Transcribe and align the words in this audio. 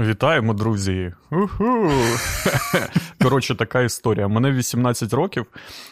Вітаємо, 0.00 0.54
друзі! 0.54 1.12
Уху! 1.30 1.90
Коротше, 3.22 3.54
така 3.54 3.82
історія. 3.82 4.28
Мене 4.28 4.52
18 4.52 5.12
років 5.12 5.46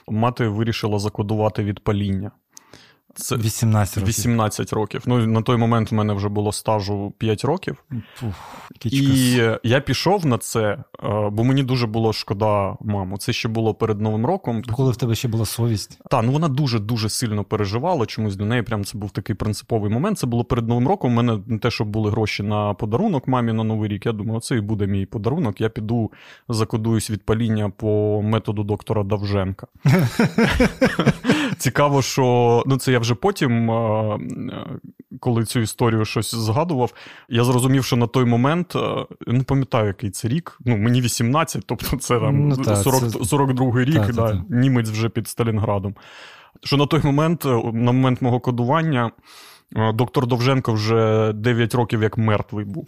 мати 0.09 0.49
вирішила 0.49 0.99
закодувати 0.99 1.65
від 1.65 1.81
паління. 1.81 2.31
Це 3.15 3.37
18 3.37 3.97
років. 3.97 4.09
18 4.09 4.73
років. 4.73 5.03
Ну, 5.07 5.27
на 5.27 5.43
той 5.43 5.57
момент 5.57 5.93
в 5.93 5.95
мене 5.95 6.13
вже 6.13 6.29
було 6.29 6.53
стажу 6.53 7.13
5 7.19 7.45
років. 7.45 7.85
Фух, 8.15 8.35
і 8.85 9.41
я 9.63 9.81
пішов 9.81 10.27
на 10.27 10.39
це, 10.39 10.63
е, 10.63 10.85
бо 11.33 11.45
мені 11.45 11.63
дуже 11.63 11.87
було 11.87 12.13
шкода 12.13 12.77
маму. 12.81 13.19
Це 13.19 13.33
ще 13.33 13.49
було 13.49 13.75
перед 13.75 14.01
Новим 14.01 14.27
роком. 14.27 14.63
Коли 14.63 14.93
в 14.93 14.97
тебе 14.97 15.15
ще 15.15 15.29
була 15.29 15.45
совість? 15.45 15.99
Так, 16.11 16.25
ну 16.25 16.33
вона 16.33 16.49
дуже-дуже 16.49 17.09
сильно 17.09 17.45
переживала. 17.45 18.07
Чомусь 18.07 18.37
для 18.37 18.45
неї 18.45 18.63
прям 18.63 18.85
це 18.85 18.99
був 18.99 19.11
такий 19.11 19.37
принциповий 19.37 19.91
момент. 19.91 20.19
Це 20.19 20.27
було 20.27 20.45
перед 20.45 20.69
Новим 20.69 20.89
роком. 20.89 21.13
У 21.13 21.15
мене 21.15 21.39
не 21.47 21.59
те, 21.59 21.71
що 21.71 21.85
були 21.85 22.11
гроші 22.11 22.43
на 22.43 22.75
подарунок 22.75 23.29
мамі 23.29 23.53
на 23.53 23.65
Новий 23.65 23.89
рік. 23.89 24.07
Я 24.07 24.13
думаю, 24.13 24.41
це 24.41 24.57
і 24.57 24.61
буде 24.61 24.87
мій 24.87 25.07
подарунок. 25.07 25.61
Я 25.61 25.69
піду 25.69 26.13
закодуюсь 26.49 27.11
від 27.11 27.23
паління 27.23 27.71
по 27.77 28.23
методу 28.23 28.63
доктора 28.63 29.03
Давженка. 29.03 29.67
Цікаво, 31.59 32.03
що 32.03 32.63
ну 32.67 32.77
це 32.77 32.93
я 32.93 32.99
вже 33.05 33.15
потім, 33.15 33.71
коли 35.21 35.45
цю 35.45 35.61
історію 35.61 36.05
щось 36.05 36.35
згадував, 36.35 36.93
я 37.29 37.45
зрозумів, 37.45 37.85
що 37.85 37.97
на 37.97 38.07
той 38.07 38.25
момент 38.25 38.75
не 39.27 39.43
пам'ятаю, 39.43 39.87
який 39.87 40.11
це 40.11 40.29
рік. 40.29 40.59
Ну, 40.65 40.77
мені 40.77 41.01
18, 41.01 41.65
тобто 41.67 41.97
це 41.97 42.21
там 42.21 42.49
ну, 42.49 42.57
та, 42.57 42.77
40, 42.77 43.01
це... 43.01 43.37
42-й 43.37 43.85
рік, 43.85 44.07
та, 44.07 44.13
да, 44.13 44.31
та, 44.31 44.45
німець 44.51 44.91
вже 44.91 45.09
під 45.09 45.29
Сталінградом. 45.29 45.95
Що 46.63 46.77
на 46.77 46.87
той 46.87 47.01
момент, 47.05 47.45
на 47.73 47.93
момент 47.93 48.23
мого 48.23 48.41
кодування, 48.41 49.11
доктор 49.95 50.27
Довженко 50.27 50.73
вже 50.73 51.33
9 51.33 51.75
років 51.75 52.03
як 52.03 52.19
мертвий 52.19 52.65
був. 52.65 52.87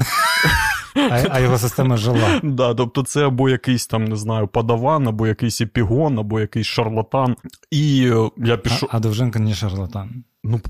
А 0.97 1.25
а 1.31 1.41
його 1.41 1.59
система 1.59 1.97
жила. 1.97 2.41
Да, 2.43 2.75
Тобто 2.75 3.03
це 3.03 3.27
або 3.27 3.49
якийсь 3.49 3.87
там, 3.87 4.05
не 4.05 4.17
знаю, 4.17 4.49
падаван, 4.49 5.09
або 5.09 5.27
якийсь 5.27 5.61
епігон, 5.61 6.19
або 6.19 6.41
якийсь 6.41 6.67
шарлатан. 6.67 7.37
І 7.71 8.11
е, 8.13 8.31
я 8.37 8.57
пішов. 8.57 8.89
А, 8.93 8.97
а 8.97 9.01
Довженко 9.01 9.39
не 9.39 9.55
шарлатан. 9.55 10.25
Ну, 10.49 10.61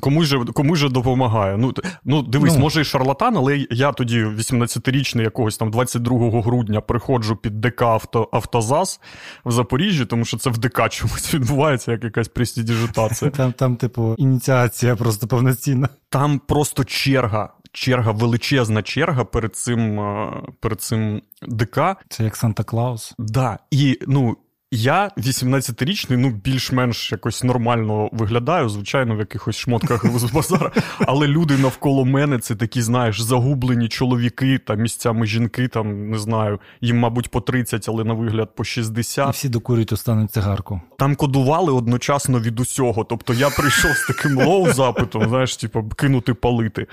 комусь 0.00 0.26
же 0.26 0.44
комусь 0.44 0.78
же 0.78 0.88
допомагає. 0.88 1.56
Ну, 1.56 1.72
ну 2.04 2.22
дивись, 2.22 2.54
ну. 2.54 2.60
може 2.60 2.80
і 2.80 2.84
шарлатан, 2.84 3.36
але 3.36 3.66
я 3.70 3.92
тоді, 3.92 4.24
18-річний, 4.24 5.22
якогось 5.22 5.56
там 5.56 5.70
22 5.70 6.42
грудня, 6.42 6.80
приходжу 6.80 7.34
під 7.42 7.60
ДК 7.60 7.82
авто, 7.82 8.28
Автозас 8.32 9.00
в 9.44 9.50
Запоріжжі, 9.50 10.04
тому 10.04 10.24
що 10.24 10.36
це 10.36 10.50
в 10.50 10.58
ДК 10.58 10.88
чомусь 10.90 11.34
відбувається, 11.34 11.92
як 11.92 12.04
якась 12.04 12.28
престидіжитація. 12.28 13.30
Там, 13.30 13.52
там, 13.52 13.76
типу, 13.76 14.14
ініціація 14.18 14.96
просто 14.96 15.26
повноцінна. 15.26 15.88
Там 16.08 16.38
просто 16.38 16.84
черга 16.84 17.48
черга, 17.72 18.12
величезна 18.12 18.82
черга 18.82 19.24
перед 19.24 19.56
цим 19.56 20.00
е, 20.00 20.32
перед 20.60 20.80
цим 20.80 21.22
ДК. 21.42 21.80
Це 22.08 22.24
як 22.24 22.36
Санта 22.36 22.64
Клаус. 22.64 23.14
Да. 23.18 23.58
І 23.70 23.98
ну. 24.06 24.36
Я 24.70 25.10
18-річний, 25.16 26.16
ну 26.16 26.30
більш-менш 26.30 27.12
якось 27.12 27.44
нормально 27.44 28.08
виглядаю, 28.12 28.68
звичайно, 28.68 29.16
в 29.16 29.18
якихось 29.18 29.56
шмотках 29.56 30.18
з 30.18 30.24
базара. 30.32 30.72
Але 30.98 31.26
люди 31.26 31.58
навколо 31.58 32.04
мене 32.04 32.38
це 32.38 32.56
такі, 32.56 32.82
знаєш, 32.82 33.20
загублені 33.20 33.88
чоловіки 33.88 34.58
та 34.58 34.74
місцями 34.74 35.26
жінки, 35.26 35.68
там 35.68 36.10
не 36.10 36.18
знаю, 36.18 36.60
їм, 36.80 36.98
мабуть, 36.98 37.30
по 37.30 37.40
30, 37.40 37.88
але 37.88 38.04
на 38.04 38.14
вигляд 38.14 38.54
по 38.54 38.64
60. 38.64 39.28
І 39.28 39.30
всі 39.30 39.48
докурюють 39.48 39.92
останню 39.92 40.26
цигарку. 40.26 40.80
Там 40.98 41.16
кодували 41.16 41.72
одночасно 41.72 42.40
від 42.40 42.60
усього. 42.60 43.04
Тобто 43.04 43.34
я 43.34 43.50
прийшов 43.50 43.90
з 43.90 44.06
таким 44.06 44.38
лоу-запитом, 44.38 45.28
знаєш, 45.28 45.56
типу, 45.56 45.88
кинути 45.96 46.34
палити. 46.34 46.86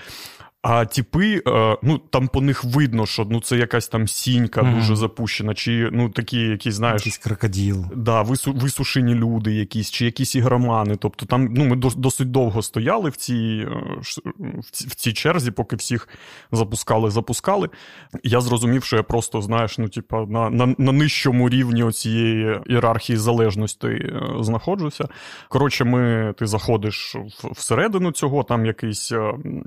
А 0.67 0.85
типи, 0.85 1.41
е, 1.47 1.77
ну 1.83 1.97
там 1.97 2.27
по 2.27 2.41
них 2.41 2.63
видно, 2.63 3.05
що 3.05 3.27
ну 3.29 3.41
це 3.41 3.57
якась 3.57 3.87
там 3.87 4.07
сінька 4.07 4.61
mm. 4.61 4.75
дуже 4.75 4.95
запущена, 4.95 5.53
чи 5.53 5.89
ну 5.91 6.09
такі, 6.09 6.39
які 6.39 6.71
знаєш, 6.71 7.01
якийсь 7.01 7.17
крокоділ. 7.17 7.85
Да, 7.95 8.21
вису, 8.21 8.53
висушені 8.53 9.15
люди, 9.15 9.53
якісь, 9.53 9.91
чи 9.91 10.05
якісь 10.05 10.35
ігромани. 10.35 10.95
Тобто 10.95 11.25
там 11.25 11.53
ну 11.53 11.65
ми 11.65 11.75
досить 11.75 12.31
довго 12.31 12.61
стояли 12.61 13.09
в 13.09 13.15
цій 13.15 13.67
е, 13.67 13.99
в 14.71 14.95
цій 14.95 15.13
черзі, 15.13 15.51
поки 15.51 15.75
всіх 15.75 16.07
запускали, 16.51 17.09
запускали. 17.09 17.69
Я 18.23 18.41
зрозумів, 18.41 18.83
що 18.83 18.95
я 18.95 19.03
просто 19.03 19.41
знаєш, 19.41 19.77
ну 19.77 19.89
типа 19.89 20.25
на 20.25 20.49
на, 20.49 20.75
на 20.77 20.91
нижчому 20.91 21.49
рівні 21.49 21.91
цієї 21.91 22.59
ієрархії 22.65 23.17
залежності 23.17 23.87
е, 23.87 24.21
знаходжуся. 24.39 25.07
Коротше, 25.49 25.83
ми 25.83 26.33
ти 26.37 26.47
заходиш 26.47 27.15
всередину 27.51 28.11
цього, 28.11 28.43
там 28.43 28.65
якийсь 28.65 29.13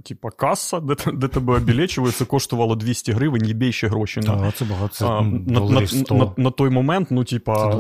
типа 0.04 0.30
каса 0.30 0.80
де 0.88 1.12
де 1.12 1.28
тебе 1.28 1.56
обілечували, 1.56 2.12
це 2.12 2.24
коштувало 2.24 2.76
200 2.76 3.12
гривень, 3.12 3.44
є 3.46 3.54
більше 3.54 3.88
гроші 3.88 4.20
на 4.20 4.36
Так, 4.36 4.54
це 4.54 4.64
багато. 4.64 4.94
Це 4.94 5.06
а, 5.06 5.20
на, 5.22 5.60
на, 5.60 5.80
на, 6.10 6.32
на 6.36 6.50
той 6.50 6.70
момент, 6.70 7.08
ну, 7.10 7.24
типа, 7.24 7.74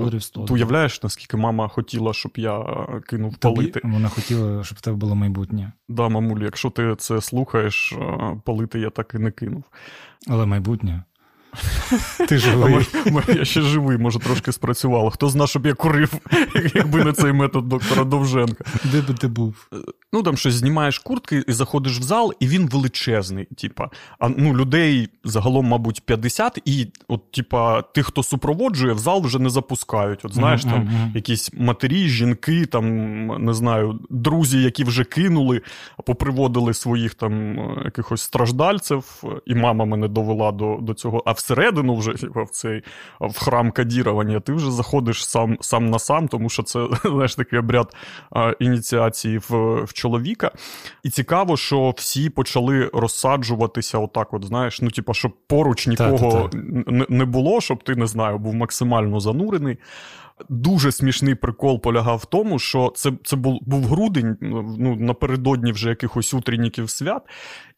ти 0.46 0.52
уявляєш, 0.52 1.02
наскільки 1.02 1.36
мама 1.36 1.68
хотіла, 1.68 2.12
щоб 2.12 2.32
я 2.36 2.64
кинув 3.06 3.36
Тобі, 3.36 3.54
палити. 3.54 3.80
Вона 3.84 4.08
хотіла, 4.08 4.64
щоб 4.64 4.78
в 4.78 4.80
тебе 4.80 4.96
було 4.96 5.14
майбутнє. 5.14 5.72
Да, 5.88 6.08
мамулі, 6.08 6.44
якщо 6.44 6.70
ти 6.70 6.94
це 6.98 7.20
слухаєш, 7.20 7.94
палити 8.44 8.80
я 8.80 8.90
так 8.90 9.12
і 9.14 9.18
не 9.18 9.30
кинув. 9.30 9.64
Але 10.28 10.46
майбутнє. 10.46 11.02
Ти 12.28 12.38
живий. 12.38 12.86
Я 13.28 13.44
ще 13.44 13.60
живий, 13.60 13.98
може, 13.98 14.18
трошки 14.18 14.52
спрацювало. 14.52 15.10
Хто 15.10 15.28
зна, 15.28 15.46
щоб 15.46 15.66
я 15.66 15.74
курив, 15.74 16.12
якби 16.74 17.04
не 17.04 17.12
цей 17.12 17.32
метод 17.32 17.68
доктора 17.68 18.04
Довженка. 18.04 18.64
Де 18.84 19.00
би 19.00 19.14
ти 19.14 19.28
був? 19.28 19.68
Ну, 20.12 20.22
там 20.22 20.36
щось 20.36 20.54
знімаєш 20.54 20.98
куртки 20.98 21.44
і 21.48 21.52
заходиш 21.52 21.98
в 21.98 22.02
зал, 22.02 22.32
і 22.40 22.46
він 22.46 22.68
величезний. 22.68 23.44
Типа, 23.44 23.90
а 24.18 24.28
ну, 24.28 24.56
людей 24.56 25.08
загалом, 25.24 25.66
мабуть, 25.66 26.00
50, 26.06 26.58
і 26.64 26.86
от, 27.08 27.32
типа, 27.32 27.82
тих, 27.82 28.06
хто 28.06 28.22
супроводжує, 28.22 28.92
в 28.92 28.98
зал 28.98 29.22
вже 29.22 29.38
не 29.38 29.50
запускають. 29.50 30.24
От 30.24 30.34
знаєш, 30.34 30.64
mm-hmm. 30.64 30.70
там 30.70 31.12
якісь 31.14 31.50
матері, 31.54 32.08
жінки, 32.08 32.66
там, 32.66 33.26
не 33.44 33.54
знаю, 33.54 34.00
друзі, 34.10 34.62
які 34.62 34.84
вже 34.84 35.04
кинули, 35.04 35.62
поприводили 36.06 36.74
своїх 36.74 37.14
там 37.14 37.58
якихось 37.84 38.22
страждальців, 38.22 39.22
і 39.46 39.54
мама 39.54 39.84
мене 39.84 40.08
довела 40.08 40.52
до, 40.52 40.78
до 40.80 40.94
цього. 40.94 41.22
А 41.26 41.32
всередину 41.38 41.96
вже 41.96 42.12
типу, 42.12 42.44
в 42.44 42.50
цей 42.50 42.82
в 43.20 43.38
храм 43.38 43.70
кадірування, 43.70 44.40
ти 44.40 44.52
вже 44.52 44.70
заходиш 44.70 45.28
сам 45.28 45.56
сам 45.60 45.90
на 45.90 45.98
сам, 45.98 46.28
тому 46.28 46.48
що 46.48 46.62
це 46.62 46.86
знаєш, 47.04 47.34
такий 47.34 47.58
обряд 47.58 47.94
ініціації 48.58 49.38
в 49.38 49.84
в 49.84 49.92
чоловіка. 49.92 50.50
І 51.02 51.10
цікаво, 51.10 51.56
що 51.56 51.94
всі 51.96 52.30
почали 52.30 52.90
розсаджуватися, 52.92 53.98
отак, 53.98 54.34
от, 54.34 54.44
знаєш, 54.44 54.82
ну, 54.82 54.90
типу, 54.90 55.14
щоб 55.14 55.32
поруч 55.46 55.86
нікого 55.86 56.50
не, 56.86 57.06
не 57.08 57.24
було, 57.24 57.60
щоб 57.60 57.84
ти 57.84 57.96
не 57.96 58.06
знаю, 58.06 58.38
був 58.38 58.54
максимально 58.54 59.20
занурений. 59.20 59.78
Дуже 60.48 60.92
смішний 60.92 61.34
прикол 61.34 61.80
полягав 61.80 62.16
в 62.16 62.24
тому, 62.24 62.58
що 62.58 62.92
це 62.94 63.12
це 63.24 63.36
був 63.36 63.58
був 63.62 63.84
грудень, 63.84 64.36
ну 64.78 64.96
напередодні 64.96 65.72
вже 65.72 65.88
якихось 65.88 66.34
утренніків 66.34 66.90
свят, 66.90 67.22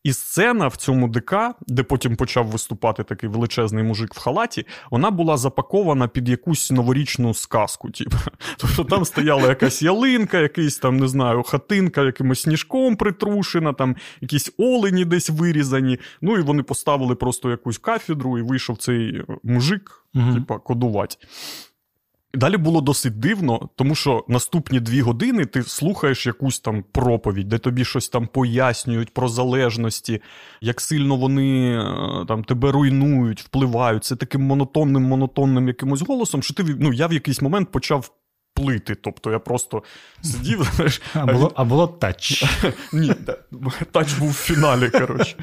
і 0.05 0.13
сцена 0.13 0.69
в 0.69 0.77
цьому 0.77 1.09
ДК, 1.09 1.35
де 1.67 1.83
потім 1.83 2.17
почав 2.17 2.47
виступати 2.47 3.05
такий 3.05 3.29
величезний 3.29 3.85
мужик 3.85 4.15
в 4.15 4.19
халаті, 4.19 4.67
вона 4.91 5.11
була 5.11 5.37
запакована 5.37 6.09
під 6.09 6.29
якусь 6.29 6.71
новорічну 6.71 7.35
сказку. 7.35 7.91
Типу. 7.91 8.17
Тобто 8.57 8.85
там 8.85 9.05
стояла 9.05 9.49
якась 9.49 9.83
ялинка, 9.83 10.39
якийсь 10.39 10.79
там, 10.79 10.97
не 10.97 11.09
знаю, 11.09 11.43
хатинка, 11.43 12.03
якимось 12.03 12.41
сніжком 12.41 12.97
притрушена, 12.97 13.73
там 13.73 13.97
якісь 14.21 14.53
олені 14.59 15.05
десь 15.05 15.31
вирізані. 15.31 15.99
Ну 16.21 16.39
і 16.39 16.43
вони 16.43 16.63
поставили 16.63 17.15
просто 17.15 17.51
якусь 17.51 17.79
кафедру, 17.79 18.39
і 18.39 18.43
вийшов 18.43 18.77
цей 18.77 19.23
мужик, 19.43 20.05
угу. 20.15 20.35
типу, 20.35 20.59
кодувати. 20.59 21.17
Далі 22.35 22.57
було 22.57 22.81
досить 22.81 23.19
дивно, 23.21 23.69
тому 23.77 23.95
що 23.95 24.25
наступні 24.29 24.81
дві 24.81 25.01
години 25.01 25.45
ти 25.47 25.63
слухаєш 25.63 26.27
якусь 26.27 26.61
там 26.61 26.85
проповідь, 26.93 27.49
де 27.49 27.59
тобі 27.59 27.85
щось 27.85 28.09
там 28.09 28.27
пояснюють 28.27 29.15
про 29.15 29.29
залежності, 29.29 30.23
як 30.61 30.81
сильно 30.81 31.17
вони 31.17 31.79
е, 31.79 32.25
там 32.29 32.45
тебе 32.45 32.73
руйнують, 32.73 33.41
впливають. 33.43 34.05
Це 34.05 34.17
таким 34.17 34.43
монотонним, 34.43 35.03
монотонним 35.03 35.69
якимось 35.69 36.03
голосом, 36.03 36.43
що 36.43 36.55
ти 36.55 36.65
ну, 36.79 36.93
я 36.93 37.07
в 37.07 37.13
якийсь 37.13 37.43
момент 37.43 37.71
почав. 37.71 38.11
Плити, 38.55 38.95
тобто 38.95 39.31
я 39.31 39.39
просто 39.39 39.83
сидів. 40.23 40.71
знаєш, 40.77 41.03
А 41.15 41.27
було 41.27 41.53
а 41.55 41.65
було 41.65 41.87
тач. 41.87 42.45
Ні, 42.93 43.13
тач 43.93 44.13
був 44.13 44.31
в 44.31 44.35
фіналі. 44.35 44.91
коротше. 44.91 45.37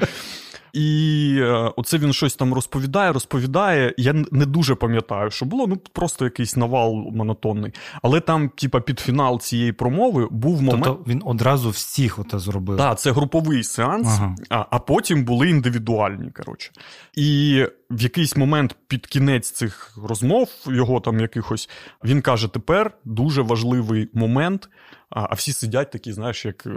І 0.72 1.36
е, 1.40 1.72
оце 1.76 1.98
він 1.98 2.12
щось 2.12 2.36
там 2.36 2.54
розповідає, 2.54 3.12
розповідає. 3.12 3.94
Я 3.96 4.12
не 4.12 4.46
дуже 4.46 4.74
пам'ятаю, 4.74 5.30
що 5.30 5.46
було, 5.46 5.66
ну 5.66 5.76
просто 5.92 6.24
якийсь 6.24 6.56
навал 6.56 6.94
монотонний. 6.94 7.72
Але 8.02 8.20
там, 8.20 8.48
типа, 8.48 8.80
під 8.80 9.00
фінал 9.00 9.40
цієї 9.40 9.72
промови 9.72 10.28
був 10.30 10.62
момент. 10.62 10.84
Тобто 10.84 11.10
він 11.10 11.22
одразу 11.24 11.70
всіх 11.70 12.18
оте 12.18 12.38
зробив. 12.38 12.78
Так, 12.78 12.98
це 12.98 13.12
груповий 13.12 13.64
сеанс, 13.64 14.06
ага. 14.06 14.34
а 14.50 14.66
а 14.70 14.78
потім 14.78 15.24
були 15.24 15.50
індивідуальні. 15.50 16.30
коротше. 16.30 16.70
І 17.14 17.64
в 17.90 18.02
якийсь 18.02 18.36
момент 18.36 18.76
під 18.88 19.06
кінець 19.06 19.50
цих 19.50 19.98
розмов, 20.08 20.48
його 20.66 21.00
там 21.00 21.20
якихось, 21.20 21.68
він 22.04 22.22
каже: 22.22 22.48
тепер 22.48 22.90
дуже 23.04 23.42
важливий 23.42 24.08
момент. 24.14 24.68
А 25.10 25.34
всі 25.34 25.52
сидять 25.52 25.90
такі, 25.90 26.12
знаєш, 26.12 26.44
як 26.44 26.66
е, 26.66 26.72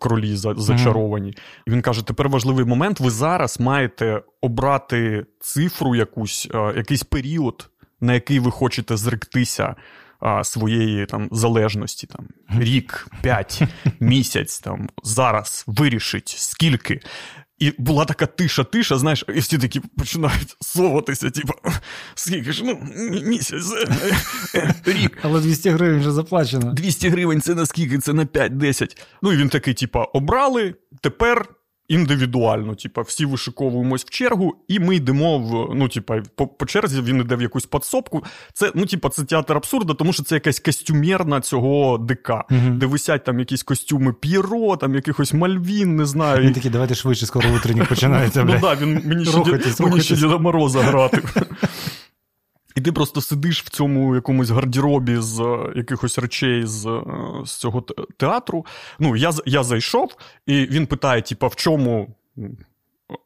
кролі 0.00 0.36
зачаровані. 0.36 1.34
І 1.66 1.70
він 1.70 1.82
каже: 1.82 2.06
тепер 2.06 2.28
важливий 2.28 2.64
момент. 2.64 3.00
Ви 3.00 3.10
зараз 3.10 3.60
маєте 3.60 4.22
обрати 4.40 5.26
цифру, 5.40 5.94
якусь, 5.94 6.48
е, 6.54 6.72
якийсь 6.76 7.02
період, 7.02 7.70
на 8.00 8.14
який 8.14 8.38
ви 8.38 8.50
хочете 8.50 8.96
зректися 8.96 9.74
своєї 10.42 11.06
там 11.06 11.28
залежності, 11.32 12.06
там 12.06 12.28
рік, 12.60 13.08
п'ять, 13.22 13.62
місяць, 14.00 14.60
там 14.60 14.88
зараз 15.02 15.64
вирішить 15.66 16.28
скільки. 16.28 17.00
І 17.58 17.72
була 17.78 18.04
така 18.04 18.26
тиша-тиша, 18.26 18.98
знаєш, 18.98 19.24
і 19.28 19.38
всі 19.40 19.58
такі 19.58 19.80
починають 19.80 20.56
соватися, 20.60 21.30
типу, 21.30 21.52
скільки 22.14 22.52
ж, 22.52 22.64
ну, 22.64 22.88
місяць, 23.24 23.72
е, 23.72 23.88
е, 24.54 24.74
рік. 24.84 25.18
Але 25.22 25.40
200 25.40 25.70
гривень 25.70 26.00
вже 26.00 26.10
заплачено. 26.12 26.72
200 26.72 27.08
гривень 27.08 27.40
це 27.40 27.54
на 27.54 27.66
скільки, 27.66 27.98
це 27.98 28.12
на 28.12 28.24
5-10. 28.24 28.96
Ну 29.22 29.32
і 29.32 29.36
він 29.36 29.48
такий, 29.48 29.74
типу, 29.74 29.98
обрали, 29.98 30.74
тепер 31.00 31.48
індивідуально. 31.88 32.74
Типа, 32.74 33.02
всі 33.02 33.26
вишиковуємось 33.26 34.04
в 34.04 34.10
чергу, 34.10 34.56
і 34.68 34.78
ми 34.78 34.96
йдемо 34.96 35.38
в 35.38 35.74
ну, 35.74 35.88
типа, 35.88 36.22
по, 36.34 36.46
по 36.46 36.66
черзі, 36.66 37.00
він 37.00 37.20
йде 37.20 37.36
в 37.36 37.42
якусь 37.42 37.66
подсобку. 37.66 38.24
Це 38.52 38.72
ну, 38.74 38.86
типа, 38.86 39.08
це 39.08 39.24
театр 39.24 39.56
абсурда, 39.56 39.94
тому 39.94 40.12
що 40.12 40.22
це 40.22 40.34
якась 40.34 40.60
костюмерна 40.60 41.40
цього 41.40 41.98
ДК, 41.98 42.28
uh 42.30 42.70
де 42.70 42.86
висять 42.86 43.24
там 43.24 43.38
якісь 43.38 43.62
костюми 43.62 44.12
П'єро, 44.12 44.76
там 44.76 44.94
якихось 44.94 45.32
Мальвін, 45.32 45.96
не 45.96 46.06
знаю. 46.06 46.42
Він 46.42 46.52
такий, 46.52 46.70
давайте 46.70 46.94
швидше, 46.94 47.26
скоро 47.26 47.50
утренник 47.56 47.88
починається. 47.88 48.44
Ну 48.44 48.60
так, 48.60 48.80
він 48.80 49.02
мені 49.04 50.00
ще 50.00 50.16
Діда 50.16 50.38
Мороза 50.38 50.82
грати. 50.82 51.22
І 52.74 52.80
ти 52.80 52.92
просто 52.92 53.20
сидиш 53.20 53.62
в 53.62 53.68
цьому 53.68 54.14
якомусь 54.14 54.50
гардеробі 54.50 55.16
з 55.16 55.40
е, 55.40 55.72
якихось 55.76 56.18
речей 56.18 56.66
з 56.66 56.86
е, 56.86 57.02
з 57.44 57.52
цього 57.52 57.80
театру. 58.16 58.66
Ну, 58.98 59.16
я 59.16 59.32
я 59.46 59.62
зайшов, 59.62 60.16
і 60.46 60.66
він 60.66 60.86
питає: 60.86 61.22
типа, 61.22 61.46
в 61.46 61.56
чому 61.56 62.14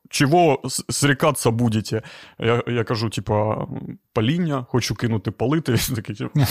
чого 0.09 0.63
срікатися 0.89 1.51
будете? 1.51 2.03
Я 2.39 2.63
я 2.67 2.85
кажу, 2.85 3.11
типа, 3.11 3.67
паління, 4.13 4.67
хочу 4.69 4.95
кинути 4.95 5.31
палити. 5.31 5.77
Такий, 5.95 6.17
типу, 6.17 6.41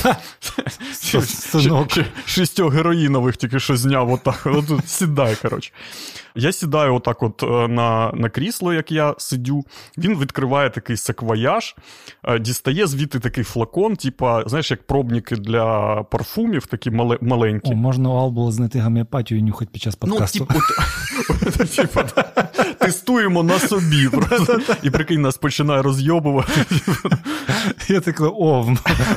Шістьох 2.26 2.74
героїнових 2.74 3.38
тільки 3.38 3.60
що 3.60 3.78
зняв 3.78 4.12
отак. 4.12 4.42
От, 4.46 4.66
сідай, 4.86 5.36
коротше. 5.42 5.72
Я 6.36 6.52
сідаю 6.52 6.96
отак 6.96 7.24
от 7.24 7.44
е, 7.44 7.68
на 7.68 8.12
на 8.14 8.30
крісло, 8.30 8.74
як 8.74 8.92
я 8.92 9.16
сидю. 9.18 9.64
Він 9.98 10.20
відкриває 10.20 10.70
такий 10.70 10.98
саквояж, 10.98 11.76
е, 12.24 12.40
дістає 12.40 12.88
звідти 12.88 13.20
такий 13.20 13.44
флакон, 13.44 13.96
типа, 13.96 14.44
знаєш, 14.46 14.72
як 14.72 14.88
пробники 14.88 15.36
для 15.36 15.96
парфумів, 16.04 16.66
такі 16.66 16.92
маленькі. 17.22 17.72
О, 17.72 17.76
Можна 17.76 18.10
у 18.10 18.16
Албула 18.16 18.52
знайти 18.52 18.80
гомеопатію 18.80 19.40
і 19.40 19.44
нюхати 19.44 19.70
під 19.74 19.82
час 19.82 19.98
ну, 20.02 20.10
подкасту. 20.10 20.48
Ну, 20.50 21.66
типу, 21.76 22.00
тестуємо 22.80 23.44
на 23.48 23.60
собі. 23.60 24.10
просто. 24.10 24.60
І 24.84 24.90
прикинь, 24.90 25.22
нас 25.22 25.38
починає 25.38 25.82
розйобувати. 25.82 26.66
Я 27.90 28.00
такий, 28.00 28.28
о, 28.28 28.76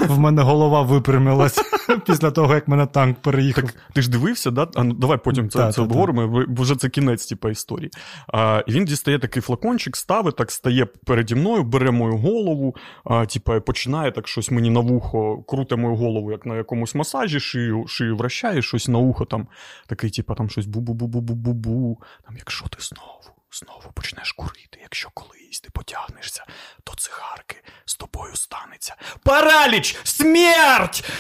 в 0.09 0.19
мене 0.19 0.43
голова 0.43 0.83
випрямилась 0.83 1.61
після 2.07 2.31
того, 2.31 2.55
як 2.55 2.69
мене 2.69 2.87
танк 2.87 3.19
переїхав. 3.19 3.65
Так, 3.65 3.75
Ти 3.93 4.03
ж 4.03 4.11
дивився, 4.11 4.51
да? 4.51 4.69
А, 4.75 4.85
ну, 4.85 4.95
давай 4.95 5.19
потім 5.25 5.51
це 5.51 5.73
це 5.73 5.83
обговоримо, 5.83 6.45
бо 6.49 6.63
вже 6.63 6.77
це 6.77 6.89
кінець 6.89 7.27
типу, 7.27 7.49
історії. 7.49 7.91
А, 8.29 8.65
І 8.67 8.73
він 8.73 8.85
дістає 8.85 9.19
такий 9.19 9.43
флакончик, 9.43 9.97
ставить, 9.97 10.37
так 10.37 10.51
стає 10.51 10.87
переді 10.87 11.35
мною, 11.35 11.63
бере 11.63 11.91
мою 11.91 12.17
голову, 12.17 12.77
а, 13.05 13.27
типу, 13.27 13.61
починає 13.61 14.13
так 14.13 14.29
щось 14.29 14.51
мені 14.51 14.71
на 14.71 14.81
вухо, 14.81 15.45
круте 15.49 15.77
мою 15.77 15.97
голову, 15.97 16.33
як 16.33 16.47
на 16.47 16.57
якомусь 16.57 16.95
масажі, 16.95 17.41
шию 17.41 17.87
шию 17.87 18.17
вращає, 18.17 18.63
щось 18.63 18.89
на 18.89 18.99
ухо, 18.99 19.25
там 19.25 19.47
такий, 19.87 20.11
типу, 20.11 20.35
там 20.35 20.51
щось 20.51 20.67
бу-бу-бу-бу-бу-бу, 20.67 21.97
там, 22.27 22.37
якщо 22.37 22.69
ти 22.69 22.77
знову 22.81 23.40
знову 23.53 23.93
почнеш 23.95 24.33
курити, 24.33 24.79
якщо 24.83 25.11
колись 25.15 25.61
ти 25.61 25.71
потягнешся 25.71 26.45
до 26.87 26.95
цигарки, 26.95 27.57
з 27.85 27.95
тобою 27.95 28.37
станеться. 28.37 28.97
Параліч! 29.23 29.97
Смерть! 30.05 31.11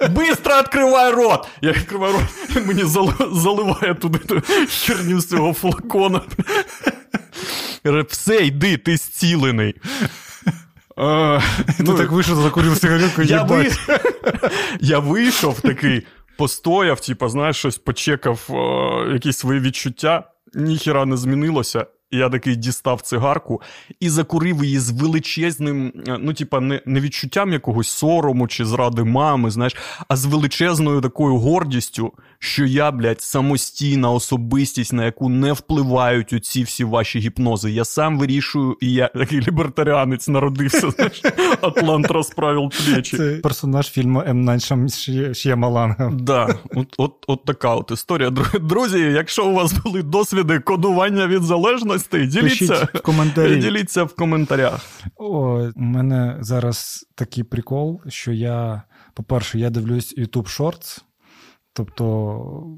Бистро 0.10 0.58
відкривай 0.58 1.12
рот! 1.12 1.48
Я 1.62 1.72
відкриваю 1.72 2.12
рот, 2.12 2.66
мені 2.66 2.84
заливає 3.32 3.94
туди 3.94 4.42
херню 4.68 5.20
з 5.20 5.28
цього 5.28 5.52
флакона. 5.52 6.20
Все, 8.08 8.36
йди, 8.36 8.76
ти 8.76 8.96
зцілений. 8.96 9.74
А, 10.96 11.40
Ти 11.76 11.82
ну, 11.82 11.94
так 11.94 12.10
вийшов, 12.10 12.42
закурив 12.42 12.76
сигаретку, 12.76 13.22
я, 13.22 13.42
ви... 13.42 13.70
я 14.80 14.98
вийшов 14.98 15.60
такий, 15.60 16.06
постояв, 16.36 17.00
типу, 17.00 17.28
знаєш, 17.28 17.56
щось 17.56 17.78
почекав, 17.78 18.40
о, 18.48 19.04
якісь 19.12 19.38
свої 19.38 19.60
відчуття 19.60 20.24
ніхіра 20.54 21.04
не 21.04 21.16
змінилося. 21.16 21.86
Я 22.10 22.28
такий 22.28 22.56
дістав 22.56 23.00
цигарку 23.00 23.62
і 24.00 24.08
закурив 24.08 24.64
її 24.64 24.78
з 24.78 24.90
величезним, 24.90 25.92
е, 26.08 26.16
ну, 26.20 26.32
типа, 26.34 26.60
не 26.60 26.82
не 26.86 27.00
відчуттям 27.00 27.52
якогось 27.52 27.88
сорому 27.88 28.48
чи 28.48 28.64
зради 28.64 29.04
мами, 29.04 29.50
знаєш, 29.50 29.76
а 30.08 30.16
з 30.16 30.24
величезною 30.24 31.00
такою 31.00 31.36
гордістю, 31.36 32.12
що 32.38 32.64
я, 32.66 32.90
блядь, 32.90 33.20
самостійна 33.20 34.10
особистість, 34.10 34.92
на 34.92 35.04
яку 35.04 35.28
не 35.28 35.52
впливають 35.52 36.32
оці 36.32 36.62
всі 36.62 36.84
ваші 36.84 37.18
гіпнози. 37.18 37.70
Я 37.70 37.84
сам 37.84 38.18
вирішую, 38.18 38.76
і 38.80 38.92
я 38.92 39.08
такий 39.14 39.40
лібертаріанець 39.40 40.28
народився. 40.28 40.90
знаєш, 40.96 41.22
Атлант 41.60 42.10
розправив 42.10 42.70
плечі. 42.70 43.16
Це 43.16 43.30
персонаж 43.42 43.90
фільму 43.90 44.20
М. 44.20 44.40
Найшам 44.40 44.88
Ш'ямаланга. 45.34 46.10
Да, 46.14 46.58
от, 46.74 46.94
от, 46.98 47.24
от 47.26 47.44
така 47.44 47.74
от 47.74 47.90
історія. 47.90 48.30
Друзі, 48.60 48.98
якщо 48.98 49.46
у 49.46 49.54
вас 49.54 49.72
були 49.72 50.02
досвіди 50.02 50.58
кодування 50.58 51.26
від 51.26 51.42
залежності, 51.42 52.26
діліться 52.26 52.88
в 52.94 53.00
коментарі. 53.00 53.56
діліться 53.60 54.04
в 54.04 54.14
коментарях. 54.14 54.86
О, 55.16 55.58
У 55.76 55.80
мене 55.80 56.36
зараз 56.40 57.06
такий 57.14 57.44
прикол, 57.44 58.00
що 58.08 58.32
я, 58.32 58.82
по-перше, 59.14 59.58
я 59.58 59.70
дивлюсь 59.70 60.18
YouTube 60.18 60.58
Shorts. 60.58 61.02
Тобто, 61.78 62.76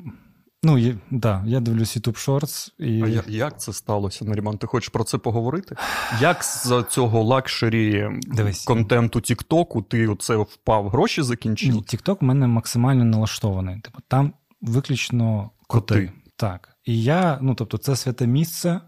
ну, 0.63 0.79
є, 0.79 0.97
да, 1.11 1.45
я 1.47 1.61
дивлюсь 1.61 1.97
YouTube 1.97 2.27
Shorts. 2.29 2.73
І... 2.79 3.03
А 3.03 3.23
як 3.31 3.61
це 3.61 3.73
сталося, 3.73 4.25
Наріман? 4.25 4.59
Ти 4.59 4.67
хочеш 4.67 4.89
про 4.89 5.05
це 5.05 5.19
поговорити? 5.19 5.77
Як 6.21 6.45
з 6.45 6.85
цього 6.91 7.23
luxury 7.23 8.09
Дивись. 8.23 8.65
контенту 8.65 9.21
TikTok 9.21 9.74
у 9.74 9.83
ти 9.83 10.09
оце 10.09 10.37
впав, 10.37 10.89
гроші 10.89 11.23
закінчив? 11.23 11.75
Ні, 11.75 11.83
Тікток 11.83 12.23
в 12.23 12.25
мене 12.25 12.47
максимально 12.47 13.05
налаштований. 13.05 13.81
Типу, 13.81 13.99
там 14.09 14.33
виключно 14.61 15.51
коти. 15.67 15.95
коти. 15.95 16.13
Так. 16.37 16.69
І 16.85 17.03
я, 17.03 17.39
ну 17.43 17.55
тобто, 17.55 17.79
це 17.79 17.97
святе 17.97 18.27
місце, 18.27 18.81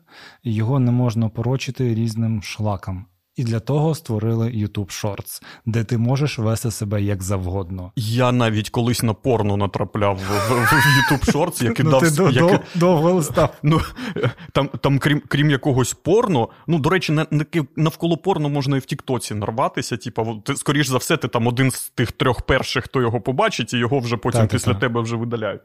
його 0.44 0.78
не 0.78 0.90
можна 0.90 1.28
порочити 1.28 1.94
різним 1.94 2.42
шлакам. 2.42 3.06
І 3.36 3.44
для 3.44 3.60
того 3.60 3.94
створили 3.94 4.46
YouTube 4.46 5.04
Shorts, 5.04 5.42
де 5.66 5.84
ти 5.84 5.98
можеш 5.98 6.38
вести 6.38 6.70
себе 6.70 7.02
як 7.02 7.22
завгодно. 7.22 7.92
Я 7.96 8.32
навіть 8.32 8.70
колись 8.70 9.02
на 9.02 9.14
порно 9.14 9.56
натрапляв 9.56 10.16
в, 10.16 10.52
в, 10.52 10.64
в 10.64 10.72
YouTube 10.72 11.32
Shorts, 11.32 11.64
я 11.64 11.70
кидав... 11.70 12.02
Ну, 12.18 12.32
ти 12.32 12.38
як... 12.38 12.62
довго 12.74 13.12
листав. 13.12 13.54
Ну, 13.62 13.80
там, 14.52 14.68
там 14.68 14.98
крім 14.98 15.22
крім 15.28 15.50
якогось 15.50 15.94
порно, 15.94 16.48
ну, 16.66 16.78
до 16.78 16.90
речі, 16.90 17.12
на, 17.12 17.26
навколо 17.76 18.16
порно 18.16 18.48
можна 18.48 18.76
і 18.76 18.80
в 18.80 18.84
Тіктоці 18.84 19.34
нарватися. 19.34 19.96
Типу, 19.96 20.42
ти, 20.44 20.56
скоріш 20.56 20.88
за 20.88 20.96
все, 20.96 21.16
ти 21.16 21.28
там 21.28 21.46
один 21.46 21.70
з 21.70 21.88
тих 21.88 22.12
трьох 22.12 22.42
перших, 22.42 22.84
хто 22.84 23.00
його 23.00 23.20
побачить, 23.20 23.74
і 23.74 23.78
його 23.78 23.98
вже 23.98 24.16
потім 24.16 24.40
так, 24.40 24.50
після 24.50 24.72
так. 24.72 24.80
тебе 24.80 25.00
вже 25.00 25.16
видаляють. 25.16 25.62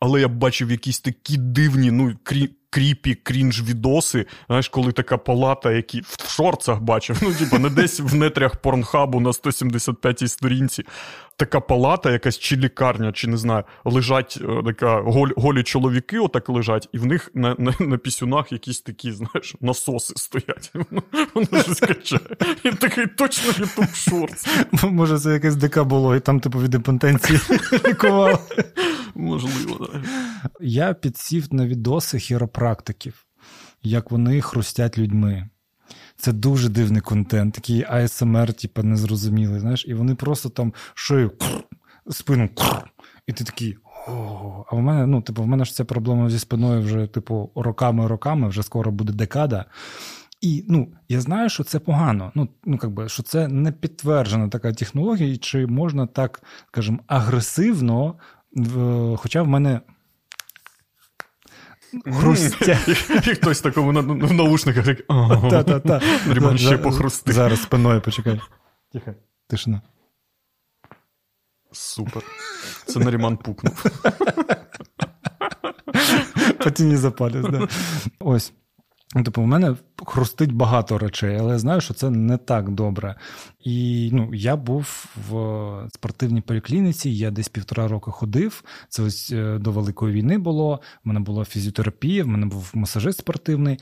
Але 0.00 0.20
я 0.20 0.28
бачив 0.28 0.70
якісь 0.70 1.00
такі 1.00 1.36
дивні, 1.36 1.90
ну, 1.90 2.12
крі 2.22 2.50
кріпі 2.74 3.14
крінж 3.14 3.62
відоси. 3.62 4.26
Знаєш, 4.46 4.68
коли 4.68 4.92
така 4.92 5.18
палата, 5.18 5.72
які 5.72 6.00
в 6.00 6.30
шорцах 6.30 6.80
бачив, 6.80 7.20
ну 7.22 7.34
типу, 7.34 7.58
не 7.58 7.70
десь 7.70 8.00
в 8.00 8.14
нетрях 8.14 8.56
порнхабу 8.56 9.20
на 9.20 9.30
175-й 9.30 10.28
сторінці. 10.28 10.84
Така 11.36 11.60
палата, 11.60 12.10
якась 12.10 12.38
чи 12.38 12.56
лікарня, 12.56 13.12
чи 13.12 13.28
не 13.28 13.36
знаю, 13.36 13.64
лежать 13.84 14.38
е, 14.40 14.62
така 14.66 15.00
голі, 15.00 15.32
голі 15.36 15.62
чоловіки, 15.62 16.18
отак 16.18 16.48
лежать, 16.48 16.88
і 16.92 16.98
в 16.98 17.06
них 17.06 17.30
на 17.34 17.56
на, 17.58 17.74
на 17.80 17.98
пісюнах 17.98 18.52
якісь 18.52 18.80
такі, 18.80 19.12
знаєш, 19.12 19.54
насоси 19.60 20.14
стоять. 20.16 20.72
Воно 21.34 21.62
щось 21.62 21.80
качає. 21.80 22.20
І 22.64 22.70
такий 22.70 23.06
точно 23.06 23.52
ютуб 23.58 23.94
шорт. 23.94 24.46
Може, 24.82 25.18
це 25.18 25.32
якесь 25.32 25.56
ДК 25.56 25.82
було, 25.82 26.16
і 26.16 26.20
там, 26.20 26.40
типу, 26.40 26.58
від 26.58 26.74
імпотенції 26.74 27.40
лікували. 27.88 28.38
Можливо, 29.14 29.86
так. 29.86 30.02
Я 30.60 30.94
підсів 30.94 31.54
на 31.54 31.66
відоси 31.66 32.20
хіропрактиків, 32.64 33.26
як 33.82 34.10
вони 34.10 34.40
хрустять 34.40 34.98
людьми. 34.98 35.48
Це 36.16 36.32
дуже 36.32 36.68
дивний 36.68 37.00
контент, 37.00 37.54
такий 37.54 37.84
АСМР, 37.88 38.52
типу, 38.52 38.82
незрозумілий. 38.82 39.60
знаєш, 39.60 39.84
І 39.88 39.94
вони 39.94 40.14
просто 40.14 40.48
там 40.48 40.74
шию, 40.94 41.32
спину, 42.10 42.48
і 43.26 43.32
ти 43.32 43.44
такий. 43.44 43.76
О, 44.08 44.64
а 44.70 44.76
в 44.76 44.80
мене, 44.80 45.06
ну, 45.06 45.22
типу, 45.22 45.42
в 45.42 45.46
мене 45.46 45.64
ж 45.64 45.74
ця 45.74 45.84
проблема 45.84 46.30
зі 46.30 46.38
спиною 46.38 46.82
вже, 46.82 47.06
типу, 47.06 47.50
роками-роками, 47.54 48.48
вже 48.48 48.62
скоро 48.62 48.92
буде 48.92 49.12
декада. 49.12 49.64
І 50.40 50.64
ну, 50.68 50.88
я 51.08 51.20
знаю, 51.20 51.48
що 51.48 51.64
це 51.64 51.78
погано. 51.78 52.32
Ну, 52.34 52.48
ну 52.64 52.78
би, 52.82 53.08
що 53.08 53.22
це 53.22 53.48
не 53.48 53.72
підтверджена 53.72 54.48
така 54.48 54.72
технологія, 54.72 55.36
чи 55.36 55.66
можна 55.66 56.06
так, 56.06 56.42
скажімо, 56.68 56.98
агресивно, 57.06 58.14
хоча 59.16 59.42
в 59.42 59.48
мене. 59.48 59.80
Хрустя. 62.20 62.78
І 63.26 63.34
хтось 63.34 63.60
такому 63.60 64.02
в 64.26 64.32
наушниках 64.32 64.84
так. 64.84 65.06
Та-та-та. 65.50 66.00
Риман 66.30 66.58
ще 66.58 66.78
похрусти. 66.78 67.32
Зараз 67.32 67.62
спиною 67.62 68.00
почекай. 68.00 68.40
Тихо, 68.92 69.14
тишина. 69.48 69.80
Супер. 71.72 72.22
Це 72.86 72.98
Наріман 72.98 73.36
пукнув. 73.36 73.84
Потім 76.58 76.88
не 76.88 76.96
запалюсь, 76.96 77.46
да. 77.50 77.68
Ось. 78.18 78.52
Типу, 79.24 79.42
в 79.42 79.46
мене 79.46 79.76
хрустить 80.06 80.52
багато 80.52 80.98
речей, 80.98 81.36
але 81.40 81.52
я 81.52 81.58
знаю, 81.58 81.80
що 81.80 81.94
це 81.94 82.10
не 82.10 82.36
так 82.36 82.70
добре. 82.70 83.14
І 83.60 84.10
ну, 84.12 84.30
я 84.34 84.56
був 84.56 85.06
в 85.30 85.88
спортивній 85.94 86.40
поліклініці, 86.40 87.10
я 87.10 87.30
десь 87.30 87.48
півтора 87.48 87.88
року 87.88 88.10
ходив. 88.10 88.64
Це 88.88 89.02
ось 89.02 89.32
е, 89.32 89.58
до 89.58 89.70
Великої 89.70 90.14
війни 90.14 90.38
було. 90.38 90.80
В 91.04 91.08
мене 91.08 91.20
була 91.20 91.44
фізіотерапія, 91.44 92.24
в 92.24 92.28
мене 92.28 92.46
був 92.46 92.70
масажист 92.74 93.18
спортивний. 93.18 93.78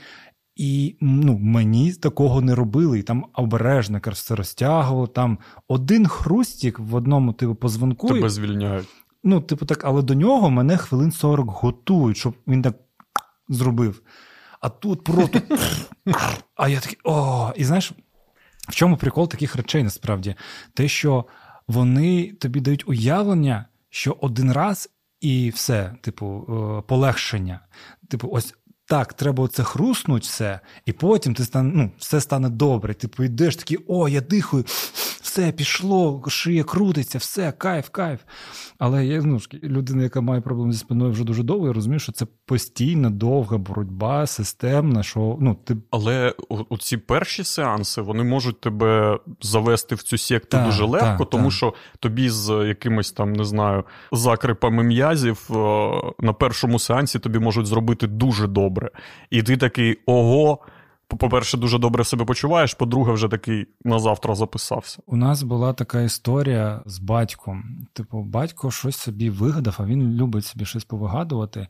І 0.55 0.95
ну, 1.01 1.37
мені 1.37 1.93
такого 1.93 2.41
не 2.41 2.55
робили. 2.55 2.99
І 2.99 3.03
там 3.03 3.25
обережно 3.33 4.01
все 4.05 4.35
розтягувало. 4.35 5.07
Там 5.07 5.37
один 5.67 6.07
хрустік 6.07 6.79
в 6.79 6.95
одному 6.95 7.33
типу 7.33 7.55
позвонку. 7.55 8.07
Тебе 8.07 8.29
звільняють. 8.29 8.87
Ну, 9.23 9.41
типу, 9.41 9.65
так, 9.65 9.85
але 9.85 10.01
до 10.01 10.13
нього 10.13 10.49
мене 10.49 10.77
хвилин 10.77 11.11
40 11.11 11.49
готують, 11.49 12.17
щоб 12.17 12.33
він 12.47 12.61
так 12.61 12.75
зробив. 13.49 14.01
А 14.63 14.69
тут 14.69 15.03
просто. 15.03 15.41
А 16.55 16.69
я 16.69 16.79
такий 16.79 16.97
о, 17.03 17.53
і 17.55 17.65
знаєш, 17.65 17.91
в 18.69 18.75
чому 18.75 18.97
прикол 18.97 19.29
таких 19.29 19.55
речей 19.55 19.83
насправді? 19.83 20.35
Те, 20.73 20.87
що 20.87 21.25
вони 21.67 22.33
тобі 22.33 22.59
дають 22.59 22.89
уявлення, 22.89 23.65
що 23.89 24.17
один 24.21 24.51
раз 24.51 24.89
і 25.21 25.49
все, 25.49 25.95
типу, 26.01 26.45
е, 26.49 26.81
полегшення. 26.87 27.59
Типу, 28.09 28.29
ось 28.31 28.55
так, 28.93 29.13
треба 29.13 29.43
оце 29.43 29.63
хруснуть 29.63 30.23
все, 30.23 30.59
і 30.85 30.91
потім 30.91 31.33
ти 31.33 31.43
стане, 31.43 31.71
ну, 31.75 31.91
все 31.97 32.21
стане 32.21 32.49
добре. 32.49 32.93
Типу, 32.93 33.23
йдеш 33.23 33.55
такий, 33.55 33.77
о, 33.87 34.09
я 34.09 34.21
дихаю, 34.21 34.63
все 35.33 35.51
пішло, 35.51 36.23
шия 36.27 36.63
крутиться, 36.63 37.17
все, 37.17 37.51
кайф, 37.51 37.89
кайф. 37.89 38.19
Але 38.77 39.05
я 39.05 39.21
ну, 39.21 39.39
людина, 39.63 40.03
яка 40.03 40.21
має 40.21 40.41
проблеми 40.41 40.73
зі 40.73 40.79
спиною 40.79 41.11
вже 41.11 41.23
дуже 41.23 41.43
довго, 41.43 41.67
я 41.67 41.73
розумію, 41.73 41.99
що 41.99 42.11
це 42.11 42.25
постійна 42.45 43.09
довга 43.09 43.57
боротьба, 43.57 44.27
системна. 44.27 45.03
що 45.03 45.37
ну 45.39 45.57
ти. 45.63 45.77
Але 45.91 46.33
у 46.69 46.77
ці 46.77 46.97
перші 46.97 47.43
сеанси 47.43 48.01
вони 48.01 48.23
можуть 48.23 48.61
тебе 48.61 49.19
завести 49.41 49.95
в 49.95 50.03
цю 50.03 50.17
секту 50.17 50.57
так, 50.57 50.65
дуже 50.65 50.85
легко, 50.85 51.23
так, 51.23 51.29
тому 51.29 51.43
так. 51.43 51.53
що 51.53 51.73
тобі 51.99 52.29
з 52.29 52.67
якимось 52.67 53.11
там 53.11 53.33
не 53.33 53.45
знаю 53.45 53.83
закрипами 54.11 54.83
м'язів 54.83 55.49
е, 55.49 55.55
на 56.19 56.33
першому 56.33 56.79
сеансі 56.79 57.19
тобі 57.19 57.39
можуть 57.39 57.65
зробити 57.65 58.07
дуже 58.07 58.47
добре. 58.47 58.82
І 59.29 59.43
ти 59.43 59.57
такий 59.57 59.99
ого 60.05 60.59
по-перше, 61.17 61.57
дуже 61.57 61.79
добре 61.79 62.03
себе 62.03 62.25
почуваєш, 62.25 62.73
по-друге, 62.73 63.11
вже 63.11 63.27
такий 63.27 63.67
на 63.83 63.99
завтра 63.99 64.35
записався. 64.35 64.99
У 65.05 65.15
нас 65.15 65.43
була 65.43 65.73
така 65.73 66.01
історія 66.01 66.81
з 66.85 66.99
батьком. 66.99 67.87
Типу, 67.93 68.21
батько 68.21 68.71
щось 68.71 68.97
собі 68.97 69.29
вигадав, 69.29 69.75
а 69.79 69.85
він 69.85 70.13
любить 70.13 70.45
собі 70.45 70.65
щось 70.65 70.85
повигадувати. 70.85 71.67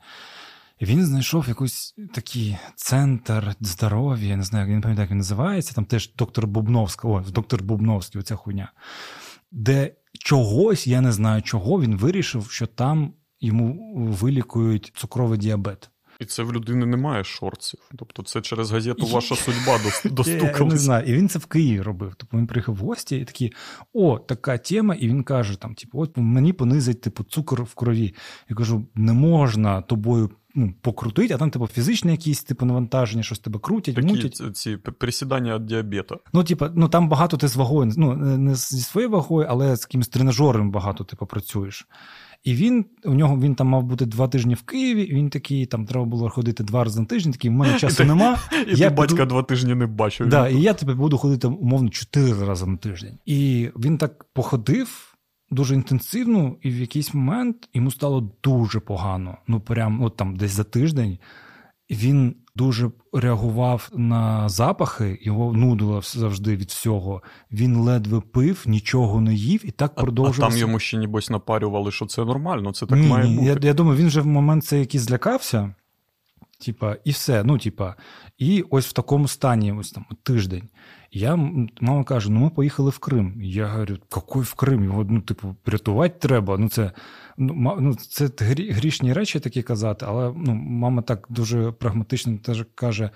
І 0.80 0.86
він 0.86 1.06
знайшов 1.06 1.48
якийсь 1.48 1.96
такий 2.14 2.58
центр 2.76 3.56
здоров'я, 3.60 4.38
не 4.38 4.44
знаю, 4.44 4.70
я 4.70 4.76
не 4.76 4.82
пам'ятаю, 4.82 5.04
як 5.04 5.12
він 5.12 5.18
називається, 5.18 5.74
там 5.74 5.86
теж 5.86 6.14
доктор 6.16 6.48
Бубновська, 6.48 7.08
о, 7.08 7.24
доктор 7.30 7.64
Бубновський, 7.64 8.22
оця 8.22 8.36
хуйня, 8.36 8.72
де 9.52 9.96
чогось, 10.14 10.88
я 10.88 11.02
не 11.02 11.12
знаю 11.12 11.42
чого, 11.42 11.82
він 11.82 11.96
вирішив, 11.98 12.52
що 12.52 12.68
там 12.68 13.14
йому 13.40 13.94
вилікують 13.96 14.92
цукровий 14.96 15.40
діабет. 15.40 15.90
І 16.20 16.26
це 16.26 16.44
в 16.44 16.54
людини 16.54 16.86
немає 16.86 17.24
шорців. 17.24 17.80
Тобто 17.98 18.24
це 18.24 18.42
через 18.42 18.72
газету 18.72 19.06
ваша 19.06 19.36
судьба 19.36 19.80
достукалась. 20.06 20.60
Я 20.60 20.66
не 20.66 20.78
знаю. 20.78 21.06
І 21.08 21.14
він 21.14 21.30
це 21.30 21.40
в 21.40 21.46
Києві 21.46 21.82
робив. 21.82 22.14
Тобто 22.18 22.38
він 22.38 22.48
приїхав 22.48 22.76
в 22.76 22.78
гості 22.78 23.18
і 23.18 23.26
такий, 23.26 23.54
о, 23.94 24.20
така 24.20 24.58
тема, 24.58 24.96
і 24.96 25.08
він 25.08 25.24
каже: 25.24 25.60
там, 25.60 25.76
типу, 25.76 26.02
от 26.02 26.12
мені 26.18 26.54
понизить 26.54 27.02
типу, 27.02 27.24
цукор 27.24 27.64
в 27.64 27.74
крові. 27.74 28.16
Я 28.50 28.56
кажу, 28.56 28.86
не 28.96 29.14
можна 29.14 29.82
тобою 29.82 30.30
ну, 30.56 30.74
покрутити, 30.82 31.34
а 31.34 31.38
там, 31.38 31.50
типу, 31.50 31.68
фізичне 31.68 32.12
якісь 32.12 32.44
типу, 32.44 32.66
навантаження, 32.66 33.24
щось 33.24 33.40
тебе 33.40 33.60
крутять, 33.60 33.96
Такі 33.96 34.08
мутять. 34.08 34.58
ці 34.58 34.78
присідання 34.78 35.56
від 35.56 35.66
діабета. 35.66 36.16
Ну, 36.34 36.44
типу, 36.44 36.66
ну 36.76 36.88
там 36.88 37.10
багато 37.10 37.38
ти 37.38 37.48
з 37.48 37.56
вагою, 37.56 37.94
ну 37.98 38.16
не 38.16 38.56
зі 38.56 38.82
своєю 38.82 39.12
вагою, 39.12 39.48
але 39.50 39.76
з 39.76 39.82
якимось 39.82 40.08
тренажером 40.08 40.72
багато 40.72 41.04
типу, 41.04 41.26
працюєш. 41.26 41.88
І 42.44 42.56
він 42.56 42.86
у 43.06 43.14
нього 43.14 43.40
він 43.40 43.56
там 43.56 43.68
мав 43.68 43.84
бути 43.84 44.06
два 44.06 44.28
тижні 44.28 44.56
в 44.56 44.62
Києві. 44.62 45.06
Він 45.12 45.30
такий, 45.30 45.66
там 45.66 45.86
треба 45.86 46.06
було 46.06 46.30
ходити 46.30 46.64
два 46.64 46.84
рази 46.84 47.00
на 47.00 47.06
тиждень. 47.06 47.32
Такий 47.34 47.50
в 47.50 47.54
мене 47.54 47.80
часу 47.80 48.04
нема. 48.04 48.38
І 48.68 48.76
я 48.76 48.90
ти 48.90 48.96
батька 48.96 49.26
два 49.26 49.44
тижні 49.44 49.76
не 49.76 49.86
бачив. 49.86 50.30
Да, 50.30 50.50
І 50.50 50.62
я 50.62 50.74
тебе 50.74 50.94
буду 50.94 51.18
ходити 51.18 51.48
умовно 51.48 51.90
чотири 51.90 52.46
рази 52.46 52.66
на 52.66 52.78
тиждень. 52.78 53.18
І 53.26 53.70
він 53.76 53.98
так 53.98 54.24
походив. 54.34 55.10
Дуже 55.52 55.76
інтенсивно, 55.76 56.56
і 56.62 56.70
в 56.70 56.80
якийсь 56.80 57.14
момент 57.14 57.70
йому 57.74 57.92
стало 57.92 58.32
дуже 58.44 58.80
погано. 58.80 59.38
Ну, 59.48 59.60
прям 59.60 60.04
от 60.04 60.16
там 60.16 60.36
десь 60.36 60.52
за 60.52 60.64
тиждень 60.64 61.18
він 61.90 62.36
дуже 62.56 62.92
реагував 63.14 63.90
на 63.94 64.50
запахи, 64.50 65.20
його 65.22 65.54
нудило 65.54 66.02
завжди 66.02 66.56
від 66.56 66.70
всього. 66.70 67.22
Він 67.52 67.76
ледве 67.76 68.22
пив, 68.22 68.64
нічого 68.66 69.22
не 69.22 69.34
їв 69.34 69.62
і 69.66 69.72
так 69.72 69.96
продовжував. 69.96 70.50
А 70.50 70.52
там 70.52 70.60
йому 70.60 70.80
ще 70.80 70.98
нібось 70.98 71.30
напарювали, 71.30 71.92
що 71.92 72.06
це 72.06 72.26
нормально, 72.26 72.74
це 72.74 72.86
так 72.86 73.00
ні, 73.00 73.08
має 73.08 73.36
бути. 73.36 73.46
Я, 73.46 73.58
я 73.62 73.74
думаю, 73.74 73.98
він 73.98 74.08
вже 74.08 74.22
в 74.22 74.28
момент 74.28 74.66
це 74.66 74.80
якийсь 74.80 75.04
злякався. 75.04 75.76
Типа, 76.66 76.98
і 77.04 77.12
все. 77.12 77.44
Ну, 77.44 77.58
типа, 77.58 77.96
і 78.38 78.64
ось 78.70 78.88
в 78.88 78.94
такому 78.94 79.28
стані, 79.28 79.72
ось 79.72 79.92
там 79.92 80.06
тиждень. 80.24 80.70
Я 81.16 81.36
мама 81.82 82.04
каже: 82.04 82.32
ну 82.32 82.40
ми 82.40 82.50
поїхали 82.50 82.90
в 82.90 83.00
Крим. 83.00 83.34
Я 83.42 83.68
говорю, 83.68 83.98
який 84.16 84.42
в 84.42 84.54
Крим? 84.54 84.84
Його 84.84 85.06
ну, 85.10 85.22
типу, 85.22 85.56
рятувати 85.66 86.16
треба. 86.20 86.58
Ну, 86.58 86.70
це 86.70 86.92
ну, 87.38 87.78
ну, 87.80 87.96
це 87.96 88.30
грішні 88.50 89.14
речі 89.14 89.40
такі 89.40 89.64
казати, 89.64 90.06
але 90.10 90.34
ну, 90.38 90.54
мама 90.54 91.02
так 91.02 91.28
дуже 91.30 91.72
прагматично 91.72 92.38
теж 92.38 92.66
каже: 92.76 93.10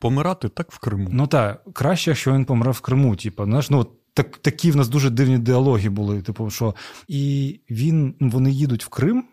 помирати 0.00 0.48
так 0.48 0.72
в 0.72 0.78
Криму. 0.78 1.08
Ну 1.12 1.26
так, 1.26 1.64
краще, 1.72 2.14
що 2.14 2.32
він 2.32 2.44
помре 2.44 2.70
в 2.70 2.80
Криму. 2.80 3.16
Типу, 3.16 3.44
знаєш, 3.44 3.70
ну 3.70 3.86
так, 4.14 4.38
такі 4.38 4.70
в 4.70 4.76
нас 4.76 4.88
дуже 4.88 5.10
дивні 5.10 5.38
діалоги 5.38 5.88
були. 5.88 6.22
Типу, 6.22 6.50
що 6.50 6.74
і 7.08 7.60
він 7.70 8.14
вони 8.20 8.50
їдуть 8.50 8.84
в 8.84 8.88
Крим. 8.88 9.24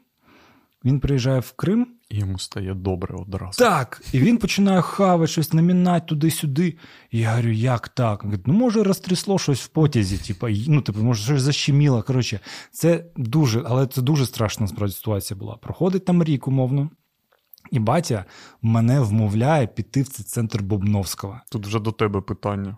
Він 0.86 1.00
приїжджає 1.00 1.40
в 1.40 1.52
Крим. 1.52 1.88
І 2.10 2.18
йому 2.18 2.40
стає 2.40 2.74
добре 2.74 3.16
одразу. 3.16 3.60
Так. 3.60 4.02
І 4.14 4.20
він 4.20 4.38
починає 4.38 4.82
хавати 4.82 5.32
щось, 5.32 5.54
намінати 5.54 6.06
туди-сюди. 6.06 6.78
І 7.12 7.20
я 7.20 7.30
говорю, 7.30 7.52
як 7.52 7.90
так? 7.90 8.24
Він 8.24 8.30
говорить, 8.30 8.48
ну, 8.48 8.54
може, 8.54 8.84
розтрясло 8.84 9.40
щось 9.40 9.62
в 9.62 9.68
потязі, 9.68 10.18
типу, 10.18 10.48
ну, 10.68 10.82
типу, 10.82 11.00
може, 11.00 11.24
щось 11.24 11.42
защеміло. 11.42 12.04
Коротше, 12.04 12.40
це 12.72 13.06
дуже, 13.16 13.64
але 13.66 13.88
це 13.88 14.02
дуже 14.02 14.26
страшна 14.26 14.64
насправді 14.64 14.96
ситуація 14.96 15.38
була. 15.38 15.56
Проходить 15.56 16.06
там 16.06 16.24
рік, 16.24 16.48
умовно. 16.48 16.90
І 17.72 17.80
батя 17.80 18.26
мене 18.62 19.00
вмовляє 19.00 19.68
піти 19.68 20.02
в 20.02 20.08
цей 20.08 20.26
центр 20.26 20.62
Бобновського. 20.62 21.42
Тут 21.52 21.68
вже 21.68 21.80
до 21.80 21.92
тебе 21.92 22.22
питання. 22.22 22.78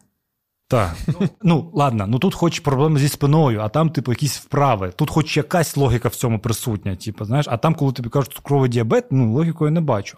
Так. 0.69 0.95
Ну, 1.43 1.71
ладно, 1.73 2.07
ну 2.07 2.19
тут 2.19 2.35
хоч 2.35 2.59
проблеми 2.59 2.99
зі 2.99 3.09
спиною, 3.09 3.59
а 3.59 3.69
там, 3.69 3.89
типу, 3.89 4.11
якісь 4.11 4.37
вправи. 4.37 4.93
Тут 4.95 5.09
хоч 5.09 5.37
якась 5.37 5.77
логіка 5.77 6.09
в 6.09 6.15
цьому 6.15 6.39
присутня, 6.39 6.95
типу, 6.95 7.25
знаєш, 7.25 7.45
а 7.49 7.57
там, 7.57 7.75
коли 7.75 7.91
тобі 7.91 8.09
кажуть, 8.09 8.33
цукровий 8.33 8.69
діабет, 8.69 9.05
ну, 9.11 9.33
логіку 9.33 9.65
я 9.65 9.71
не 9.71 9.81
бачу. 9.81 10.17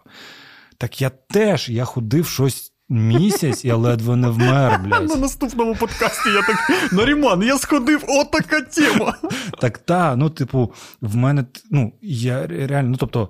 Так 0.78 1.02
я 1.02 1.10
теж 1.10 1.70
я 1.70 1.86
ходив 1.86 2.28
щось 2.28 2.74
місяць, 2.90 3.66
я 3.66 3.76
ледве 3.76 4.16
не 4.16 4.30
вмер, 4.30 4.80
блядь. 4.84 5.10
На 5.10 5.16
наступному 5.16 5.76
подкасті 5.76 6.30
я 6.30 6.42
так 6.42 6.92
Наріман, 6.92 7.44
я 7.44 7.58
сходив, 7.58 8.04
о, 8.08 8.24
така 8.24 8.62
тема. 8.62 9.18
Так, 9.62 9.78
та, 9.78 10.16
ну, 10.16 10.30
типу, 10.30 10.74
в 11.02 11.16
мене, 11.16 11.46
ну, 11.70 11.94
я 12.02 12.48
реально, 12.48 12.90
ну, 12.90 12.98
тобто 12.98 13.30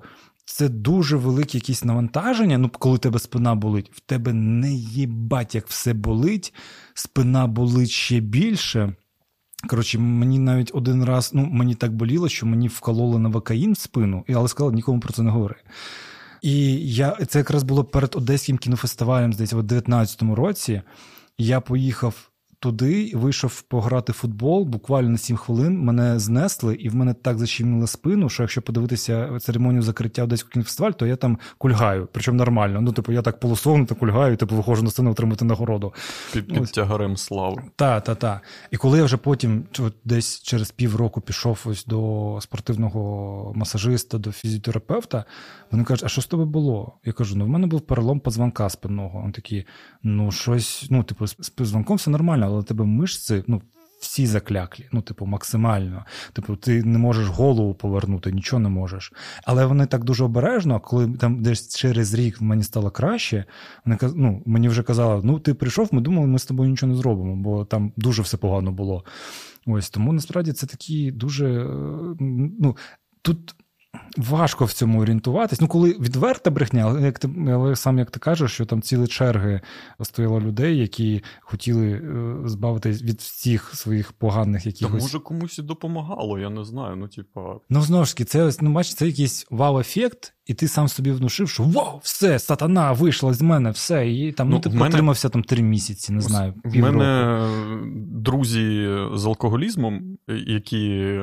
це 0.53 0.69
дуже 0.69 1.17
велике 1.17 1.57
якісь 1.57 1.83
навантаження. 1.83 2.57
Ну, 2.57 2.69
коли 2.69 2.97
тебе 2.97 3.19
спина 3.19 3.55
болить, 3.55 3.91
в 3.93 3.99
тебе 3.99 4.33
не 4.33 4.73
їбать, 4.73 5.55
як 5.55 5.67
все 5.67 5.93
болить, 5.93 6.53
спина 6.93 7.47
болить 7.47 7.89
ще 7.89 8.19
більше. 8.19 8.95
Коротше, 9.67 9.99
мені 9.99 10.39
навіть 10.39 10.71
один 10.73 11.03
раз, 11.03 11.31
ну, 11.33 11.45
мені 11.45 11.75
так 11.75 11.93
боліло, 11.93 12.29
що 12.29 12.45
мені 12.45 12.67
вкололи 12.67 13.19
на 13.19 13.29
вакаїн 13.29 13.73
в 13.73 13.77
спину, 13.77 14.25
але 14.29 14.47
сказали, 14.47 14.73
нікому 14.75 14.99
про 14.99 15.13
це 15.13 15.23
не 15.23 15.31
говори. 15.31 15.55
І 16.41 16.71
я, 16.95 17.17
це 17.27 17.39
якраз 17.39 17.63
було 17.63 17.83
перед 17.83 18.15
Одеським 18.15 18.57
кінофестивалем, 18.57 19.33
здається, 19.33 19.55
в 19.55 19.63
2019 19.63 20.21
році. 20.21 20.81
Я 21.37 21.61
поїхав 21.61 22.30
туди, 22.61 23.11
вийшов 23.15 23.61
пограти 23.61 24.11
в 24.11 24.15
футбол. 24.15 24.65
Буквально 24.65 25.09
на 25.09 25.17
7 25.17 25.37
хвилин 25.37 25.79
мене 25.79 26.19
знесли, 26.19 26.75
і 26.75 26.89
в 26.89 26.95
мене 26.95 27.13
так 27.13 27.37
защемили 27.37 27.87
спину, 27.87 28.29
що 28.29 28.43
якщо 28.43 28.61
подивитися 28.61 29.39
церемонію 29.39 29.81
закриття 29.81 30.23
Одеського 30.23 30.51
кінофестивалю, 30.51 30.93
то 30.93 31.05
я 31.05 31.15
там 31.15 31.37
кульгаю. 31.57 32.07
Причому 32.11 32.37
нормально. 32.37 32.81
Ну, 32.81 32.91
типу, 32.91 33.11
я 33.11 33.21
так 33.21 33.39
полусогнуто 33.39 33.95
кульгаю, 33.95 34.33
і 34.33 34.37
типу, 34.37 34.55
виходжу 34.55 34.83
на 34.83 34.89
сцену 34.89 35.11
отримати 35.11 35.45
нагороду. 35.45 35.93
Під, 36.33 36.47
під 36.47 36.71
тягарем 36.71 37.17
слави. 37.17 37.63
Так, 37.75 38.03
так, 38.03 38.19
так. 38.19 38.41
І 38.71 38.77
коли 38.77 38.97
я 38.97 39.03
вже 39.03 39.17
потім 39.17 39.63
десь 40.05 40.41
через 40.41 40.71
півроку 40.71 41.21
пішов 41.21 41.61
ось 41.65 41.85
до 41.85 42.37
спортивного 42.41 43.53
масажиста, 43.55 44.17
до 44.17 44.31
фізіотерапевта, 44.31 45.25
вони 45.71 45.83
кажуть, 45.83 46.03
а 46.05 46.07
що 46.07 46.21
з 46.21 46.25
тобою 46.25 46.49
було? 46.49 46.97
Я 47.05 47.13
кажу, 47.13 47.35
ну 47.35 47.45
в 47.45 47.47
мене 47.47 47.67
був 47.67 47.81
перелом 47.81 48.19
позвонка 48.19 48.69
спинного. 48.69 49.19
Вони 49.19 49.31
такі, 49.31 49.65
ну 50.03 50.31
щось, 50.31 50.87
ну, 50.89 51.03
типу, 51.03 51.27
з 51.27 51.49
позвонком 51.49 51.97
все 51.97 52.11
нормально, 52.11 52.50
але 52.51 52.63
тебе 52.63 52.85
мишці, 52.85 53.43
ну. 53.47 53.61
Всі 54.01 54.27
закляклі, 54.27 54.87
ну, 54.91 55.01
типу, 55.01 55.25
максимально. 55.25 56.05
Типу, 56.33 56.55
ти 56.55 56.83
не 56.83 56.97
можеш 56.97 57.27
голову 57.27 57.73
повернути, 57.73 58.31
нічого 58.31 58.59
не 58.59 58.69
можеш. 58.69 59.13
Але 59.43 59.65
вони 59.65 59.85
так 59.85 60.03
дуже 60.03 60.23
обережно, 60.23 60.79
коли 60.79 61.13
там 61.13 61.43
десь 61.43 61.75
через 61.75 62.13
рік 62.13 62.41
мені 62.41 62.63
стало 62.63 62.91
краще, 62.91 63.45
вони 63.85 63.97
ну, 64.15 64.43
мені 64.45 64.69
вже 64.69 64.83
казали, 64.83 65.21
ну 65.23 65.39
ти 65.39 65.53
прийшов, 65.53 65.89
ми 65.91 66.01
думали, 66.01 66.27
ми 66.27 66.39
з 66.39 66.45
тобою 66.45 66.69
нічого 66.69 66.91
не 66.91 66.97
зробимо, 66.97 67.35
бо 67.35 67.65
там 67.65 67.93
дуже 67.97 68.21
все 68.21 68.37
погано 68.37 68.71
було. 68.71 69.05
Ось 69.67 69.89
тому 69.89 70.13
насправді 70.13 70.53
це 70.53 70.67
такі 70.67 71.11
дуже. 71.11 71.45
Е, 71.45 71.67
ну, 72.59 72.77
Тут 73.21 73.55
Важко 74.17 74.65
в 74.65 74.73
цьому 74.73 75.01
орієнтуватись. 75.01 75.61
Ну, 75.61 75.67
коли 75.67 75.89
відверта 75.89 76.51
брехня, 76.51 76.83
але 76.85 77.01
як 77.01 77.19
ти 77.19 77.29
але 77.47 77.75
сам 77.75 77.99
як 77.99 78.11
ти 78.11 78.19
кажеш, 78.19 78.51
що 78.51 78.65
там 78.65 78.81
цілі 78.81 79.07
черги 79.07 79.61
стояло 80.01 80.41
людей, 80.41 80.77
які 80.77 81.23
хотіли 81.41 81.91
е, 81.91 82.35
збавитись 82.49 83.01
від 83.01 83.19
всіх 83.19 83.75
своїх 83.75 84.11
поганих 84.11 84.65
якихось. 84.65 84.97
Та 84.97 85.03
може 85.03 85.19
комусь 85.19 85.59
і 85.59 85.61
допомагало, 85.61 86.39
я 86.39 86.49
не 86.49 86.63
знаю. 86.63 86.95
Ну, 86.95 87.07
типа. 87.07 87.55
Ну, 87.69 87.81
знову 87.81 88.05
ж 88.05 88.13
таки, 88.13 88.25
це 88.25 88.51
ну, 88.61 88.71
бачиш, 88.71 88.95
це 88.95 89.07
якийсь 89.07 89.47
вау-ефект, 89.49 90.33
і 90.51 90.53
ти 90.53 90.67
сам 90.67 90.87
собі 90.87 91.11
внушив, 91.11 91.49
що 91.49 91.63
вау, 91.63 91.99
все, 92.03 92.39
сатана 92.39 92.91
вийшла 92.91 93.33
з 93.33 93.41
мене, 93.41 93.71
все. 93.71 94.09
І 94.09 94.31
там 94.31 94.49
ну, 94.49 94.55
ну 94.55 94.61
ти 94.61 94.69
мене... 94.69 94.85
потримався 94.85 95.29
там 95.29 95.43
три 95.43 95.63
місяці, 95.63 96.13
не 96.13 96.21
знаю. 96.21 96.53
У 96.65 96.77
мене 96.77 97.39
друзі 98.07 98.89
з 99.13 99.25
алкоголізмом, 99.25 100.17
які 100.27 101.19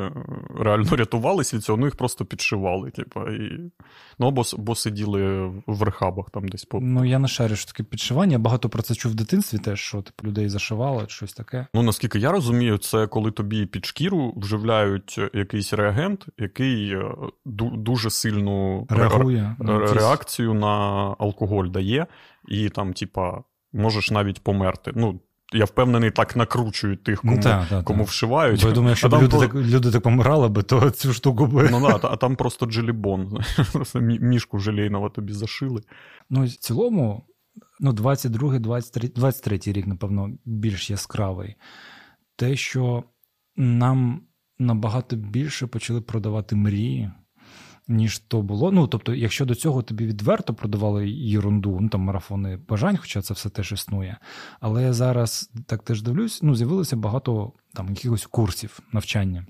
реально 0.61 0.97
рятувалися 0.97 1.57
від 1.57 1.65
цього, 1.65 1.79
ну 1.79 1.87
їх 1.87 1.97
просто 1.97 2.25
підшивали. 2.25 2.91
Типу, 2.91 3.21
і... 3.21 3.71
Ну, 4.19 4.27
або, 4.27 4.43
або 4.55 4.75
сиділи 4.75 5.53
в 5.67 5.83
рехабах 5.83 6.31
там 6.31 6.49
десь 6.49 6.65
по. 6.65 6.81
Ну, 6.81 7.05
я 7.05 7.19
не 7.19 7.29
шарю, 7.29 7.57
що 7.57 7.73
таке 7.73 7.83
підшивання. 7.83 8.33
Я 8.33 8.39
багато 8.39 8.69
про 8.69 8.83
це 8.83 8.95
чув 8.95 9.13
в 9.13 9.15
дитинстві, 9.15 9.59
теж, 9.59 9.81
що 9.81 10.03
типу, 10.03 10.27
людей 10.29 10.49
зашивали, 10.49 11.05
щось 11.09 11.33
таке. 11.33 11.67
Ну, 11.75 11.83
наскільки 11.83 12.19
я 12.19 12.33
розумію, 12.33 12.79
це 12.79 13.07
коли 13.07 13.31
тобі 13.31 13.67
під 13.67 13.87
шкіру 13.87 14.35
вживляють 14.37 15.21
якийсь 15.35 15.73
реагент, 15.73 16.27
який 16.39 16.93
е, 16.93 17.15
дуже 17.45 18.11
сильну 18.11 18.87
Реагує 18.91 19.57
реакцію 19.93 20.55
на 20.55 20.69
алкоголь 21.19 21.67
дає, 21.67 22.07
і 22.49 22.69
там, 22.69 22.93
типа, 22.93 23.43
можеш 23.73 24.11
навіть 24.11 24.43
померти. 24.43 24.93
Ну, 24.95 25.21
я 25.53 25.65
впевнений, 25.65 26.11
так 26.11 26.37
накручують 26.37 27.03
тих, 27.03 27.21
кому 27.21 27.37
ну, 27.37 27.43
так, 27.43 27.69
так, 27.69 27.85
кому 27.85 27.99
так. 27.99 28.09
вшивають. 28.09 28.63
Бо 28.63 28.69
я 28.69 28.75
думаю, 28.75 28.91
якщо 28.91 29.09
б 29.09 29.15
люди, 29.15 29.29
по... 29.29 29.39
так, 29.39 29.55
люди 29.55 29.91
так 29.91 30.03
помирали 30.03 30.49
би, 30.49 30.63
то 30.63 30.91
цю 30.97 31.13
штуку 31.13 31.47
би. 31.47 31.69
Ну 31.71 31.81
да, 31.81 32.01
а 32.03 32.17
там 32.17 32.37
просто 32.37 32.67
джилібон. 32.67 33.45
Просто 33.73 34.01
мішку 34.01 34.59
желейного 34.59 35.11
тобі 35.11 35.33
зашили. 35.33 35.83
Ну, 36.31 36.45
в 36.45 36.51
цілому, 36.51 37.27
ну, 37.81 37.93
22-й, 37.93 38.59
23, 38.59 39.09
23 39.09 39.61
рік, 39.67 39.87
напевно, 39.87 40.31
більш 40.45 40.91
яскравий. 40.91 41.57
Те, 42.37 42.57
що 42.57 43.05
нам 43.57 44.21
набагато 44.59 45.17
більше 45.17 45.67
почали 45.67 46.01
продавати 46.01 46.57
мрії 46.57 47.11
ніж 47.89 48.19
то 48.19 48.43
було. 48.43 48.73
Ну 48.73 48.87
тобто, 48.87 49.15
якщо 49.15 49.45
до 49.45 49.55
цього 49.55 49.83
тобі 49.83 50.07
відверто 50.07 50.55
продавали 50.55 51.11
єрунду, 51.11 51.79
ну 51.81 51.89
там 51.89 52.01
марафони 52.01 52.59
бажань, 52.69 52.97
хоча 52.97 53.23
це 53.23 53.35
все 53.35 53.49
теж 53.49 53.73
існує. 53.73 54.17
Але 54.61 54.83
я 54.83 54.93
зараз 54.93 55.51
так 55.67 55.83
теж 55.83 56.03
дивлюсь, 56.03 56.43
ну 56.43 56.55
з'явилося 56.55 56.97
багато 56.97 57.53
там 57.75 57.89
якихось 57.89 58.27
курсів 58.27 58.81
навчання. 58.93 59.47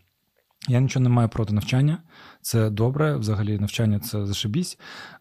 Я 0.69 0.81
нічого 0.81 1.03
не 1.03 1.09
маю 1.09 1.29
проти 1.29 1.55
навчання, 1.55 1.99
це 2.43 2.71
добре, 2.71 3.17
взагалі 3.17 3.59
навчання 3.59 4.01
це 4.01 4.27
зашибісь. 4.27 4.79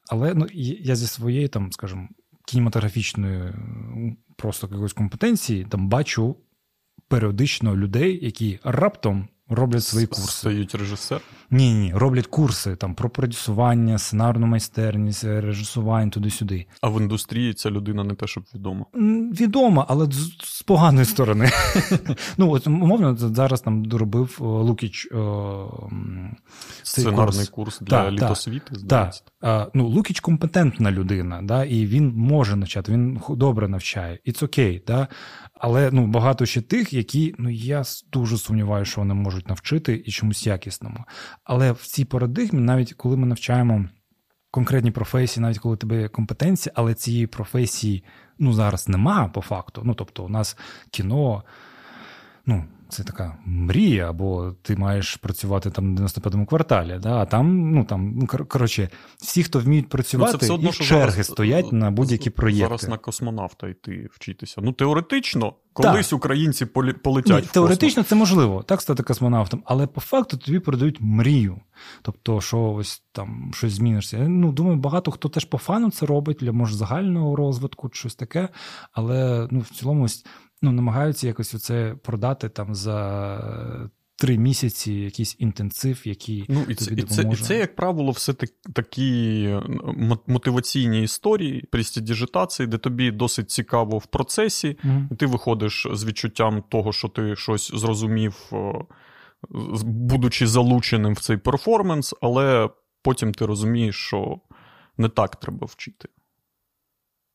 Але 0.10 0.34
ну, 0.34 0.48
я 0.54 0.96
зі 0.96 1.08
своєї, 1.08 1.48
там, 1.48 1.72
скажімо, 1.72 2.08
кінематографічної 2.46 3.54
просто 4.36 4.68
якоїсь 4.72 4.94
компетенції 4.94 5.66
там 5.66 5.90
бачу 5.90 6.36
періодично 7.08 7.78
людей, 7.78 8.26
які 8.26 8.60
раптом 8.64 9.28
роблять 9.50 9.84
свої 9.84 10.08
курси. 10.08 10.32
Стають 10.32 10.76
режисер? 10.76 11.22
Ні, 11.52 11.74
ні, 11.74 11.92
роблять 11.96 12.28
курси 12.28 12.76
там 12.76 12.96
про 12.96 13.10
продюсування, 13.10 13.98
сценарну 13.98 14.48
майстерність, 14.48 15.24
режисування 15.24 16.12
туди-сюди. 16.12 16.66
А 16.82 16.90
в 16.90 17.02
індустрії 17.02 17.54
ця 17.54 17.70
людина 17.70 18.04
не 18.04 18.16
те, 18.16 18.28
щоб 18.28 18.44
відома? 18.56 18.86
Відома, 19.42 19.86
але 19.90 20.08
з 20.44 20.62
поганої 20.62 21.06
сторони. 21.06 21.50
Ну, 22.38 22.52
от 22.52 22.68
умовно, 22.68 23.16
зараз 23.16 23.62
там 23.62 23.86
доробив 23.86 24.38
Лукіч 24.40 25.08
сценарний 26.84 27.46
курс 27.46 27.80
для 27.82 28.12
літосвіти. 28.12 28.76
Так, 28.90 29.14
ну, 29.74 29.88
Лукіч 29.88 30.20
компетентна 30.20 30.92
людина, 30.92 31.42
да, 31.44 31.64
і 31.64 31.86
він 31.86 32.14
може 32.16 32.56
навчати, 32.56 32.92
він 32.92 33.22
добре 33.30 33.68
навчає. 33.68 34.20
І 34.24 34.32
це 34.32 34.46
окей, 34.46 34.84
да. 34.88 35.08
Але 35.60 35.92
ну, 35.92 36.08
багато 36.08 36.46
ще 36.46 36.62
тих, 36.62 36.94
які 36.94 37.36
ну 37.38 37.50
я 37.50 37.84
дуже 38.12 38.38
сумніваюся, 38.38 38.92
що 38.92 39.02
вони 39.02 39.14
можуть 39.14 39.50
навчити 39.50 40.04
і 40.06 40.12
чомусь 40.12 40.48
якісному. 40.48 41.06
Але 41.44 41.72
в 41.72 41.82
цій 41.82 42.06
парадигмі, 42.06 42.60
навіть 42.60 42.94
коли 42.94 43.18
ми 43.18 43.28
навчаємо 43.28 43.86
конкретні 44.52 44.92
професії, 44.92 45.42
навіть 45.42 45.60
коли 45.60 45.78
тебе 45.78 46.02
є 46.02 46.08
компетенція, 46.08 46.74
але 46.76 46.94
цієї 46.94 47.28
професії 47.28 48.04
ну 48.40 48.54
зараз 48.54 48.88
нема 48.88 49.28
по 49.28 49.42
факту. 49.42 49.82
Ну 49.86 49.94
тобто, 49.94 50.24
у 50.24 50.30
нас 50.30 50.58
кіно, 50.92 51.44
ну 52.46 52.66
це 52.90 53.04
така 53.04 53.38
мрія, 53.46 54.10
або 54.10 54.52
ти 54.62 54.76
маєш 54.76 55.16
працювати 55.16 55.72
там 55.72 55.96
в 55.96 56.00
95-му 56.00 56.46
кварталі. 56.46 57.00
Да? 57.02 57.16
А 57.16 57.26
там, 57.26 57.72
ну 57.72 57.84
там, 57.84 58.14
ну 58.16 58.28
коротше, 58.28 58.90
всі, 59.18 59.44
хто 59.44 59.60
вміють 59.60 59.90
працювати, 59.90 60.32
ну, 60.34 60.40
це 60.40 60.46
все 60.46 60.54
одно, 60.54 60.72
що 60.72 60.84
черги 60.84 61.12
зараз, 61.12 61.28
стоять 61.28 61.72
на 61.72 61.92
будь-які 61.92 62.30
проєкти. 62.30 62.64
Зараз 62.64 62.88
на 62.88 62.98
космонавта 62.98 63.68
йти 63.68 64.10
вчитися. 64.12 64.62
Ну, 64.62 64.72
теоретично, 64.72 65.54
колись 65.74 66.10
так. 66.10 66.18
українці 66.18 66.66
полетять. 67.04 67.28
Ні, 67.28 67.42
в 67.42 67.52
Теоретично 67.52 68.04
це 68.04 68.16
можливо, 68.16 68.64
так 68.64 68.82
стати 68.82 69.04
космонавтом, 69.04 69.64
але 69.66 69.88
по 69.88 70.02
факту 70.02 70.38
тобі 70.38 70.60
передають 70.60 70.98
мрію. 71.00 71.60
Тобто, 72.02 72.42
що 72.42 72.72
ось 72.72 73.04
там 73.12 73.52
щось 73.54 73.74
змінишся. 73.74 74.18
Ну, 74.18 74.52
думаю, 74.52 74.78
багато 74.78 75.12
хто 75.12 75.30
теж 75.30 75.46
по 75.46 75.58
фану 75.58 75.92
це 75.92 76.06
робить, 76.06 76.38
для 76.42 76.52
може 76.52 76.76
загального 76.76 77.36
розвитку, 77.36 77.90
щось 77.94 78.16
таке. 78.16 78.50
Але 78.92 79.48
ну, 79.52 79.60
в 79.60 79.70
цілому 79.70 80.04
ось 80.04 80.26
ну, 80.62 80.72
намагаються 80.72 81.28
якось 81.28 81.54
оце 81.54 81.96
продати 82.04 82.50
там 82.50 82.76
за. 82.76 83.80
Три 84.20 84.38
місяці 84.38 84.94
якийсь 84.94 85.36
інтенсив, 85.40 86.08
який 86.08 86.46
ну, 86.50 86.62
і 86.62 86.76
тобі 86.76 86.76
це, 86.76 86.96
допоможе. 86.96 87.22
І 87.22 87.36
це, 87.36 87.44
і 87.44 87.48
це, 87.48 87.58
як 87.58 87.76
правило, 87.76 88.12
все 88.12 88.34
такі 88.74 89.60
мотиваційні 90.28 91.04
історії, 91.04 91.62
престидіжитації, 91.72 92.68
де 92.68 92.78
тобі 92.78 93.12
досить 93.12 93.52
цікаво 93.52 93.98
в 93.98 94.06
процесі, 94.06 94.68
mm-hmm. 94.68 95.08
і 95.12 95.16
ти 95.16 95.26
виходиш 95.26 95.88
з 95.94 96.06
відчуттям 96.06 96.64
того, 96.70 96.94
що 96.94 97.08
ти 97.08 97.36
щось 97.36 97.72
зрозумів, 97.76 98.52
будучи 99.84 100.48
залученим 100.48 101.14
в 101.14 101.20
цей 101.20 101.38
перформанс, 101.38 102.16
але 102.22 102.70
потім 103.02 103.34
ти 103.34 103.46
розумієш, 103.46 103.96
що 103.96 104.40
не 104.98 105.10
так 105.10 105.36
треба 105.36 105.68
вчити. 105.68 106.10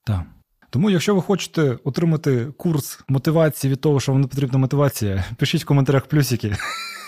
Так. 0.04 0.26
Тому, 0.72 0.90
якщо 0.90 1.14
ви 1.14 1.22
хочете 1.22 1.78
отримати 1.84 2.46
курс 2.56 3.00
мотивації 3.08 3.72
від 3.72 3.80
того, 3.80 4.00
що 4.00 4.12
вам 4.12 4.20
не 4.20 4.26
потрібна 4.26 4.58
мотивація, 4.58 5.24
пишіть 5.36 5.62
в 5.62 5.66
коментарях 5.66 6.06
плюсики. 6.06 6.56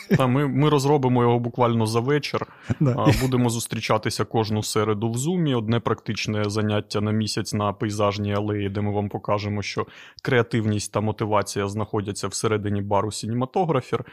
Та, 0.08 0.26
Ми 0.26 0.48
ми 0.48 0.68
розробимо 0.68 1.22
його 1.22 1.38
буквально 1.38 1.86
за 1.86 2.00
вечір. 2.00 2.46
Да. 2.80 3.06
Будемо 3.20 3.50
зустрічатися 3.50 4.24
кожну 4.24 4.62
середу 4.62 5.10
в 5.10 5.18
зумі. 5.18 5.54
Одне 5.54 5.80
практичне 5.80 6.44
заняття 6.46 7.00
на 7.00 7.10
місяць 7.12 7.54
на 7.54 7.72
пейзажній 7.72 8.34
алеї, 8.34 8.68
де 8.68 8.80
ми 8.80 8.92
вам 8.92 9.08
покажемо, 9.08 9.62
що 9.62 9.86
креативність 10.22 10.92
та 10.92 11.00
мотивація 11.00 11.68
знаходяться 11.68 12.28
всередині 12.28 12.82
бару 12.82 13.12
Сінематографір. 13.12 14.04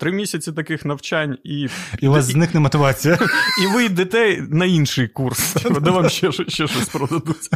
Три 0.00 0.12
місяці 0.12 0.52
таких 0.52 0.84
навчань, 0.84 1.38
і 1.44 1.68
І 2.00 2.08
у 2.08 2.10
вас 2.10 2.24
зникне 2.24 2.60
мотивація. 2.60 3.18
І 3.64 3.74
ви 3.74 3.84
йдете 3.84 4.46
на 4.50 4.64
інший 4.64 5.08
курс, 5.08 5.54
де 5.80 5.90
вам 5.90 6.08
ще, 6.08 6.32
ще 6.32 6.66
щось 6.66 6.88
продадуть. 6.88 7.50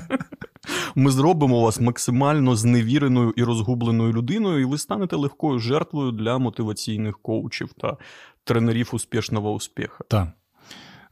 Ми 0.95 1.11
зробимо 1.11 1.61
вас 1.61 1.81
максимально 1.81 2.57
зневіреною 2.57 3.35
і 3.37 3.43
розгубленою 3.43 4.13
людиною, 4.13 4.61
і 4.61 4.65
ви 4.65 4.79
станете 4.79 5.17
легкою 5.17 5.59
жертвою 5.59 6.13
для 6.13 6.39
мотиваційних 6.39 7.19
коучів 7.19 7.68
та 7.77 7.97
тренерів 8.45 8.91
успішного 8.93 9.53
успіху. 9.53 10.05
Так. 10.09 10.29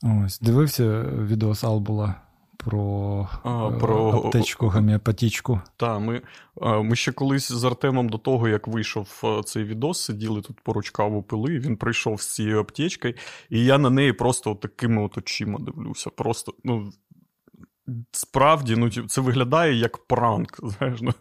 Ось, 0.03 0.41
Дивився 0.41 1.03
відео 1.03 1.55
з 1.55 1.65
Албула 1.65 2.15
про, 2.57 3.29
а, 3.43 3.71
про... 3.71 4.11
аптечку 4.11 4.69
гомеопатічку. 4.69 5.61
Так, 5.77 6.01
ми 6.01 6.23
ми 6.63 6.97
ще 6.97 7.13
колись 7.13 7.53
з 7.53 7.65
Артемом 7.65 8.09
до 8.09 8.19
того, 8.19 8.49
як 8.49 8.69
вийшов 8.69 9.23
цей 9.45 9.65
відос, 9.65 10.05
сиділи 10.05 10.41
тут 10.41 10.61
поруч 10.61 10.91
каву 10.91 11.23
пили, 11.23 11.59
він 11.59 11.77
прийшов 11.77 12.23
з 12.23 12.35
цією 12.35 12.61
аптечкою, 12.61 13.15
і 13.51 13.65
я 13.65 13.79
на 13.79 13.91
неї 13.91 14.13
просто 14.13 14.55
такими 14.55 15.03
от 15.03 15.19
очима 15.19 15.59
дивлюся. 15.59 16.11
Просто, 16.11 16.55
ну, 16.65 16.93
справді, 18.13 18.77
ну, 18.77 18.91
це 18.91 19.21
виглядає 19.21 19.75
як 19.75 19.99
пранк. 19.99 20.59
знаєш, 20.63 21.01
ну. 21.01 21.15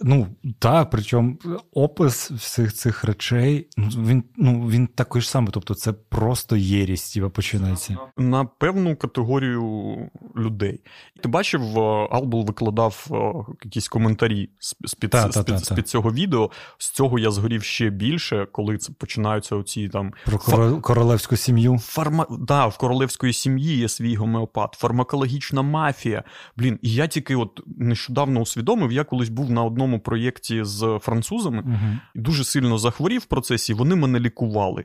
Ну 0.00 0.26
так, 0.58 0.90
причому 0.90 1.38
опис 1.72 2.30
всіх 2.30 2.74
цих 2.74 3.04
речей, 3.04 3.68
ну, 3.76 3.88
він 3.88 4.24
ну 4.36 4.68
він 4.68 4.86
такий 4.86 5.22
ж 5.22 5.30
самий, 5.30 5.50
тобто 5.52 5.74
це 5.74 5.92
просто 5.92 6.56
єрість 6.56 7.12
тіба, 7.12 7.28
починається 7.28 7.96
на 8.16 8.44
певну 8.44 8.96
категорію 8.96 9.96
людей. 10.36 10.80
Ти 11.22 11.28
бачив, 11.28 11.78
е, 11.78 12.08
Албул 12.10 12.46
викладав 12.46 13.06
е, 13.10 13.52
якісь 13.64 13.88
коментарі 13.88 14.50
з-під 14.60 15.10
та, 15.10 15.32
з-під, 15.32 15.46
та, 15.46 15.58
з-під 15.58 15.88
цього 15.88 16.12
відео. 16.12 16.50
З 16.78 16.90
цього 16.90 17.18
я 17.18 17.30
згорів 17.30 17.62
ще 17.62 17.90
більше, 17.90 18.46
коли 18.52 18.78
це 18.78 18.92
починаються 18.92 19.56
оці 19.56 19.88
там 19.88 20.12
про 20.24 20.38
фар... 20.38 20.80
королевську 20.80 21.36
сім'ю. 21.36 21.78
Фарма... 21.78 22.26
Да, 22.30 22.66
в 22.66 22.78
королевської 22.78 23.32
сім'ї 23.32 23.76
є 23.76 23.88
свій 23.88 24.14
гомеопат, 24.14 24.74
фармакологічна 24.74 25.62
мафія. 25.62 26.24
Блін, 26.56 26.78
і 26.82 26.94
я 26.94 27.06
тільки 27.06 27.36
от 27.36 27.60
нещодавно 27.66 28.40
усвідомив, 28.40 28.92
я 28.92 29.04
колись 29.04 29.28
був 29.28 29.50
на 29.50 29.64
одному 29.64 29.85
одному 29.86 30.00
проєкті 30.00 30.64
з 30.64 30.98
французами 31.02 31.78
і 32.14 32.18
дуже 32.18 32.44
сильно 32.44 32.78
захворів 32.78 33.20
в 33.20 33.24
процесі. 33.24 33.74
Вони 33.74 33.94
мене 33.94 34.20
лікували. 34.20 34.84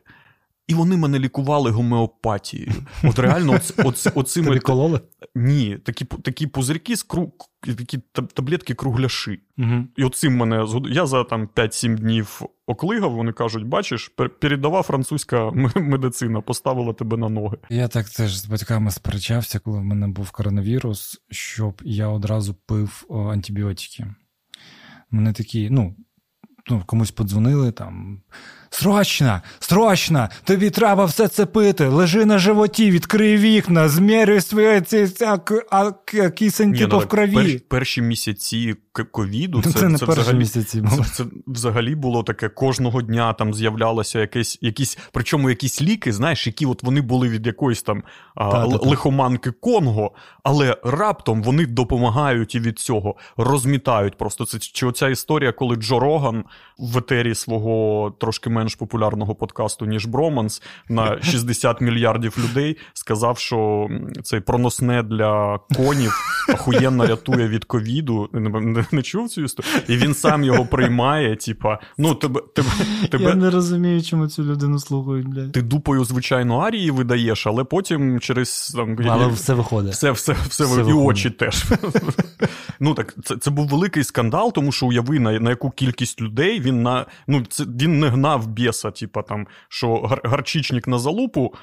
І 0.67 0.73
вони 0.73 0.97
мене 0.97 1.19
лікували 1.19 1.71
гомеопатією. 1.71 2.73
От 3.03 3.19
реально, 3.19 3.53
оц, 3.53 3.73
оц, 3.77 4.07
оцими... 4.15 4.59
Кололи? 4.59 4.99
Ні, 5.35 5.77
такі 5.77 6.05
такі 6.05 6.47
пузирки, 6.47 6.95
скру... 6.95 7.33
такі 7.61 7.99
таблетки 8.11 8.73
кругляши. 8.73 9.39
Угу. 9.57 9.85
І 9.97 10.03
оцим 10.03 10.37
мене 10.37 10.65
я 10.89 11.05
за 11.05 11.23
там 11.23 11.49
5-7 11.55 11.95
днів 11.95 12.41
оклигав. 12.67 13.11
Вони 13.11 13.31
кажуть: 13.31 13.65
бачиш, 13.65 14.11
передова 14.39 14.81
французька 14.81 15.51
медицина, 15.75 16.41
поставила 16.41 16.93
тебе 16.93 17.17
на 17.17 17.29
ноги. 17.29 17.57
Я 17.69 17.87
так 17.87 18.09
теж 18.09 18.37
з 18.37 18.45
батьками 18.45 18.91
сперечався, 18.91 19.59
коли 19.59 19.79
в 19.79 19.83
мене 19.83 20.07
був 20.07 20.31
коронавірус, 20.31 21.21
щоб 21.29 21.81
я 21.85 22.07
одразу 22.07 22.53
пив 22.53 23.05
антибіотики. 23.09 24.07
Вони 25.11 25.33
такі, 25.33 25.69
ну, 25.69 25.95
ну 26.69 26.83
комусь 26.85 27.11
подзвонили 27.11 27.71
там. 27.71 28.21
Срочно, 28.73 29.41
срочно, 29.59 30.29
тобі 30.43 30.69
треба 30.69 31.05
все 31.05 31.27
це 31.27 31.45
пити. 31.45 31.87
Лежи 31.87 32.25
на 32.25 32.37
животі, 32.37 32.91
відкрий 32.91 33.37
вікна, 33.37 33.89
змірюй 33.89 34.41
свої 34.41 34.81
ці, 34.81 35.07
кисень 36.35 36.73
типу 36.73 36.99
в 36.99 37.07
крові. 37.07 37.35
Перш, 37.35 37.61
перші 37.67 38.01
місяці 38.01 38.75
ковіду. 39.11 39.61
Це, 39.61 39.71
це 39.71 39.89
не 39.89 39.97
це 39.97 40.05
перші 40.05 40.21
взагалі, 40.21 40.39
місяці. 40.39 40.83
Це, 40.97 41.03
це 41.03 41.23
взагалі 41.47 41.95
було 41.95 42.23
таке 42.23 42.49
кожного 42.49 43.01
дня 43.01 43.33
там 43.33 43.53
з'являлося 43.53 44.19
якесь, 44.19 44.59
якісь, 44.61 44.97
причому 45.11 45.49
якісь 45.49 45.81
ліки, 45.81 46.11
знаєш, 46.11 46.47
які 46.47 46.65
от 46.65 46.83
вони 46.83 47.01
були 47.01 47.29
від 47.29 47.47
якоїсь 47.47 47.83
там 47.83 48.03
а, 48.35 48.65
лихоманки 48.65 49.51
Конго, 49.51 50.11
але 50.43 50.77
раптом 50.83 51.43
вони 51.43 51.65
допомагають 51.65 52.55
і 52.55 52.59
від 52.59 52.79
цього 52.79 53.15
розмітають. 53.37 54.17
Просто 54.17 54.45
це 54.45 54.59
чи 54.59 54.85
оця 54.85 55.09
історія, 55.09 55.51
коли 55.51 55.75
Джо 55.75 55.99
Роган 55.99 56.43
в 56.77 56.97
етері 56.97 57.35
свого 57.35 58.11
трошки 58.19 58.49
менш 58.61 58.75
популярного 58.75 59.35
подкасту, 59.35 59.85
ніж 59.85 60.05
Броманс, 60.05 60.61
на 60.89 61.21
60 61.21 61.81
мільярдів 61.81 62.37
людей 62.43 62.77
сказав, 62.93 63.37
що 63.37 63.89
цей 64.23 64.39
проносне 64.39 65.03
для 65.03 65.59
конів 65.75 66.13
охуєнно 66.53 67.05
рятує 67.05 67.47
від 67.47 67.65
ковіду. 67.65 68.29
Не, 68.33 68.85
не 68.91 69.01
чув 69.01 69.29
цю 69.29 69.43
історію? 69.43 69.71
І 69.87 69.97
він 69.97 70.13
сам 70.13 70.43
його 70.43 70.65
приймає. 70.65 71.35
Типа, 71.35 71.79
ну 71.97 72.15
тебе 72.15 72.41
тебе, 72.55 72.69
тебе... 73.09 73.23
Я 73.23 73.35
не 73.35 73.49
розумію, 73.49 74.01
чому 74.01 74.27
цю 74.27 74.43
людину 74.43 74.79
слухають. 74.79 75.27
блядь. 75.27 75.51
Ти 75.51 75.61
дупою, 75.61 76.03
звичайно, 76.03 76.59
арії 76.59 76.91
видаєш, 76.91 77.47
але 77.47 77.63
потім 77.63 78.19
через 78.19 78.73
там 78.75 78.97
але 79.07 79.27
все 79.27 79.53
виходить. 79.53 79.93
Все, 79.93 80.11
все, 80.11 80.35
все, 80.49 80.65
все 80.65 80.81
і 80.81 80.93
очі 80.93 81.29
теж. 81.29 81.65
Ну 82.79 82.93
так 82.93 83.15
це 83.23 83.37
це 83.37 83.51
був 83.51 83.67
великий 83.67 84.03
скандал, 84.03 84.53
тому 84.53 84.71
що 84.71 84.85
уяви 84.85 85.19
на 85.19 85.39
на 85.39 85.49
яку 85.49 85.69
кількість 85.69 86.21
людей 86.21 86.59
він 86.59 86.81
на 86.81 87.05
ну 87.27 87.43
це 87.49 87.63
він 87.63 87.99
не 87.99 88.09
гнав 88.09 88.47
біса, 88.51 88.91
типа 88.91 89.21
там, 89.21 89.47
що 89.69 90.01
гар, 90.01 90.21
гарчичник 90.23 90.87
на 90.87 90.99
залупу 90.99 91.53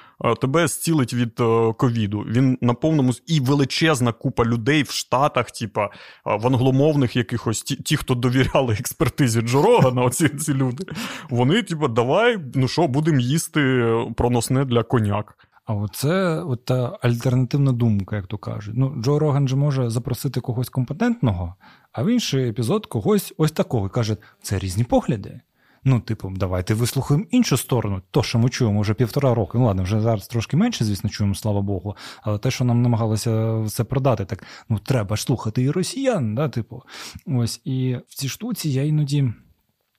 тебе 0.41 0.69
зцілить 0.69 1.15
від 1.15 1.33
ковіду. 1.77 2.19
Він 2.19 2.59
на 2.61 2.75
повному 2.75 3.13
і 3.27 3.41
величезна 3.41 4.13
купа 4.13 4.45
людей 4.45 4.83
в 4.83 4.91
Штатах, 4.91 5.51
типа 5.51 5.91
в 6.25 6.47
англомовних 6.47 7.17
якихось 7.17 7.63
ті, 7.63 7.77
ті 7.77 7.97
хто 7.97 8.15
довіряли 8.15 8.75
експертизі 8.75 9.41
Джо 9.41 9.93
на 9.95 10.03
оці 10.03 10.29
ці 10.29 10.55
люди. 10.55 10.85
Вони, 11.31 11.63
типа, 11.63 11.89
давай, 11.89 12.39
ну 12.55 12.69
що, 12.69 12.89
будемо 12.89 13.21
їсти 13.21 13.93
проносне 14.17 14.65
для 14.65 14.83
коняк. 14.83 15.35
А 15.69 15.75
оце 15.75 16.43
от 16.43 16.65
та 16.65 16.99
альтернативна 17.03 17.73
думка, 17.73 18.17
як 18.17 18.27
то 18.27 18.39
кажуть. 18.39 18.75
Ну, 18.77 18.95
Джо 19.03 19.19
Роган 19.19 19.49
же 19.49 19.57
може 19.57 19.91
запросити 19.91 20.41
когось 20.41 20.69
компетентного, 20.69 21.55
а 21.93 22.03
в 22.03 22.13
інший 22.13 22.49
епізод 22.49 22.87
когось 22.87 23.35
ось 23.37 23.53
такого. 23.53 23.89
Каже, 23.89 24.17
це 24.43 24.59
різні 24.59 24.85
погляди. 24.85 25.41
Ну, 25.89 26.01
типу, 26.01 26.33
давайте 26.37 26.75
вислухаємо 26.75 27.27
іншу 27.31 27.57
сторону. 27.57 28.03
То, 28.11 28.23
що 28.23 28.39
ми 28.39 28.49
чуємо 28.49 28.81
вже 28.81 28.95
півтора 28.95 29.35
року. 29.35 29.59
Ну 29.59 29.67
ладно, 29.67 29.83
вже 29.83 30.01
зараз 30.01 30.29
трошки 30.29 30.57
менше, 30.57 30.85
звісно, 30.85 31.11
чуємо, 31.11 31.35
слава 31.35 31.61
Богу. 31.61 31.97
Але 32.23 32.39
те, 32.39 32.51
що 32.51 32.65
нам 32.65 32.83
намагалося 32.83 33.59
все 33.59 33.85
продати, 33.85 34.25
так 34.25 34.45
ну 34.69 34.79
треба 34.79 35.17
ж 35.17 35.23
слухати 35.23 35.63
і 35.63 35.71
росіян. 35.71 36.35
да, 36.35 36.49
типу. 36.49 36.83
Ось 37.27 37.61
і 37.65 37.97
в 38.09 38.15
цій 38.15 38.29
штуці 38.29 38.71
я 38.71 38.85
іноді 38.85 39.33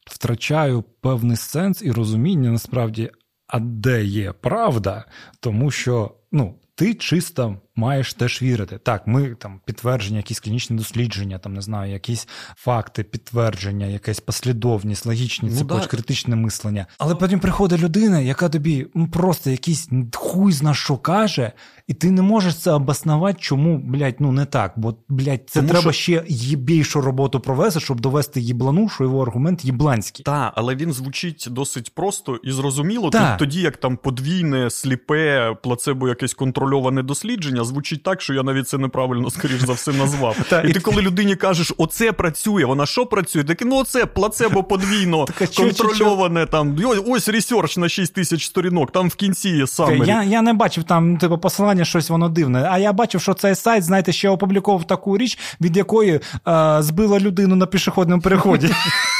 втрачаю 0.05 0.83
певний 1.01 1.37
сенс 1.37 1.81
і 1.81 1.91
розуміння 1.91 2.51
насправді, 2.51 3.11
а 3.47 3.59
де 3.59 4.03
є 4.03 4.31
правда, 4.31 5.05
тому 5.39 5.71
що 5.71 6.15
ну, 6.31 6.55
ти 6.75 6.93
чисто 6.93 7.57
маєш 7.75 8.13
теж 8.13 8.41
вірити. 8.41 8.79
Так, 8.83 9.07
ми 9.07 9.35
там 9.35 9.61
підтвердження, 9.65 10.17
якісь 10.17 10.39
клінічні 10.39 10.77
дослідження, 10.77 11.37
там 11.37 11.53
не 11.53 11.61
знаю, 11.61 11.91
якісь 11.91 12.27
факти, 12.55 13.03
підтвердження, 13.03 13.85
якась 13.85 14.19
послідовність, 14.19 15.05
логічні, 15.05 15.51
ну, 15.53 15.63
да. 15.63 15.85
критичне 15.85 16.35
мислення. 16.35 16.85
Але 16.97 17.15
потім 17.15 17.39
приходить 17.39 17.81
людина, 17.81 18.19
яка 18.19 18.49
тобі 18.49 18.87
ну, 18.93 19.07
просто 19.07 19.49
якийсь 19.49 19.89
хуй 20.13 20.51
зна 20.51 20.73
що 20.73 20.97
каже, 20.97 21.51
і 21.87 21.93
ти 21.93 22.11
не 22.11 22.21
можеш 22.21 22.55
це 22.55 22.71
обоснувати, 22.71 23.37
чому, 23.41 23.77
блядь, 23.77 24.15
ну 24.19 24.31
не 24.31 24.45
так. 24.45 24.73
Бо, 24.75 24.95
блядь, 25.09 25.49
це 25.49 25.59
Тому 25.59 25.69
треба 25.69 25.93
що... 25.93 26.23
ще 26.23 26.55
більшу 26.55 27.01
роботу 27.01 27.39
провести, 27.39 27.79
щоб 27.79 27.99
довести 27.99 28.41
їблану, 28.41 28.89
що 28.89 29.03
його 29.03 29.21
аргумент 29.21 29.65
їбланський. 29.65 30.23
Так, 30.23 30.53
але 30.55 30.75
він 30.75 30.93
звучить 30.93 31.47
досить 31.51 31.95
просто 31.95 32.35
і 32.35 32.51
зрозуміло. 32.51 33.09
Та. 33.09 33.35
Тоді 33.35 33.61
як 33.61 33.77
там 33.77 33.97
подвійне, 33.97 34.69
сліпе, 34.69 35.55
плацебо 35.63 36.07
якесь 36.07 36.33
контрольоване 36.33 37.03
дослідження 37.03 37.63
звучить 37.69 38.03
так, 38.03 38.21
що 38.21 38.33
я 38.33 38.43
навіть 38.43 38.67
це 38.67 38.77
неправильно, 38.77 39.29
скоріш 39.29 39.61
за 39.61 39.73
все, 39.73 39.91
назвав. 39.91 40.37
І 40.65 40.73
ти, 40.73 40.79
коли 40.79 41.01
людині 41.01 41.35
кажеш, 41.35 41.73
оце 41.77 42.11
працює, 42.11 42.65
вона 42.65 42.85
що 42.85 43.05
працює? 43.05 43.43
Таке, 43.43 43.65
ну 43.65 43.75
оце 43.75 44.05
плацебо 44.05 44.63
подвійно 44.63 45.25
контрольоване. 45.57 46.45
там, 46.45 46.77
Ось 47.07 47.29
research 47.29 47.77
на 47.77 47.89
6 47.89 48.13
тисяч 48.13 48.45
сторінок, 48.45 48.91
там 48.91 49.09
в 49.09 49.15
кінці 49.15 49.63
саме. 49.67 50.05
Я 50.05 50.23
я 50.23 50.41
не 50.41 50.53
бачив 50.53 50.83
там, 50.83 51.17
типу, 51.17 51.37
посилання 51.37 51.85
щось 51.85 52.09
воно 52.09 52.29
дивне. 52.29 52.67
А 52.71 52.77
я 52.77 52.93
бачив, 52.93 53.21
що 53.21 53.33
цей 53.33 53.55
сайт, 53.55 53.83
знаєте, 53.83 54.11
ще 54.11 54.29
опублікував 54.29 54.87
таку 54.87 55.17
річ, 55.17 55.39
від 55.61 55.77
якої 55.77 56.19
е, 56.47 56.77
збила 56.79 57.19
людину 57.19 57.55
на 57.55 57.65
пішохідному 57.65 58.21
переході. 58.21 58.69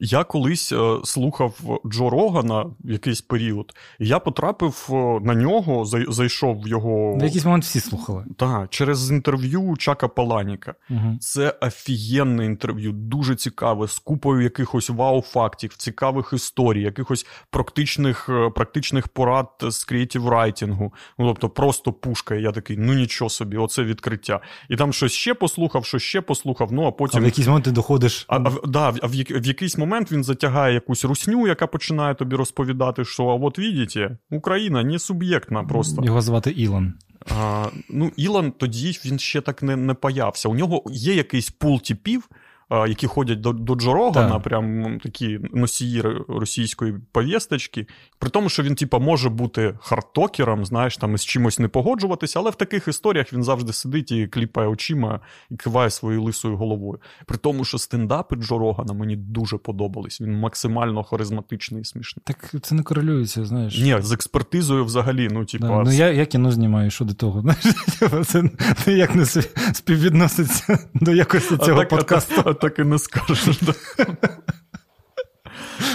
Я 0.00 0.24
колись 0.24 0.72
е, 0.72 0.98
слухав 1.04 1.80
Джо 1.86 2.10
Рогана 2.10 2.62
в 2.62 2.90
якийсь 2.90 3.20
період, 3.20 3.74
і 3.98 4.06
я 4.06 4.18
потрапив 4.18 4.88
е, 4.90 4.94
на 5.22 5.34
нього, 5.34 5.84
зайшов 6.08 6.62
в 6.62 6.68
його. 6.68 7.16
В 7.16 7.24
якийсь 7.24 7.44
момент 7.44 7.64
всі 7.64 7.80
слухали. 7.80 8.24
Так, 8.36 8.70
через 8.70 9.10
інтерв'ю 9.10 9.76
Чака 9.78 10.08
Паланіка. 10.08 10.74
Угу. 10.90 11.18
Це 11.20 11.54
офігенне 11.60 12.46
інтерв'ю, 12.46 12.92
дуже 12.92 13.34
цікаве, 13.34 13.88
з 13.88 13.98
купою 13.98 14.42
якихось 14.42 14.90
вау-фактів, 14.90 15.74
цікавих 15.76 16.30
історій, 16.32 16.82
якихось 16.82 17.26
практичних 17.50 18.28
е, 18.28 18.50
практичних 18.50 19.08
порад 19.08 19.48
з 19.62 19.84
креатив 19.84 20.28
райтингу. 20.28 20.92
Ну, 21.18 21.26
тобто 21.26 21.48
просто 21.48 21.92
пушка. 21.92 22.34
І 22.34 22.42
я 22.42 22.52
такий, 22.52 22.76
ну 22.76 22.94
нічого 22.94 23.28
собі, 23.28 23.56
оце 23.56 23.84
відкриття. 23.84 24.40
І 24.68 24.76
там 24.76 24.92
щось 24.92 25.12
ще 25.12 25.34
послухав, 25.34 25.84
що 25.84 25.98
ще 25.98 26.20
послухав, 26.20 26.72
ну 26.72 26.86
а 26.86 26.90
потім. 26.90 27.18
А 27.18 27.22
в 27.22 27.24
якийсь 27.24 27.46
момент 27.46 27.64
ти 27.64 27.70
доходиш. 27.70 28.24
А, 28.28 28.36
а, 28.36 28.50
да, 28.66 28.93
а 29.02 29.06
в, 29.06 29.10
в 29.10 29.46
якийсь 29.46 29.78
момент 29.78 30.12
він 30.12 30.24
затягає 30.24 30.74
якусь 30.74 31.04
русню, 31.04 31.46
яка 31.48 31.66
починає 31.66 32.14
тобі 32.14 32.36
розповідати, 32.36 33.04
що 33.04 33.26
а 33.26 33.34
от 33.34 33.58
видите, 33.58 34.16
Україна 34.30 34.82
не 34.82 34.98
суб'єктна 34.98 35.64
просто. 35.64 36.04
Його 36.04 36.20
звати 36.20 36.50
Ілон. 36.50 36.92
А, 37.36 37.66
Ну, 37.90 38.12
Ілон 38.16 38.52
тоді 38.52 38.98
він 39.04 39.18
ще 39.18 39.40
так 39.40 39.62
не 39.62 39.76
не 39.76 39.94
паявся. 39.94 40.48
У 40.48 40.54
нього 40.54 40.82
є 40.90 41.14
якийсь 41.14 41.50
пул 41.50 41.80
типів, 41.82 42.28
які 42.70 43.06
ходять 43.06 43.40
до 43.40 43.52
до 43.52 43.74
Джорогана, 43.74 44.38
прям 44.38 44.98
такі 45.02 45.40
носії 45.52 46.02
російської 46.28 46.94
повісточки. 47.12 47.86
При 48.18 48.30
тому, 48.30 48.48
що 48.48 48.62
він, 48.62 48.74
типа, 48.74 48.98
може 48.98 49.28
бути 49.28 49.78
хардтокером, 49.80 50.64
знаєш, 50.64 50.96
там 50.96 51.14
із 51.14 51.24
чимось 51.24 51.58
не 51.58 51.68
погоджуватися, 51.68 52.38
але 52.38 52.50
в 52.50 52.54
таких 52.54 52.88
історіях 52.88 53.32
він 53.32 53.42
завжди 53.42 53.72
сидить 53.72 54.12
і 54.12 54.26
кліпає 54.26 54.68
очима 54.68 55.20
і 55.50 55.56
киває 55.56 55.90
своєю 55.90 56.22
лисою 56.22 56.56
головою. 56.56 57.00
При 57.26 57.38
тому, 57.38 57.64
що 57.64 57.78
стендапи 57.78 58.36
Джо 58.36 58.58
Рогана 58.58 58.92
мені 58.92 59.16
дуже 59.16 59.56
подобались. 59.58 60.20
Він 60.20 60.38
максимально 60.38 61.04
харизматичний 61.04 61.80
і 61.82 61.84
смішний. 61.84 62.22
Так 62.26 62.54
це 62.62 62.74
не 62.74 62.82
корелюється, 62.82 63.44
знаєш. 63.44 63.78
Ні, 63.78 63.96
з 64.00 64.12
експертизою 64.12 64.84
взагалі. 64.84 65.28
Ну, 65.32 65.44
типа... 65.44 65.66
Да, 65.66 65.82
ну 65.82 65.92
я 65.92 66.12
я 66.12 66.26
кіно 66.26 66.52
знімаю, 66.52 66.90
що 66.90 67.04
до 67.04 67.14
того. 67.14 67.40
Знаєш, 67.44 68.26
Це 68.26 68.44
ніяк 68.86 69.14
не 69.14 69.26
співвідноситься 69.72 70.78
до 70.94 71.12
якості 71.12 71.56
цього 71.56 71.86
подкасту. 71.86 72.54
Так 72.64 72.78
і 72.78 72.84
не 72.84 72.98
скажеш. 72.98 73.60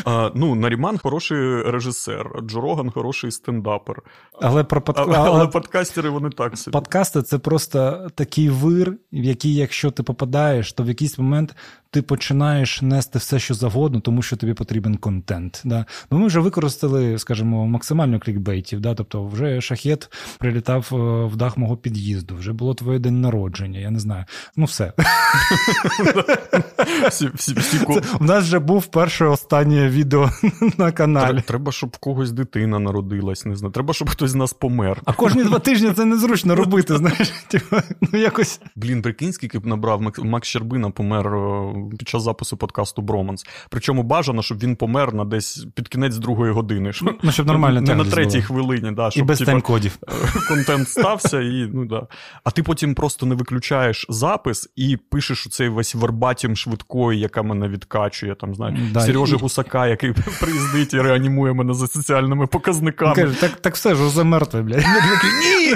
А, 0.06 0.32
Ну, 0.36 0.56
Наріман 0.56 0.98
хороший 0.98 1.62
режисер, 1.62 2.32
Джо 2.42 2.62
Роган 2.62 2.92
хороший 2.92 3.32
стендапер. 3.32 4.02
Але 4.42 4.64
про 4.64 4.82
подка... 4.82 5.04
але, 5.08 5.18
але 5.18 5.48
подкастери 5.48 6.10
вони 6.10 6.30
так 6.30 6.58
собі. 6.58 6.74
Подкасти 6.74 7.22
це 7.22 7.38
просто 7.38 8.08
такий 8.16 8.50
вир, 8.50 8.92
в 9.14 9.24
який, 9.24 9.56
якщо 9.56 9.92
ти 9.92 10.04
попадаєш, 10.04 10.74
то 10.74 10.84
в 10.84 10.88
якийсь 10.88 11.18
момент 11.18 11.56
ти 11.92 12.02
починаєш 12.02 12.82
нести 12.82 13.20
все, 13.20 13.40
що 13.40 13.54
завгодно, 13.54 14.00
тому 14.00 14.22
що 14.22 14.38
тобі 14.38 14.54
потрібен 14.54 14.98
контент. 14.98 15.62
Да? 15.66 15.86
Ну, 16.12 16.20
Ми 16.20 16.28
вже 16.28 16.40
використали, 16.40 17.20
скажімо, 17.20 17.68
максимально 17.68 18.20
клікбейтів. 18.20 18.80
Да? 18.80 18.96
Тобто, 18.96 19.26
вже 19.26 19.62
шахет 19.62 20.12
прилітав 20.40 20.90
е, 20.94 20.96
в 21.26 21.36
дах 21.36 21.58
мого 21.58 21.78
під'їзду, 21.78 22.36
вже 22.36 22.54
було 22.54 22.74
твоє 22.74 23.00
день 23.00 23.22
народження, 23.22 23.80
я 23.80 23.92
не 23.92 24.00
знаю. 24.00 24.26
Ну, 24.56 24.66
все. 24.66 24.94
У 28.20 28.24
нас 28.24 28.44
вже 28.44 28.60
був 28.60 28.86
перше 28.86 29.26
останнє 29.26 29.90
відео 29.90 30.30
на 30.78 30.92
каналі. 30.92 31.44
Треба, 31.48 31.72
щоб 31.72 31.90
в 31.90 31.98
когось 31.98 32.32
дитина 32.32 32.80
народилась, 32.80 33.46
не 33.46 33.56
знаю. 33.56 33.72
Треба, 33.72 33.94
щоб 33.94 34.10
хтось 34.10 34.32
з 34.32 34.36
нас 34.36 34.54
помер. 34.54 35.02
А 35.06 35.14
кожні 35.14 35.44
два 35.44 35.60
тижні 35.60 35.92
це 35.94 36.06
незручно 36.06 36.56
робити, 36.56 36.98
знаєш. 36.98 37.34
Ну, 38.02 38.20
якось. 38.20 38.62
Блін, 38.76 39.02
прикинь, 39.02 39.34
скільки 39.34 39.60
б 39.60 39.66
набрав 39.66 40.02
Макс 40.24 40.48
Щербина 40.48 40.90
помер 40.90 41.30
під 42.00 42.08
час 42.08 42.24
запису 42.24 42.58
подкасту 42.58 43.02
Броманс. 43.02 43.46
Причому 43.70 44.04
бажано, 44.04 44.42
щоб 44.42 44.60
він 44.60 44.76
помер 44.76 45.14
на 45.14 45.26
десь 45.26 45.66
під 45.76 45.88
кінець 45.88 46.16
другої 46.16 46.52
години. 46.52 46.94
Щоб, 46.94 47.18
ну, 47.24 47.32
щоб 47.32 47.48
нормально 47.48 47.82
Не 47.90 47.96
на 47.96 48.06
третій 48.06 48.42
хвилині. 48.42 48.92
Да, 48.92 49.12
щоб, 49.12 49.24
І 49.24 49.28
без 49.28 49.40
типу, 49.40 49.52
тайм-кодів. 49.52 49.92
Контент 50.48 50.90
стався, 50.90 51.42
і 51.42 51.70
ну 51.74 51.86
да. 51.86 52.08
А 52.44 52.52
ти 52.52 52.64
потім 52.64 52.96
просто 52.96 53.26
не 53.26 53.36
виключаєш 53.36 54.06
запис 54.10 54.70
і 54.76 54.98
пишеш 54.98 55.48
цей 55.52 55.70
весь 55.70 55.96
вербатім 55.96 56.56
швидкої, 56.56 57.20
яка 57.20 57.44
мене 57.44 57.68
відкачує. 57.68 58.36
Там, 58.36 58.56
знаю, 58.56 58.78
да, 58.94 59.02
Сережі 59.02 59.36
і... 59.36 59.38
Гусака, 59.38 59.88
який 59.88 60.14
приїздить 60.42 60.94
і 60.94 61.02
реанімує 61.02 61.54
мене 61.54 61.74
за 61.74 61.88
соціальними 61.88 62.48
показниками. 62.48 63.16
Каже, 63.16 63.42
так 63.42 63.52
так 63.52 63.76
все 63.76 63.96
ж 63.96 64.04
уже 64.04 64.24
мертвий, 64.24 64.64
блядь. 64.64 64.86
Ні! 65.40 65.76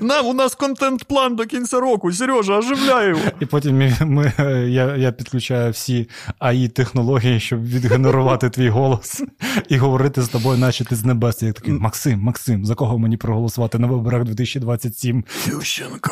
Нам 0.00 0.26
у 0.26 0.34
нас 0.34 0.54
контент-план 0.54 1.36
до 1.36 1.46
кінця 1.46 1.80
року. 1.80 2.12
Сережа, 2.12 2.58
оживляй 2.58 3.08
його. 3.08 3.20
І 3.40 3.46
потім 3.46 3.78
ми, 3.78 3.96
ми, 4.00 4.32
я 4.68 4.96
я 4.96 5.12
підключаю 5.40 5.72
всі 5.72 6.08
АІ 6.38 6.68
технології, 6.68 7.40
щоб 7.40 7.64
відгенерувати 7.64 8.50
твій 8.50 8.68
голос 8.68 9.22
і 9.68 9.76
говорити 9.76 10.22
з 10.22 10.28
тобою, 10.28 10.58
наче 10.58 10.84
ти 10.84 10.96
з 10.96 11.04
небес. 11.04 11.42
Я 11.42 11.52
такий 11.52 11.72
Максим, 11.72 12.20
Максим, 12.20 12.64
за 12.64 12.74
кого 12.74 12.98
мені 12.98 13.16
проголосувати 13.16 13.78
на 13.78 13.86
виборах 13.86 14.24
2027? 14.24 15.24
Ющенко. 15.46 16.10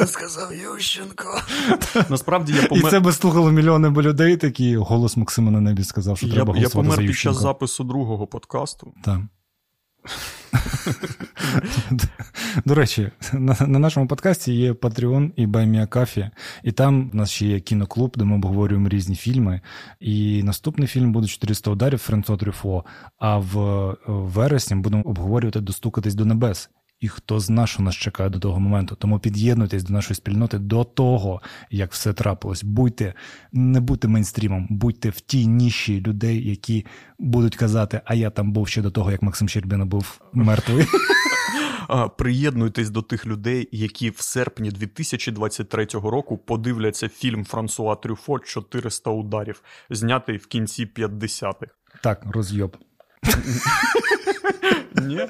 Я 0.00 0.06
сказав 0.06 0.52
Ющенко. 0.54 1.40
Насправді 2.08 2.52
я 2.52 2.66
помер... 2.66 2.86
І 2.86 2.90
це 2.90 3.00
би 3.00 3.12
слухало 3.12 3.50
мільйони 3.50 3.88
людей. 4.02 4.36
Такі 4.36 4.76
голос 4.76 5.16
Максима 5.16 5.50
на 5.50 5.60
небі 5.60 5.84
сказав, 5.84 6.18
що 6.18 6.26
я, 6.26 6.32
голосувати. 6.32 6.60
Я 6.62 6.68
помер 6.68 6.96
за 6.96 7.02
під 7.02 7.16
час 7.16 7.40
запису 7.40 7.84
другого 7.84 8.26
подкасту. 8.26 8.92
Так. 9.04 9.20
До 12.64 12.74
речі, 12.74 13.10
на, 13.32 13.56
на 13.60 13.78
нашому 13.78 14.06
подкасті 14.06 14.52
є 14.52 14.72
Patreon 14.72 15.30
і 15.36 15.46
Байміакафі, 15.46 16.30
і 16.62 16.72
там 16.72 17.10
в 17.10 17.14
нас 17.14 17.30
ще 17.30 17.46
є 17.46 17.60
кіноклуб, 17.60 18.14
де 18.16 18.24
ми 18.24 18.34
обговорюємо 18.34 18.88
різні 18.88 19.16
фільми. 19.16 19.60
І 20.00 20.42
наступний 20.42 20.88
фільм 20.88 21.12
буде 21.12 21.26
400 21.26 21.70
ударів 21.70 21.98
Френцо 21.98 22.36
Трюфо. 22.36 22.84
А 23.18 23.38
в 23.38 23.56
вересні 24.06 24.76
будемо 24.76 25.02
обговорювати 25.02 25.60
Достукатись 25.60 26.14
до 26.14 26.24
небес 26.24 26.70
і 27.00 27.08
хто 27.08 27.40
зна, 27.40 27.66
що 27.66 27.82
нас 27.82 27.94
чекає 27.94 28.30
до 28.30 28.38
того 28.38 28.60
моменту. 28.60 28.94
Тому 28.94 29.18
під'єднуйтесь 29.18 29.82
до 29.82 29.92
нашої 29.92 30.14
спільноти 30.14 30.58
до 30.58 30.84
того, 30.84 31.42
як 31.70 31.92
все 31.92 32.12
трапилось. 32.12 32.64
Будьте, 32.64 33.14
не 33.52 33.80
будьте 33.80 34.08
мейнстрімом, 34.08 34.66
будьте 34.70 35.10
в 35.10 35.20
тій 35.20 35.46
ніші 35.46 36.00
людей, 36.00 36.48
які 36.48 36.86
будуть 37.18 37.56
казати, 37.56 38.00
а 38.04 38.14
я 38.14 38.30
там 38.30 38.52
був 38.52 38.68
ще 38.68 38.82
до 38.82 38.90
того, 38.90 39.10
як 39.10 39.22
Максим 39.22 39.48
Щербина 39.48 39.84
був 39.84 40.20
мертвий. 40.32 40.86
Приєднуйтесь 42.18 42.90
до 42.90 43.02
тих 43.02 43.26
людей, 43.26 43.68
які 43.72 44.10
в 44.10 44.20
серпні 44.20 44.70
2023 44.70 45.86
року 45.92 46.38
подивляться 46.38 47.08
фільм 47.08 47.44
Франсуа 47.44 47.96
Трюфо 47.96 48.32
«400 48.32 49.10
ударів, 49.10 49.62
знятий 49.90 50.36
в 50.36 50.46
кінці 50.46 50.86
50-х. 50.86 51.74
Так, 52.02 52.26
розйоб. 52.26 52.76
Ні? 55.02 55.20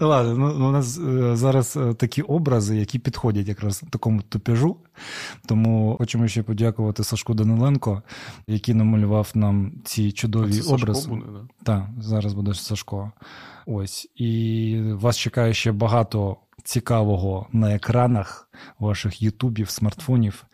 Ну 0.00 0.08
ладно, 0.08 0.34
ну, 0.34 0.68
у 0.68 0.72
нас 0.72 0.98
е, 0.98 1.36
зараз 1.36 1.76
е, 1.76 1.94
такі 1.94 2.22
образи, 2.22 2.76
які 2.76 2.98
підходять 2.98 3.48
якраз 3.48 3.82
такому 3.90 4.22
тупежу. 4.22 4.76
Тому 5.46 5.96
хочемо 5.98 6.28
ще 6.28 6.42
подякувати 6.42 7.04
Сашку 7.04 7.34
Даниленко, 7.34 8.02
який 8.46 8.74
намалював 8.74 9.30
нам 9.34 9.72
ці 9.84 10.12
чудові 10.12 10.52
це 10.52 10.74
образи. 10.74 11.00
Сашко 11.00 11.14
буде, 11.14 11.26
да? 11.32 11.64
Так, 11.64 12.02
зараз 12.02 12.34
буде 12.34 12.54
Сашко. 12.54 13.12
Ось. 13.66 14.08
І 14.14 14.80
вас 14.92 15.18
чекає 15.18 15.54
ще 15.54 15.72
багато. 15.72 16.36
Цікавого 16.64 17.46
на 17.52 17.74
екранах 17.74 18.48
ваших 18.78 19.22
ютубів, 19.22 19.70
смартфонів. 19.70 20.44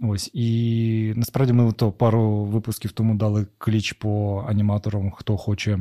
Ось. 0.00 0.30
І 0.34 1.12
насправді 1.16 1.52
ми 1.52 1.72
то 1.72 1.92
пару 1.92 2.44
випусків 2.44 2.92
тому 2.92 3.14
дали 3.14 3.46
кліч 3.58 3.92
по 3.92 4.44
аніматорам, 4.48 5.10
хто 5.10 5.36
хоче 5.36 5.78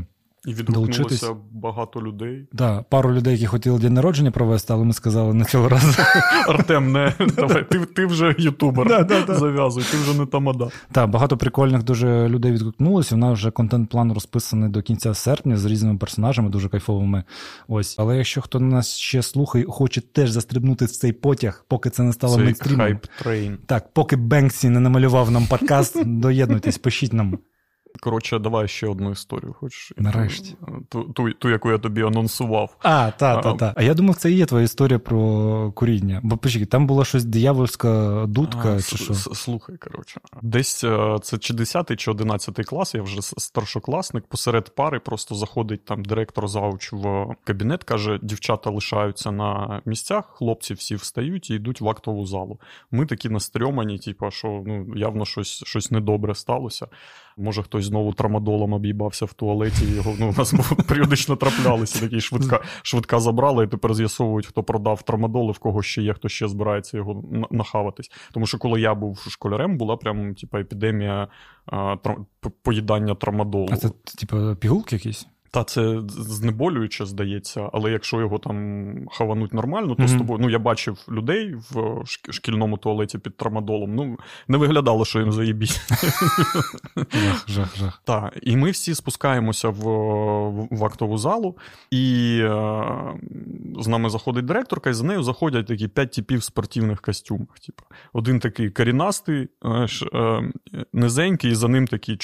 і 0.47 0.53
відгукнулося 0.53 1.35
багато 1.51 2.01
людей. 2.01 2.37
Так, 2.37 2.47
да, 2.53 2.81
пару 2.81 3.13
людей, 3.13 3.33
які 3.33 3.45
хотіли 3.45 3.79
день 3.79 3.93
народження 3.93 4.31
провести, 4.31 4.73
але 4.73 4.83
ми 4.83 4.93
сказали 4.93 5.33
на 5.33 5.45
цього 5.45 5.69
разу. 5.69 6.01
Артем, 6.47 6.91
не 6.91 7.13
давай, 7.35 7.69
ти 7.69 7.79
ти 7.79 8.05
вже 8.05 8.35
ютубер. 8.37 8.87
Да, 8.87 9.03
да, 9.03 9.21
да. 9.21 9.35
Зав'язуй, 9.35 9.83
ти 9.91 9.97
вже 9.97 10.19
не 10.19 10.25
тамада. 10.25 10.67
Так, 10.91 11.09
багато 11.09 11.37
прикольних 11.37 11.83
дуже 11.83 12.29
людей 12.29 12.51
відгукнулося. 12.51 13.15
У 13.15 13.17
нас 13.17 13.33
вже 13.33 13.51
контент-план 13.51 14.13
розписаний 14.13 14.69
до 14.69 14.81
кінця 14.81 15.13
серпня 15.13 15.57
з 15.57 15.65
різними 15.65 15.97
персонажами, 15.97 16.49
дуже 16.49 16.69
кайфовими. 16.69 17.23
Ось. 17.67 17.95
Але 17.99 18.17
якщо 18.17 18.41
хто 18.41 18.59
нас 18.59 18.97
ще 18.97 19.21
слухає, 19.21 19.65
хоче 19.67 20.01
теж 20.01 20.29
застрибнути 20.29 20.85
в 20.85 20.91
цей 20.91 21.13
потяг, 21.13 21.65
поки 21.67 21.89
це 21.89 22.03
не 22.03 22.13
стало 22.13 22.37
мейнстрімом. 22.37 22.99
Так, 23.65 23.93
поки 23.93 24.15
Бенксі 24.15 24.69
не 24.69 24.79
намалював 24.79 25.31
нам 25.31 25.47
подкаст, 25.47 26.05
доєднуйтесь, 26.05 26.77
пишіть 26.77 27.13
нам. 27.13 27.37
Коротше, 27.99 28.39
давай 28.39 28.67
ще 28.67 28.87
одну 28.87 29.11
історію. 29.11 29.53
Хочеш? 29.53 29.93
Нарешті. 29.97 30.55
Ту, 30.89 31.03
ту, 31.03 31.33
ту 31.33 31.49
яку 31.49 31.71
я 31.71 31.77
тобі 31.77 32.01
анонсував. 32.01 32.77
А, 32.79 33.11
та, 33.11 33.41
та, 33.41 33.53
та. 33.53 33.73
А 33.75 33.83
я 33.83 33.93
думав, 33.93 34.15
це 34.15 34.31
і 34.31 34.35
є 34.35 34.45
твоя 34.45 34.63
історія 34.63 34.99
про 34.99 35.71
куріння. 35.71 36.19
Бо 36.23 36.37
почекай, 36.37 36.65
там 36.65 36.87
була 36.87 37.05
щось 37.05 37.25
диявольська 37.25 38.23
дудка. 38.27 38.75
А, 38.75 38.81
чи 38.81 38.97
що? 38.97 39.13
Слухай, 39.13 39.77
коротше. 39.77 40.21
Десь 40.41 40.83
е, 40.83 41.17
це 41.21 41.37
чи 41.37 41.53
10 41.53 41.99
чи 41.99 42.11
11 42.11 42.65
клас, 42.65 42.95
я 42.95 43.01
вже 43.01 43.21
старшокласник, 43.21 44.25
посеред 44.25 44.75
пари 44.75 44.99
просто 44.99 45.35
заходить 45.35 45.85
там 45.85 46.05
директор 46.05 46.47
зауч 46.47 46.93
в 46.93 47.25
кабінет, 47.43 47.83
каже: 47.83 48.19
дівчата 48.23 48.69
лишаються 48.69 49.31
на 49.31 49.81
місцях, 49.85 50.25
хлопці 50.33 50.73
всі 50.73 50.95
встають 50.95 51.49
і 51.49 51.55
йдуть 51.55 51.81
в 51.81 51.89
актову 51.89 52.25
залу. 52.25 52.59
Ми 52.91 53.05
такі 53.05 53.29
настрьомані, 53.29 53.99
типу, 53.99 54.31
що 54.31 54.63
ну, 54.65 54.87
явно 54.95 55.25
щось, 55.25 55.63
щось 55.65 55.91
недобре 55.91 56.35
сталося. 56.35 56.87
Може, 57.37 57.63
хтось 57.63 57.84
знову 57.85 58.13
трамадолом 58.13 58.73
об'їбався 58.73 59.25
в 59.25 59.33
туалеті. 59.33 59.85
Його 59.85 60.13
ну, 60.19 60.29
у 60.29 60.33
нас 60.37 60.53
періодично 60.87 61.35
траплялися. 61.35 61.99
Такі 61.99 62.21
швидка 62.21 62.59
швидка 62.83 63.19
забрала, 63.19 63.63
і 63.63 63.67
тепер 63.67 63.93
з'ясовують, 63.93 64.45
хто 64.45 64.63
продав 64.63 65.01
трамадол 65.01 65.51
в 65.51 65.59
кого 65.59 65.81
ще 65.81 66.01
є, 66.01 66.13
хто 66.13 66.29
ще 66.29 66.47
збирається 66.47 66.97
його 66.97 67.23
нахаватись. 67.51 68.11
Тому 68.31 68.45
що 68.45 68.57
коли 68.57 68.81
я 68.81 68.95
був 68.95 69.25
школярем, 69.29 69.77
була 69.77 69.97
прям 69.97 70.35
типу, 70.35 70.57
епідемія 70.57 71.27
а, 71.65 71.95
трам... 71.95 72.25
поїдання 72.63 73.15
трамадолу. 73.15 73.67
А 73.71 73.77
це 73.77 73.89
типу 74.19 74.55
пігулки 74.55 74.95
якісь? 74.95 75.27
Та 75.55 75.63
це 75.63 76.01
знеболююче, 76.07 77.05
здається, 77.05 77.69
але 77.73 77.91
якщо 77.91 78.19
його 78.19 78.39
там 78.39 78.95
хавануть 79.11 79.53
нормально, 79.53 79.95
то 79.95 80.03
mm-hmm. 80.03 80.07
з 80.07 80.17
тобою. 80.17 80.39
Ну, 80.41 80.49
я 80.49 80.59
бачив 80.59 80.97
людей 81.11 81.55
в 81.71 82.03
шкільному 82.29 82.77
туалеті 82.77 83.17
під 83.17 83.37
трамадолом. 83.37 83.95
Ну, 83.95 84.17
не 84.47 84.57
виглядало, 84.57 85.05
що 85.05 85.19
їм 85.19 85.31
заїбіть. 85.31 85.81
Жах, 86.95 87.49
жах, 87.49 87.77
жах. 87.77 88.01
Так, 88.05 88.37
і 88.41 88.57
ми 88.57 88.71
всі 88.71 88.95
спускаємося 88.95 89.69
в 89.69 89.85
в 90.71 90.85
актову 90.85 91.17
залу, 91.17 91.57
і 91.91 92.37
е, 92.41 92.83
з 93.79 93.87
нами 93.87 94.09
заходить 94.09 94.45
директорка, 94.45 94.89
і 94.89 94.93
за 94.93 95.03
нею 95.03 95.23
заходять 95.23 95.65
такі 95.65 95.87
п'ять 95.87 96.11
типів 96.11 96.39
в 96.39 96.43
спортивних 96.43 97.01
костюмах. 97.01 97.59
Типу. 97.59 97.83
Один 98.13 98.39
такий 98.39 98.69
корінастий, 98.69 99.47
е, 100.13 100.51
низенький, 100.93 101.51
і 101.51 101.55
за 101.55 101.67
ним 101.67 101.87
такі 101.87 102.17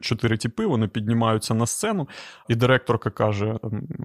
чотири, 0.00 0.36
типи, 0.36 0.66
вони 0.66 0.88
піднімаються 0.88 1.54
на 1.54 1.66
сцену. 1.66 2.08
І 2.48 2.54
директорка 2.74 3.10
каже: 3.10 3.58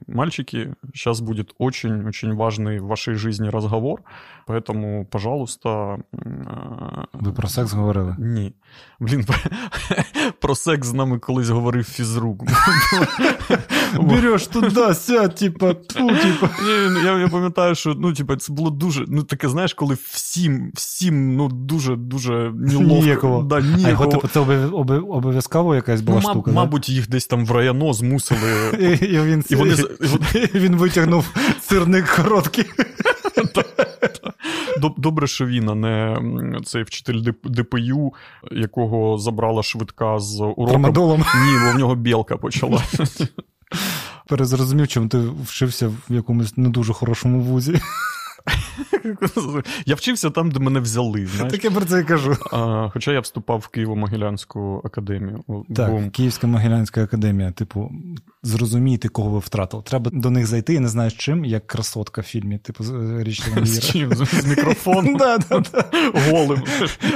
мальчики, 0.08 0.76
сейчас 0.94 1.22
будет 1.22 1.54
очень-очень 1.58 2.36
важный 2.36 2.80
в 2.80 2.88
вашей 2.88 3.16
жизни 3.16 3.50
разговор, 3.50 4.02
поэтому, 4.48 5.06
пожалуйста... 5.06 5.98
Ви 7.14 7.32
про 7.32 7.48
секс 7.48 7.74
говорили? 7.74 8.16
Ні. 8.20 8.54
Блін, 9.00 9.26
про 10.42 10.56
секс 10.56 10.88
з 10.88 10.94
нами 10.94 11.20
колись 11.20 11.50
говорив 11.50 11.84
фізрук. 11.84 12.44
Береш 14.00 14.48
туди, 14.48 14.94
сядь, 14.94 15.36
типа, 15.36 15.74
ту, 15.74 16.08
типа. 16.08 16.50
Я 17.04 17.18
я 17.18 17.28
пам'ятаю, 17.28 17.76
що 17.76 17.94
ну, 17.94 18.14
типа, 18.14 18.38
це 18.38 18.54
було 18.54 18.70
дуже. 18.70 19.06
Ну, 19.08 19.24
таке, 19.24 19.50
знаєш, 19.50 19.74
коли 19.74 19.98
всім 20.12 20.72
всім 20.74 21.36
ну, 21.36 21.48
дуже-дуже 21.50 22.52
неловко. 22.56 23.46
Да, 23.50 23.62
ніяково. 23.62 23.86
А 23.86 23.90
його, 23.90 24.08
типу, 24.08 24.28
це 24.28 24.40
обов'язково 24.40 25.76
якась 25.76 26.02
була 26.02 26.22
ну, 26.24 26.30
штука? 26.30 26.52
Мабуть, 26.52 26.90
їх 26.90 27.10
десь 27.10 27.28
там 27.28 27.46
в 27.46 27.52
районо 27.52 27.94
змусили. 27.94 28.40
І, 28.80 29.06
і 29.06 29.20
він, 29.20 29.44
і 29.50 29.56
вони, 29.56 29.76
він 30.54 30.76
витягнув 30.76 31.34
сирник 31.62 32.06
короткий. 32.06 32.66
Добре, 34.98 35.28
що 35.28 35.46
він, 35.46 35.70
а 35.70 35.76
не 35.76 36.18
цей 36.66 36.84
вчитель 36.84 37.22
ДПЮ, 37.44 38.14
якого 38.52 39.18
забрала 39.18 39.64
швидка 39.64 40.20
з 40.20 40.40
уроку. 40.40 40.70
Трамадолом. 40.70 41.20
Ні, 41.20 41.60
бо 41.66 41.72
в 41.72 41.76
нього 41.76 41.96
білка 41.96 42.38
почала. 42.38 42.84
Перезрозумів, 44.28 44.88
чим 44.88 45.10
ти 45.10 45.22
вчився 45.46 45.88
в 45.88 46.16
якомусь 46.16 46.58
не 46.58 46.70
дуже 46.70 46.94
хорошому 46.94 47.42
вузі. 47.42 47.82
Я 49.86 49.96
вчився 49.96 50.30
там, 50.30 50.52
де 50.52 50.60
мене 50.60 50.80
взяли. 50.80 51.26
знаєш. 51.26 51.54
Так 51.54 51.64
я 51.64 51.72
про 51.72 51.86
це 51.86 52.00
і 52.00 52.04
кажу. 52.04 52.38
А, 52.52 52.90
Хоча 52.94 53.12
я 53.12 53.20
вступав 53.20 53.60
в 53.60 53.78
Києво-Могилянську 53.78 54.82
академію. 54.88 55.44
Так, 55.76 55.92
Бум. 55.92 56.10
Київська 56.10 56.48
Могилянська 56.48 57.04
академія, 57.04 57.52
типу, 57.52 57.92
зрозуміти, 58.44 59.08
кого 59.08 59.30
ви 59.30 59.40
втратили. 59.40 59.84
Треба 59.84 60.12
до 60.14 60.30
них 60.30 60.48
зайти 60.48 60.74
і 60.74 60.80
не 60.80 60.88
знаєш 60.88 61.14
чим, 61.14 61.46
як 61.46 61.68
красотка 61.68 62.22
в 62.22 62.24
фільмі, 62.24 62.58
типу, 62.58 62.84
річ 63.20 63.44
З 63.64 63.92
чим? 63.92 64.14
З 64.16 64.46
мікрофоном? 64.46 65.18
Голим. 66.30 66.64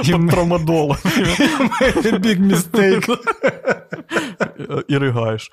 Під 0.02 0.30
трамадолом. 0.30 0.96
Big 2.04 2.40
mistake. 2.50 3.16
І 4.88 4.98
ригаєш. 4.98 5.52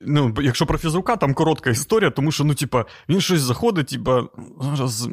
Ну, 0.00 0.34
Якщо 0.42 0.66
про 0.66 0.78
фізрука, 0.78 1.16
там 1.16 1.34
коротка 1.34 1.70
історія, 1.70 2.10
тому 2.10 2.32
що, 2.32 2.44
ну, 2.44 2.54
типа, 2.54 2.84
він 3.08 3.20
щось 3.20 3.40
заходить, 3.40 3.86
типа, 3.88 4.22
зараз 4.60 5.08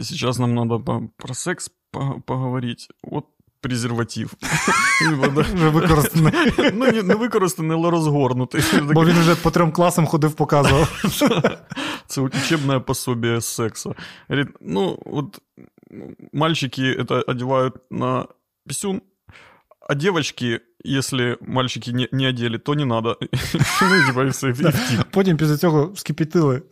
зараз 0.00 0.38
нам 0.38 0.68
треба 0.68 1.02
про 1.16 1.34
секс 1.34 1.70
поговорити. 2.26 2.84
От 3.02 3.24
презерватив. 3.62 4.34
Вже 5.54 5.68
використаний. 5.68 6.32
Ну, 6.74 7.02
не 7.02 7.14
використаний, 7.14 7.76
але 7.76 7.90
розгорнутий. 7.90 8.62
Бо 8.82 9.04
він 9.04 9.18
вже 9.18 9.34
по 9.36 9.50
трьом 9.50 9.72
класам 9.72 10.06
ходив, 10.06 10.34
показував. 10.34 11.02
Це 12.06 12.20
учебне 12.20 12.80
пособие 12.80 13.40
секса. 13.40 13.94
Ну, 14.60 14.98
от 15.06 15.38
мальчики 16.32 16.82
это 16.82 17.22
одевают 17.26 17.74
на 17.90 18.26
писюн, 18.68 19.02
а 19.88 19.94
девочки, 19.94 20.60
если 20.84 21.36
мальчики 21.40 21.90
не 21.90 22.08
не 22.12 22.28
одели, 22.28 22.58
то 22.58 22.74
не 22.74 22.84
надо. 22.84 23.18
Потім 25.10 25.36
після 25.36 25.56
цього 25.56 25.90
вскипітили. 25.94 26.62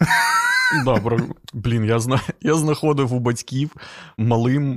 Да, 0.84 1.18
Блін, 1.52 1.84
я 1.84 1.98
зна... 1.98 2.20
я 2.42 2.54
знаходив 2.54 3.14
у 3.14 3.18
батьків 3.18 3.70
малим. 4.18 4.74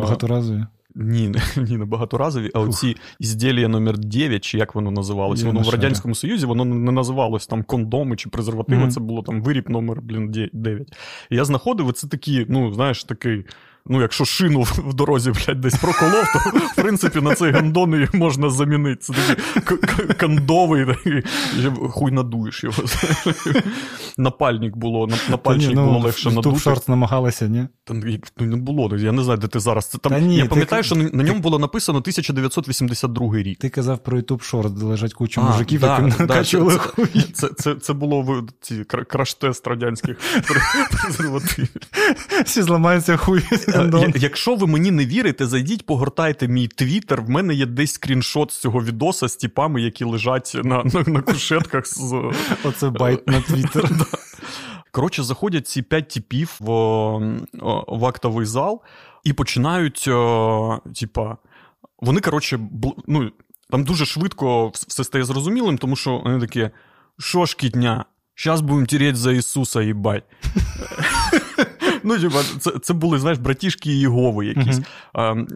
Багаторазові. 0.00 0.66
Ні, 0.98 1.34
ні, 1.56 1.76
не 1.76 1.84
багаторазові, 1.84 2.50
а 2.54 2.60
оці 2.60 2.96
ізділля 3.18 3.68
номер 3.68 3.98
9, 3.98 4.44
чи 4.44 4.58
як 4.58 4.74
воно 4.74 4.90
називалось, 4.90 5.42
воно 5.42 5.60
в 5.60 5.68
Радянському 5.68 6.14
Союзі 6.14 6.46
воно 6.46 6.64
не 6.64 6.92
називалось 6.92 7.46
там 7.46 7.62
кондоми 7.62 8.16
чи 8.16 8.28
презервативи, 8.28 8.88
це 8.88 9.00
було 9.00 9.22
там 9.22 9.42
виріб 9.42 9.70
номер 9.70 10.02
блін, 10.02 10.50
9. 10.52 10.88
Я 11.30 11.44
знаходив, 11.44 11.92
це 11.92 12.08
такий, 12.08 12.46
ну, 12.48 12.72
знаєш, 12.72 13.04
такий 13.04 13.44
ну, 13.88 14.00
якщо 14.00 14.24
шину 14.24 14.62
в 14.62 14.94
дорозі, 14.94 15.30
блядь, 15.30 15.60
десь 15.60 15.74
проколов, 15.74 16.24
то 16.32 16.38
в 16.66 16.74
принципі 16.74 17.20
на 17.20 17.34
цей 17.34 17.52
гандон 17.52 17.94
її 17.94 18.08
можна 18.12 18.50
замінити. 18.50 19.02
Це 19.02 19.12
такий 19.54 20.06
кондовий, 20.20 20.86
такий, 20.86 21.22
хуй 21.90 22.12
надуєш 22.12 22.64
його. 22.64 22.82
Напальник 24.18 24.76
було, 24.76 25.08
напальник 25.30 25.70
ну, 25.74 25.86
було 25.86 25.98
легше 25.98 26.28
надути. 26.28 26.48
Туп 26.48 26.60
шорт 26.60 26.88
намагалися, 26.88 27.48
ні? 27.48 27.66
Та 27.84 27.94
ну, 27.94 28.46
не 28.46 28.56
було. 28.56 28.96
Я 28.96 29.12
не 29.12 29.22
знаю, 29.22 29.38
де 29.38 29.46
ти 29.46 29.60
зараз. 29.60 29.86
Це, 29.86 29.98
Там, 29.98 30.12
Та 30.12 30.20
ні, 30.20 30.36
Я 30.36 30.46
пам'ятаю, 30.46 30.82
ти... 30.82 30.86
що 30.86 30.96
на 30.96 31.22
ньому 31.22 31.40
було 31.40 31.58
написано 31.58 31.98
1982 31.98 33.36
рік. 33.36 33.58
Ти 33.58 33.68
казав 33.68 33.98
про 33.98 34.18
YouTube 34.18 34.52
Short, 34.52 34.70
де 34.70 34.84
лежать 34.84 35.14
кучу 35.14 35.40
а, 35.40 35.44
мужиків, 35.44 35.80
да, 35.80 35.92
яким 35.92 36.08
да, 36.10 36.16
накачували 36.18 36.72
це, 36.72 36.78
хуй. 36.78 37.22
Це, 37.32 37.48
це, 37.48 37.74
це 37.74 37.92
було 37.92 38.22
в 38.22 38.46
ці 38.60 38.74
краш-тест 38.84 39.68
радянських 39.68 40.16
презервативів. 40.90 41.68
Всі 42.44 42.62
зламаються 42.62 43.16
хуй. 43.16 43.42
Е, 43.80 44.12
якщо 44.14 44.54
ви 44.54 44.66
мені 44.66 44.90
не 44.90 45.06
вірите, 45.06 45.46
зайдіть, 45.46 45.86
погортайте 45.86 46.48
мій 46.48 46.68
твіттер. 46.68 47.22
В 47.22 47.30
мене 47.30 47.54
є 47.54 47.66
десь 47.66 47.92
скріншот 47.92 48.50
з 48.50 48.58
цього 48.58 48.82
відоса 48.82 49.28
з 49.28 49.36
тіпами, 49.36 49.82
які 49.82 50.04
лежать 50.04 50.52
на 50.64 50.84
на, 50.84 51.04
на 51.06 51.20
кушетках. 51.20 51.86
з... 51.86 52.32
Оце 52.64 52.90
байт 52.90 53.26
на 53.26 53.40
твіттер. 53.40 53.90
Коротше, 54.90 55.22
заходять 55.22 55.66
ці 55.66 55.82
п'ять 55.82 56.08
типів 56.08 56.56
в 56.60 56.68
в 57.88 58.04
актовий 58.04 58.46
зал 58.46 58.82
і 59.24 59.32
починають, 59.32 60.08
типа, 61.00 61.36
вони, 61.98 62.20
коротше, 62.20 62.60
ну, 63.06 63.30
там 63.70 63.84
дуже 63.84 64.06
швидко 64.06 64.68
все 64.68 65.04
стає 65.04 65.24
зрозумілим, 65.24 65.78
тому 65.78 65.96
що 65.96 66.18
вони 66.24 66.40
такі: 66.40 66.70
що 67.18 67.44
ж 67.46 67.56
кітня, 67.56 68.04
зараз 68.36 68.60
будемо 68.60 68.86
тереть 68.86 69.16
за 69.16 69.32
Ісуса, 69.32 69.82
їбать. 69.82 70.24
Ну, 72.06 72.18
це 72.60 72.70
це 72.82 72.94
були, 72.94 73.18
знаєш, 73.18 73.38
братішки 73.38 73.92
Єгови 73.92 74.46
якісь. 74.46 74.80
Uh-huh. 75.14 75.46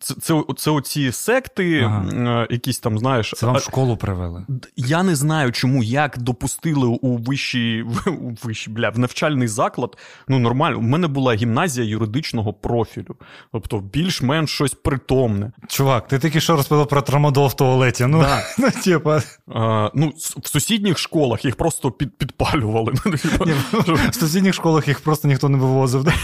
Це 0.00 0.14
це, 0.14 0.42
це 0.56 0.70
оці 0.70 1.12
секти, 1.12 1.80
ага. 1.80 2.46
якісь 2.50 2.78
там, 2.78 2.98
знаєш. 2.98 3.34
Це 3.36 3.46
вам 3.46 3.56
в 3.56 3.62
школу 3.62 3.96
привели. 3.96 4.46
Я 4.76 5.02
не 5.02 5.16
знаю, 5.16 5.52
чому 5.52 5.82
як 5.82 6.18
допустили 6.18 6.86
у 6.86 7.16
вищий, 7.16 7.82
у 8.06 8.34
вищий, 8.42 8.74
бля, 8.74 8.90
в 8.90 8.98
навчальний 8.98 9.48
заклад. 9.48 9.96
Ну, 10.28 10.38
нормально. 10.38 10.78
У 10.78 10.82
мене 10.82 11.06
була 11.06 11.34
гімназія 11.34 11.86
юридичного 11.86 12.52
профілю. 12.52 13.16
Тобто, 13.52 13.80
більш-менш 13.80 14.50
щось 14.50 14.74
притомне. 14.74 15.52
Чувак, 15.68 16.08
ти 16.08 16.18
тільки 16.18 16.40
що 16.40 16.56
розповідав 16.56 16.88
про 16.88 17.02
трамадол 17.02 17.46
в 17.46 17.54
туалеті. 17.54 18.06
Ну, 18.06 18.20
да. 18.20 18.42
ну, 18.58 18.70
типа. 18.84 19.22
А, 19.54 19.90
ну, 19.94 20.12
В 20.16 20.48
сусідніх 20.48 20.98
школах 20.98 21.44
їх 21.44 21.56
просто 21.56 21.90
під, 21.90 22.18
підпалювали. 22.18 22.92
Ні, 23.46 23.54
в 24.10 24.14
сусідніх 24.14 24.54
школах 24.54 24.88
їх 24.88 25.00
просто 25.00 25.28
ніхто 25.28 25.48
не 25.48 25.58
вивозив. 25.58 26.06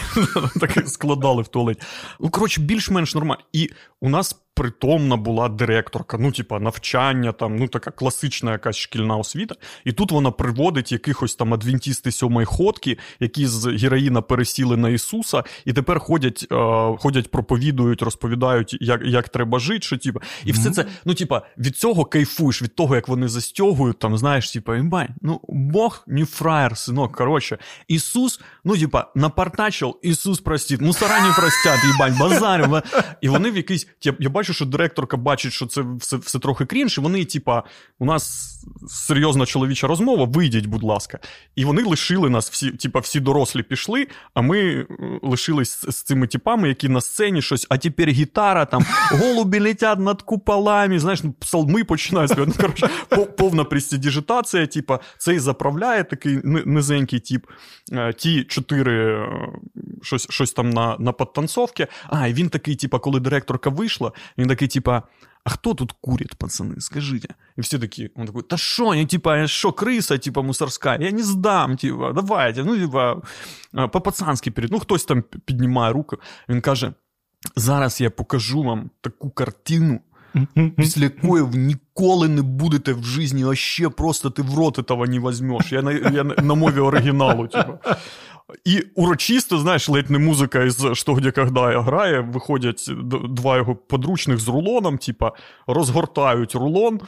Так 0.60 0.88
складали 0.88 1.42
в 1.42 1.48
туалеті. 1.48 1.80
Ну, 2.20 2.30
коротше, 2.30 2.60
більш-менш 2.60 3.14
нормально. 3.14 3.42
І 3.52 3.63
у 4.00 4.08
нас 4.08 4.43
притомна 4.54 5.16
була 5.16 5.48
директорка, 5.48 6.18
ну, 6.20 6.32
типа, 6.32 6.60
навчання, 6.60 7.32
там, 7.32 7.56
ну, 7.56 7.68
така 7.68 7.90
класична 7.90 8.52
якась 8.52 8.76
шкільна 8.76 9.16
освіта. 9.16 9.54
І 9.84 9.92
тут 9.92 10.12
вона 10.12 10.30
приводить 10.30 10.92
якихось 10.92 11.34
там 11.34 11.54
адвентісти 11.54 12.12
сьомої 12.12 12.46
ходки, 12.46 12.98
які 13.20 13.46
з 13.46 13.66
героїна 13.66 14.22
пересіли 14.22 14.76
на 14.76 14.88
Ісуса, 14.88 15.42
і 15.64 15.72
тепер 15.72 15.98
ходять, 15.98 16.46
е, 16.52 16.56
ходять, 16.98 17.30
проповідують, 17.30 18.02
розповідають, 18.02 18.78
як 18.80 19.00
як 19.04 19.28
треба 19.28 19.58
жити. 19.58 19.82
що, 19.82 19.96
типа. 19.96 20.20
І 20.44 20.52
mm-hmm. 20.52 20.60
все 20.60 20.70
це, 20.70 20.86
ну, 21.04 21.14
типа, 21.14 21.42
від 21.58 21.76
цього 21.76 22.04
кайфуєш, 22.04 22.62
від 22.62 22.74
того, 22.74 22.94
як 22.94 23.08
вони 23.08 23.28
застягують, 23.28 23.98
там, 23.98 24.18
знаєш, 24.18 24.52
типа, 24.52 24.76
імбай, 24.76 25.08
ну, 25.22 25.40
Бог 25.48 26.04
не 26.06 26.24
фраєр, 26.24 26.76
синок. 26.76 27.16
Коротше, 27.16 27.58
Ісус, 27.88 28.40
ну, 28.64 28.78
типа, 28.78 29.12
напартачив, 29.14 29.98
Ісус 30.02 30.40
простить, 30.40 30.80
мусора 30.80 31.20
не 31.20 31.32
простять, 31.32 31.84
їбать, 31.84 32.18
базарю. 32.18 32.82
І 33.20 33.28
вони 33.28 33.50
в 33.50 33.56
якийсь, 33.56 33.88
я 34.00 34.30
бачу, 34.30 34.43
бачу, 34.44 34.52
що 34.52 34.64
директорка 34.64 35.16
бачить, 35.16 35.52
що 35.52 35.66
це 35.66 35.84
все 35.98 36.16
все 36.16 36.38
трохи 36.38 36.66
крінж, 36.66 36.98
і 36.98 37.00
вони, 37.00 37.24
типа, 37.24 37.62
у 37.98 38.04
нас 38.04 38.53
серйозна 38.88 39.46
чоловіча 39.46 39.86
розмова, 39.86 40.24
вийдіть, 40.24 40.66
будь 40.66 40.82
ласка. 40.82 41.18
І 41.56 41.64
вони 41.64 41.82
лишили 41.82 42.30
нас, 42.30 42.50
всі, 42.50 42.70
типа, 42.70 42.98
всі 42.98 43.20
дорослі 43.20 43.62
пішли, 43.62 44.06
а 44.34 44.40
ми 44.40 44.58
е, 44.60 44.86
лишились 45.22 45.84
з 45.88 46.02
цими 46.02 46.26
типами, 46.26 46.68
які 46.68 46.88
на 46.88 47.00
сцені 47.00 47.42
щось, 47.42 47.66
а 47.68 47.78
тепер 47.78 48.08
гітара, 48.08 48.64
там, 48.64 48.84
голубі 49.10 49.60
летять 49.60 49.98
над 49.98 50.22
куполами, 50.22 50.98
знаєш, 50.98 51.22
ну, 51.22 51.32
псалми 51.32 51.84
починають. 51.84 52.32
Ну, 52.36 52.52
коротше, 52.60 52.88
повна 53.36 53.64
престидіжитація, 53.64 54.66
типа, 54.66 55.00
цей 55.18 55.38
заправляє 55.38 56.04
такий 56.04 56.40
низенький 56.44 57.20
тип, 57.20 57.46
е, 57.92 58.12
ті 58.12 58.44
чотири 58.44 59.22
е, 59.22 59.28
щось 60.02 60.26
щось 60.30 60.52
там 60.52 60.70
на 60.70 60.96
на 60.98 61.12
подтанцовці. 61.12 61.86
А, 62.06 62.26
і 62.26 62.34
він 62.34 62.48
такий, 62.48 62.76
типа, 62.76 62.98
коли 62.98 63.20
директорка 63.20 63.70
вийшла, 63.70 64.12
він 64.38 64.48
такий, 64.48 64.68
типа. 64.68 65.02
А 65.43 65.49
хто 65.49 65.73
тут 65.73 65.93
курит, 65.93 66.37
пацаны, 66.37 66.79
скажите? 66.81 67.35
И 67.57 67.61
все 67.61 67.79
такие, 67.79 68.11
он 68.15 68.27
такой, 68.27 68.43
да 68.49 68.57
что, 68.57 68.93
не 68.93 69.05
типа, 69.05 69.47
что, 69.47 69.71
крыса, 69.71 70.17
типа, 70.17 70.41
мусорская? 70.41 70.99
Я 70.99 71.11
не 71.11 71.23
сдам, 71.23 71.77
типа, 71.77 72.13
давайте, 72.13 72.63
ну, 72.63 72.77
типа, 72.77 73.21
по-пацански 73.71 74.51
перед, 74.51 74.71
ну, 74.71 74.79
хтось 74.79 75.05
там 75.05 75.23
піднімає 75.45 75.93
руку. 75.93 76.17
Він 76.49 76.61
каже, 76.61 76.93
зараз 77.55 78.01
я 78.01 78.09
покажу 78.09 78.63
вам 78.63 78.89
таку 79.01 79.29
картину, 79.29 80.01
після 80.77 81.03
якої 81.03 81.43
ви 81.43 81.57
ніколи 81.57 82.27
не 82.29 82.41
будете 82.41 82.93
в 82.93 83.03
житті, 83.03 83.45
а 83.45 83.55
ще 83.55 83.89
просто 83.89 84.29
ти 84.29 84.41
в 84.41 84.55
рот 84.55 84.77
этого 84.79 85.07
не 85.07 85.19
возьмеш. 85.19 85.71
Я 85.71 85.81
на, 85.81 85.91
я 85.91 86.23
на 86.23 86.53
мові 86.53 86.79
оригіналу, 86.79 87.47
типа. 87.47 87.79
І 88.64 88.82
урочисто, 88.94 89.58
знаєш, 89.58 89.88
ледь 89.88 90.10
не 90.10 90.18
музика 90.18 90.62
із 90.62 90.86
«Що, 90.92 91.14
где, 91.14 91.30
когда» 91.30 91.80
грає, 91.80 92.20
виходять 92.20 92.90
два 93.28 93.56
його 93.56 93.76
подручних 93.76 94.38
з 94.38 94.48
рулоном, 94.48 94.98
типа, 94.98 95.32
розгортають 95.66 96.54
рулон. 96.54 97.00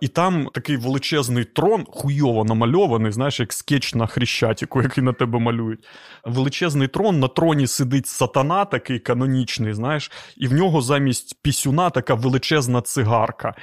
І 0.00 0.08
там 0.08 0.48
такий 0.54 0.76
величезний 0.76 1.44
трон, 1.44 1.84
хуйово 1.88 2.44
намальований, 2.44 3.12
знаєш, 3.12 3.40
як 3.40 3.52
скетч 3.52 3.94
на 3.94 4.06
хрещатіку, 4.06 4.82
який 4.82 5.04
на 5.04 5.12
тебе 5.12 5.38
малюють. 5.38 5.86
Величезний 6.24 6.88
трон, 6.88 7.20
на 7.20 7.28
троні 7.28 7.66
сидить 7.66 8.06
сатана, 8.06 8.64
такий 8.64 8.98
канонічний, 8.98 9.74
знаєш, 9.74 10.10
і 10.36 10.48
в 10.48 10.52
нього 10.52 10.82
замість 10.82 11.42
пісюна 11.42 11.90
така 11.90 12.14
величезна 12.14 12.82
цигарка. 12.82 13.54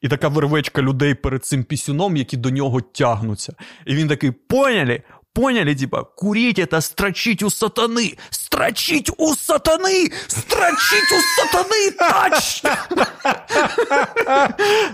І 0.00 0.08
така 0.08 0.28
вервечка 0.28 0.82
людей 0.82 1.14
перед 1.14 1.44
цим 1.44 1.64
пісюном, 1.64 2.16
які 2.16 2.36
до 2.36 2.50
нього 2.50 2.80
тягнуться. 2.80 3.54
І 3.86 3.94
він 3.94 4.08
такий: 4.08 4.30
поняли? 4.30 5.02
Поняли, 5.35 5.75
типа, 5.75 6.03
курить 6.03 6.59
это 6.59 6.81
строчить 6.81 7.41
у 7.41 7.49
сатаны. 7.49 8.17
Строчить 8.29 9.09
у 9.17 9.33
сатаны! 9.35 10.11
Строчить 10.27 11.11
у 11.11 11.21
сатани! 11.35 11.91
Точно! 11.91 12.77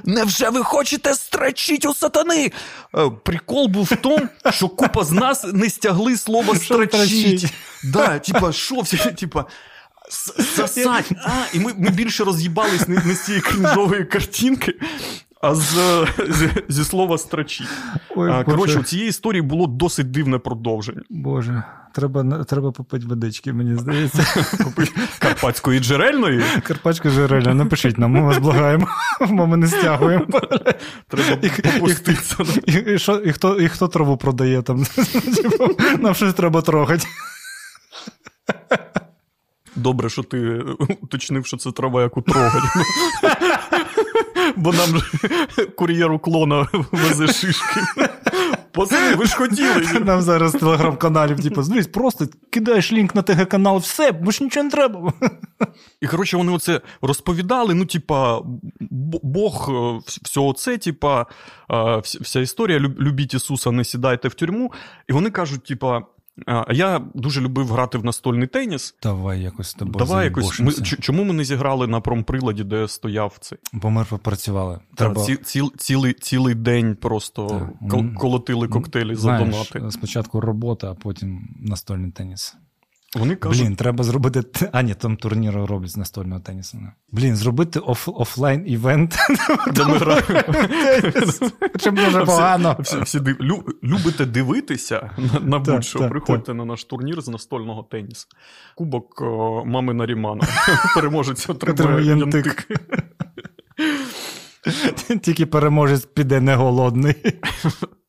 Невже 0.04 0.50
ви 0.50 0.64
хочете 0.64 1.16
строчить 1.16 1.86
у 1.86 1.94
сатани? 1.94 2.52
Е, 2.96 3.10
прикол 3.24 3.68
був 3.68 3.86
в 3.86 3.96
тому, 3.96 4.28
що 4.50 4.70
купа 4.70 5.04
з 5.04 5.12
нас 5.12 5.46
не 5.54 5.70
стягли 5.70 6.18
слово 6.18 6.56
строчить. 6.56 7.46
Да, 7.84 8.20
типа, 8.20 8.52
що 8.52 8.76
всі, 8.82 8.98
типа. 8.98 9.46
Сосать. 10.56 11.12
А, 11.26 11.32
і 11.54 11.60
ми 11.60 11.74
ми 11.78 11.90
більше 11.90 12.24
роз'їбались 12.24 12.88
не, 12.88 13.02
не 13.06 13.14
з 13.16 13.26
цієї 13.26 13.42
крінжової 13.42 14.06
картинки, 14.06 14.74
а 15.43 15.55
з, 15.55 15.75
з, 16.29 16.51
зі 16.69 16.85
слова 16.85 17.19
строчі. 17.19 17.65
Ой, 18.17 18.45
Коротше, 18.45 18.79
у 18.79 18.83
цієї 18.83 19.09
історії 19.09 19.43
було 19.43 19.67
досить 19.67 20.11
дивне 20.11 20.39
продовження. 20.39 21.03
Боже, 21.11 21.63
треба 21.93 22.45
треба 22.45 22.73
попити 22.73 23.07
водички, 23.07 23.53
мені 23.53 23.77
здається. 23.77 24.47
Карпатської 25.19 25.81
джерельної? 25.81 26.43
Карпатської 26.63 27.15
джерельної, 27.15 27.57
напишіть 27.57 27.99
нам, 27.99 28.11
ми 28.11 28.23
вас 28.23 28.39
благаємо, 28.39 28.89
ми 29.31 29.57
не 29.57 29.67
стягуємо. 29.67 30.27
Треба 31.09 31.37
попуститися. 31.63 32.37
І, 32.67 32.73
і, 32.73 32.93
і, 32.93 33.29
і, 33.29 33.33
хто, 33.33 33.61
і 33.61 33.69
хто 33.69 33.89
траву 33.89 34.17
продає 34.17 34.63
там? 34.63 34.87
Нам 35.99 36.15
щось 36.15 36.35
треба 36.35 36.63
трогати. 36.63 37.07
Добре, 39.77 40.09
що 40.09 40.23
ти 40.23 40.39
уточнив, 41.01 41.47
що 41.47 41.57
це 41.57 41.73
трава, 41.73 42.03
яку 42.03 42.23
трогать. 42.23 42.63
Бо 44.57 44.73
нам 44.73 44.89
же 44.89 45.67
кур'єр 45.67 46.13
уклона 46.13 46.69
везе 46.93 47.27
шишки. 47.27 47.81
Пацани, 48.73 49.15
ви 49.15 49.27
ж 49.27 49.37
хотіли. 49.37 50.01
Нам 50.05 50.23
зараз 50.23 50.53
телеграм-каналів, 50.53 51.43
типу, 51.43 51.63
дивись, 51.63 51.87
просто 51.87 52.27
кидаєш 52.51 52.93
лінк 52.93 53.15
на 53.15 53.23
ТГ-канал, 53.23 53.79
все, 53.79 54.13
бо 54.13 54.31
ж 54.31 54.45
нічого 54.45 54.65
не 54.65 54.71
треба. 54.71 55.13
І 56.01 56.07
коротше, 56.07 56.37
вони 56.37 56.53
оце 56.53 56.81
розповідали. 57.03 57.75
Ну, 57.75 57.85
типа, 57.87 58.41
Бог, 59.23 59.71
е, 59.71 60.01
всього 60.07 60.53
це, 60.53 60.79
типа, 60.79 61.27
е, 61.71 61.99
вся 62.05 62.41
історія, 62.41 62.79
любіть 62.79 63.35
Ісуса, 63.35 63.71
не 63.71 63.85
сідайте 63.85 64.29
в 64.29 64.35
тюрму. 64.35 64.73
І 65.09 65.13
вони 65.13 65.31
кажуть, 65.31 65.65
типа. 65.65 66.03
Я 66.71 67.03
дуже 67.15 67.41
любив 67.41 67.69
грати 67.69 67.99
в 67.99 68.05
настольний 68.05 68.47
теніс. 68.47 68.95
Давай 69.03 69.43
якось 69.43 69.69
з 69.69 69.75
тобою 69.75 70.07
Давай 70.07 70.25
якось. 70.25 70.61
Ми, 70.61 70.73
Чому 70.83 71.25
ми 71.25 71.33
не 71.33 71.45
зіграли 71.45 71.87
на 71.87 72.01
промприладі, 72.01 72.65
де 72.65 72.89
стояв 72.89 73.37
цей? 73.41 73.59
Бо 73.73 73.91
ми 73.91 74.05
попрацювали. 74.05 74.81
Треба... 74.97 75.25
Ці, 75.25 75.37
ці, 75.37 75.63
цілий 75.79 76.13
цілий 76.13 76.55
день 76.55 76.97
просто 76.97 77.71
так. 77.91 78.15
колотили 78.15 78.69
коктейлі 78.69 79.15
за 79.15 79.39
донати. 79.39 79.91
Спочатку 79.91 80.41
робота, 80.41 80.91
а 80.91 80.95
потім 80.95 81.57
настольний 81.61 82.11
теніс. 82.11 82.57
Вони 83.17 83.37
кажуть... 83.37 83.63
Блін, 83.63 83.77
треба 83.77 84.05
зробити. 84.05 84.69
А, 84.73 84.83
ні, 84.83 84.95
там 84.95 85.17
турніри 85.17 85.67
роблять 85.67 85.91
з 85.91 85.97
настольного 85.97 86.41
тенісу. 86.41 86.79
Блін, 87.11 87.37
зробити 87.37 87.79
оф... 87.79 88.09
офлайн 88.09 88.65
івент. 88.67 89.17
Де 89.73 89.85
ми 89.85 89.99
граємо. 89.99 90.55
Чим 91.79 91.95
дуже 91.95 92.25
погано. 92.25 92.77
Всі, 92.81 93.01
всі 93.01 93.21
див... 93.21 93.37
Любите 93.83 94.27
дивитися 94.27 95.11
на 95.41 95.59
будь-що, 95.59 96.09
приходьте 96.09 96.55
на 96.55 96.65
наш 96.65 96.85
турнір 96.85 97.23
з 97.23 97.29
настольного 97.29 97.83
тенісу. 97.83 98.27
Кубок 98.77 99.21
о, 99.21 99.65
мами 99.67 99.95
Нарімана. 99.95 100.45
Переможець 100.95 101.49
отримує 101.49 102.05
янтик. 102.05 102.69
Тільки 105.23 105.47
переможець 105.47 106.05
піде 106.05 106.41
не 106.41 106.55
голодний. 106.55 107.15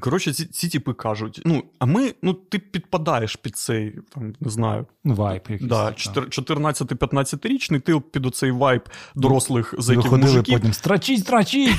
Коротше, 0.00 0.32
ці 0.32 0.44
ці 0.44 0.68
типи 0.68 0.92
кажуть: 0.92 1.42
ну, 1.44 1.64
а 1.78 1.86
ми, 1.86 2.14
ну, 2.22 2.32
ти 2.32 2.58
підпадаєш 2.58 3.36
під 3.36 3.56
цей, 3.56 3.98
там, 4.14 4.34
не 4.40 4.50
знаю, 4.50 4.86
вайп. 5.04 5.48
Да, 5.60 5.86
14-15-річний, 5.86 7.80
ти 7.80 8.00
під 8.00 8.26
оцей 8.26 8.50
вайп 8.50 8.88
дорослих 9.14 9.74
зайків 9.78 10.18
мужиків. 10.18 10.54
потім 10.54 10.72
страчіть, 10.72 11.20
страчіть! 11.20 11.74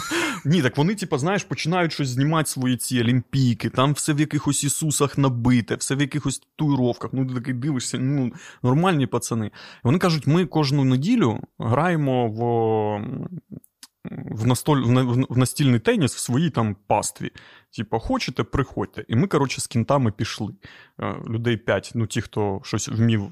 Ні, 0.44 0.62
так 0.62 0.76
вони, 0.76 0.94
типу, 0.94 1.18
знаєш, 1.18 1.44
починають 1.44 1.92
щось 1.92 2.08
знімати 2.08 2.50
свої 2.50 2.76
ці 2.76 3.00
олімпійки, 3.00 3.70
там 3.70 3.92
все 3.92 4.12
в 4.12 4.20
якихось 4.20 4.64
Ісусах 4.64 5.18
набите, 5.18 5.74
все 5.74 5.94
в 5.94 6.00
якихось 6.00 6.38
татуїровках. 6.38 7.10
Ну, 7.12 7.26
ти 7.26 7.34
такий 7.34 7.54
дивишся, 7.54 7.98
ну, 7.98 8.32
нормальні 8.62 9.06
пацани. 9.06 9.50
Вони 9.82 9.98
кажуть, 9.98 10.26
ми 10.26 10.46
кожну 10.46 10.84
неділю 10.84 11.40
граємо 11.58 12.28
в 12.28 12.42
в 14.10 14.46
настоль, 14.46 14.82
в 15.28 15.38
настільний 15.38 15.80
теніс 15.80 16.14
в 16.14 16.18
своїй 16.18 16.50
там 16.50 16.76
пастві. 16.86 17.30
Типа, 17.76 17.98
хочете, 17.98 18.42
приходьте. 18.42 19.04
І 19.08 19.16
ми, 19.16 19.26
коротше, 19.26 19.60
з 19.60 19.66
кінтами 19.66 20.12
пішли. 20.12 20.52
Е, 21.00 21.14
людей 21.28 21.56
п'ять, 21.56 21.92
ну 21.94 22.06
ті, 22.06 22.20
хто 22.20 22.60
щось 22.64 22.88
вмів 22.88 23.22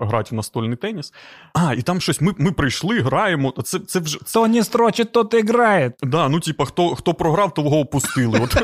грати 0.00 0.28
в 0.30 0.34
настольний 0.34 0.76
теніс. 0.76 1.12
А, 1.54 1.74
і 1.74 1.82
там 1.82 2.00
щось 2.00 2.20
ми 2.20 2.34
ми 2.38 2.52
прийшли, 2.52 3.00
граємо. 3.00 3.54
Це 3.64 3.78
це 3.78 4.00
вже... 4.00 4.18
Хто 4.18 4.48
не 4.48 4.64
строчить, 4.64 5.12
тот 5.12 5.34
і 5.34 5.42
грає. 5.42 5.92
Да, 6.02 6.28
ну, 6.28 6.40
типа, 6.40 6.64
хто 6.64 6.94
хто 6.94 7.14
програв, 7.14 7.54
того 7.54 7.78
опустили. 7.78 8.40
От, 8.40 8.62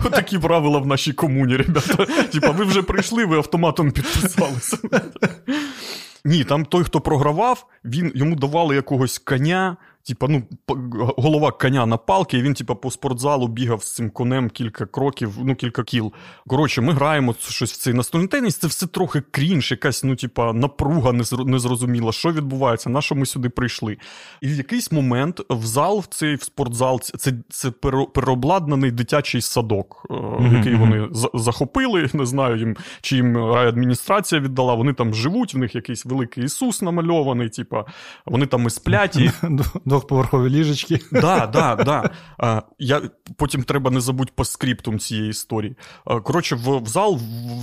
от 0.04 0.12
такі 0.12 0.38
правила 0.38 0.78
в 0.78 0.86
нашій 0.86 1.12
комуні, 1.12 1.56
ребята. 1.56 2.04
Типа, 2.32 2.50
ви 2.50 2.64
вже 2.64 2.82
прийшли, 2.82 3.24
ви 3.24 3.36
автоматом 3.36 3.90
підписалися. 3.90 4.78
Ні, 6.24 6.44
там 6.44 6.64
той, 6.64 6.84
хто 6.84 7.00
програвав, 7.00 7.66
він 7.84 8.12
йому 8.14 8.36
давали 8.36 8.74
якогось 8.74 9.18
коня 9.18 9.76
типа, 10.06 10.26
ну, 10.28 10.42
голова 11.16 11.50
коня 11.50 11.86
на 11.86 11.96
палки, 11.96 12.38
і 12.38 12.42
він, 12.42 12.54
типа, 12.54 12.74
по 12.74 12.90
спортзалу 12.90 13.48
бігав 13.48 13.84
з 13.84 13.94
цим 13.94 14.10
конем 14.10 14.50
кілька 14.50 14.86
кроків, 14.86 15.34
ну, 15.44 15.54
кілька 15.54 15.82
кіл. 15.82 16.12
Коротше, 16.46 16.80
ми 16.80 16.92
граємо 16.92 17.34
щось 17.40 17.72
в 17.72 17.76
цей 17.76 17.94
настольний 17.94 18.28
теніс, 18.28 18.56
це 18.58 18.66
все 18.66 18.86
трохи 18.86 19.22
крінж, 19.30 19.70
якась, 19.70 20.04
ну, 20.04 20.16
типа, 20.16 20.52
напруга 20.52 21.12
незрозуміла, 21.46 22.12
що 22.12 22.32
відбувається, 22.32 22.90
на 22.90 23.00
що 23.00 23.14
ми 23.14 23.26
сюди 23.26 23.48
прийшли. 23.48 23.96
І 24.40 24.46
в 24.46 24.56
якийсь 24.56 24.92
момент 24.92 25.40
в 25.50 25.66
зал, 25.66 25.98
в 25.98 26.06
цей 26.06 26.34
в 26.34 26.42
спортзал, 26.42 27.00
це 27.00 27.32
це 27.48 27.70
переобладнаний 28.14 28.90
дитячий 28.90 29.40
садок, 29.40 30.06
mm-hmm. 30.10 30.56
який 30.56 30.74
вони 30.74 31.08
захопили. 31.34 32.10
Не 32.14 32.26
знаю, 32.26 32.56
їм, 32.56 32.76
чи 33.00 33.16
їм 33.16 33.36
райадміністрація 33.36 34.40
віддала. 34.40 34.74
Вони 34.74 34.92
там 34.92 35.14
живуть, 35.14 35.54
в 35.54 35.58
них 35.58 35.74
якийсь 35.74 36.04
великий 36.04 36.44
Ісус 36.44 36.82
намальований, 36.82 37.48
типа, 37.48 37.84
вони 38.26 38.46
там 38.46 38.66
і 38.66 38.70
сплять. 38.70 39.16
І... 39.16 39.30
двохповерхові 39.94 40.50
ліжечки. 40.50 41.00
Да, 41.12 41.46
да, 41.46 41.76
да. 41.76 42.10
А, 42.38 42.62
я, 42.78 43.02
Потім 43.36 43.62
треба 43.62 43.90
не 43.90 44.00
забути 44.00 44.32
по 44.34 44.44
скриптум 44.44 44.98
цієї 44.98 45.30
історії. 45.30 45.76
А, 46.04 46.20
коротше, 46.20 46.56
в, 46.56 46.82
в 46.82 46.86
зал 46.86 47.20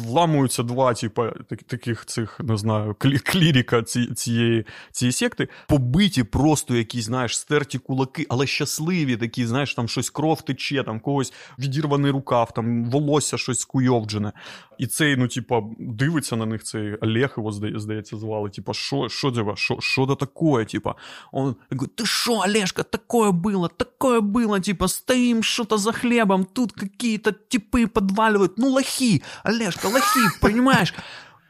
вламуються 0.07 0.63
два, 0.63 0.93
типу, 0.93 1.23
таких 1.67 2.05
цих, 2.05 2.39
не 2.39 2.57
знаю, 2.57 2.95
кліріка 3.23 3.83
цієї 3.83 4.65
цієї 4.91 5.11
секти, 5.11 5.47
побиті 5.67 6.23
просто 6.23 6.75
якісь, 6.75 7.05
знаєш, 7.05 7.37
стерті 7.37 7.77
кулаки, 7.77 8.25
але 8.29 8.47
щасливі, 8.47 9.17
такі, 9.17 9.45
знаєш, 9.45 9.75
там 9.75 9.87
щось 9.87 10.09
кров 10.09 10.41
тече, 10.41 10.83
там 10.83 10.99
когось 10.99 11.33
відірваний 11.59 12.11
рукав, 12.11 12.53
там 12.53 12.85
волосся 12.85 13.37
щось 13.37 13.59
скуйовджене. 13.59 14.31
І 14.77 14.87
цей, 14.87 15.15
ну, 15.15 15.27
типа, 15.27 15.61
дивиться 15.79 16.35
на 16.35 16.45
них 16.45 16.63
цей 16.63 16.95
Олег, 16.95 17.33
його 17.37 17.51
здається, 17.51 18.17
звали. 18.17 18.49
Типа, 18.49 18.73
що, 18.73 19.07
типа, 19.09 19.55
що, 19.55 20.07
це 20.07 20.15
таке? 20.15 20.65
Типа, 20.65 20.95
он 21.31 21.55
говорит, 21.71 21.95
ты 21.95 22.05
шо, 22.21 22.41
Олежка, 22.41 22.83
такое 22.83 23.31
было, 23.31 23.69
такое 23.69 24.21
было, 24.21 24.59
типа, 24.59 24.87
стоим 24.87 25.43
что-то 25.43 25.77
за 25.77 25.91
хлебом, 25.91 26.45
тут 26.45 26.73
какие-то 26.73 27.31
типы 27.31 27.87
подваливают, 27.87 28.57
ну, 28.57 28.67
лохи, 28.67 29.23
Олежка, 29.43 29.87
лохи, 29.87 30.19
понимаешь? 30.41 30.93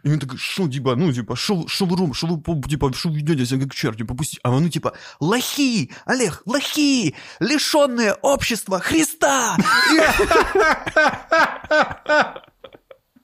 И 0.04 0.12
он 0.12 0.20
такой, 0.20 0.38
что, 0.38 0.68
типа, 0.68 0.96
ну, 0.96 1.12
типа, 1.12 1.36
что 1.36 1.56
вы 1.56 1.98
робите, 1.98 2.18
что 2.18 2.28
вы, 2.28 2.70
типа, 2.70 2.94
что 2.94 3.10
вы 3.10 3.18
ведете 3.18 3.46
себя 3.46 3.66
как 3.66 3.76
черти, 3.76 4.04
попусти. 4.04 4.40
А 4.44 4.50
он, 4.50 4.64
ну, 4.64 4.70
типа, 4.70 4.94
лохи, 5.20 5.92
Олег, 6.06 6.42
лохи, 6.46 7.16
лишенные 7.40 8.14
общества 8.14 8.80
Христа. 8.80 9.58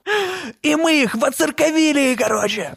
И 0.62 0.76
мы 0.76 1.04
их 1.04 1.16
воцерковили, 1.16 2.16
короче. 2.16 2.76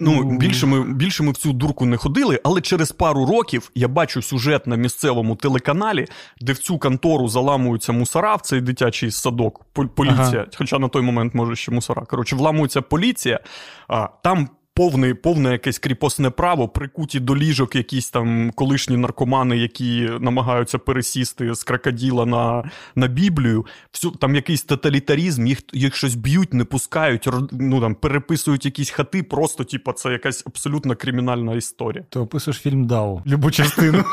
Ну, 0.00 0.38
більше 0.38 0.66
ми 0.66 0.94
більше 0.94 1.22
ми 1.22 1.32
в 1.32 1.36
цю 1.36 1.52
дурку 1.52 1.86
не 1.86 1.96
ходили, 1.96 2.40
але 2.44 2.60
через 2.60 2.92
пару 2.92 3.26
років 3.26 3.70
я 3.74 3.88
бачу 3.88 4.22
сюжет 4.22 4.66
на 4.66 4.76
місцевому 4.76 5.36
телеканалі, 5.36 6.06
де 6.40 6.52
в 6.52 6.58
цю 6.58 6.78
контору 6.78 7.28
заламуються 7.28 7.92
мусора 7.92 8.34
в 8.34 8.40
цей 8.40 8.60
дитячий 8.60 9.10
садок, 9.10 9.64
поліція. 9.94 10.40
Ага. 10.40 10.46
Хоча 10.56 10.78
на 10.78 10.88
той 10.88 11.02
момент, 11.02 11.34
може, 11.34 11.56
ще 11.56 11.72
мусора. 11.72 12.02
Коротше, 12.02 12.36
вламується 12.36 12.82
поліція, 12.82 13.40
а 13.88 14.08
там 14.22 14.48
повне, 14.74 15.14
повне 15.14 15.52
якесь 15.52 15.78
кріпосне 15.78 16.30
право, 16.30 16.68
прикуті 16.68 17.20
до 17.20 17.36
ліжок 17.36 17.76
якісь 17.76 18.10
там 18.10 18.50
колишні 18.50 18.96
наркомани, 18.96 19.56
які 19.56 20.10
намагаються 20.20 20.78
пересісти 20.78 21.54
з 21.54 21.62
крокоділа 21.62 22.26
на 22.26 22.70
на 22.94 23.06
Біблію. 23.06 23.66
Всю, 23.92 24.12
там 24.12 24.34
якийсь 24.34 24.62
тоталітарізм, 24.62 25.46
їх 25.46 25.58
їх 25.72 25.96
щось 25.96 26.14
б'ють, 26.14 26.54
не 26.54 26.64
пускають, 26.64 27.28
ну 27.52 27.80
там 27.80 27.94
переписують 27.94 28.64
якісь 28.64 28.90
хати, 28.90 29.22
просто 29.22 29.64
типу, 29.64 29.92
це 29.92 30.12
якась 30.12 30.42
абсолютно 30.46 30.96
кримінальна 30.96 31.54
історія. 31.54 32.04
Ти 32.10 32.18
описуєш 32.18 32.60
фільм 32.60 32.86
Дау, 32.86 33.22
любу 33.26 33.50
частину. 33.50 34.04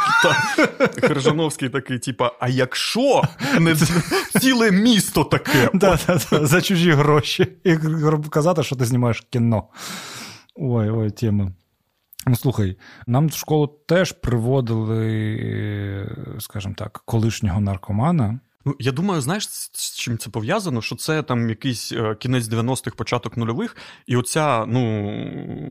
Хержановський 1.01 1.70
такий, 1.70 1.99
типа, 1.99 2.32
а 2.39 2.49
якщо 2.49 3.24
не 3.59 3.76
ціле 4.39 4.72
місто 4.72 5.24
таке? 5.24 5.70
За 6.41 6.62
чужі 6.62 6.91
гроші. 6.91 7.47
І 7.64 7.76
казати, 8.30 8.64
що 8.64 8.76
ти 8.76 8.86
знімаєш 8.86 9.24
кіно. 9.30 9.64
Ой, 10.56 10.89
ой, 10.89 11.10
тема. 11.10 11.54
Ну, 12.28 12.36
слухай, 12.36 12.78
нам 13.08 13.28
в 13.28 13.34
школу 13.34 13.68
теж 13.68 14.12
приводили, 14.12 15.06
скажімо 16.39 16.76
так, 16.78 17.02
колишнього 17.06 17.62
наркомана. 17.62 18.39
Ну, 18.66 18.76
я 18.80 18.91
думаю, 18.91 19.22
знаєш, 19.22 19.49
з 19.74 19.95
чим 19.97 20.18
це 20.18 20.30
пов'язано? 20.30 20.82
Що 20.82 20.95
це 20.95 21.24
там 21.24 21.49
якийсь 21.49 21.91
е, 21.91 22.16
кінець 22.20 22.45
90-х, 22.45 22.95
початок 22.95 23.38
нульових, 23.38 23.78
і 24.07 24.16
оця, 24.16 24.66
ну 24.68 25.12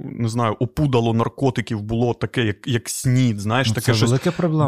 не 0.02 0.28
знаю, 0.28 0.56
опудало 0.60 1.14
наркотиків 1.14 1.82
було 1.82 2.14
таке, 2.14 2.44
як 2.44 2.66
як 2.66 2.88
снід. 2.88 3.40
Знаєш, 3.40 3.68
ну, 3.68 3.74
таке 3.74 3.94
щось 3.94 4.10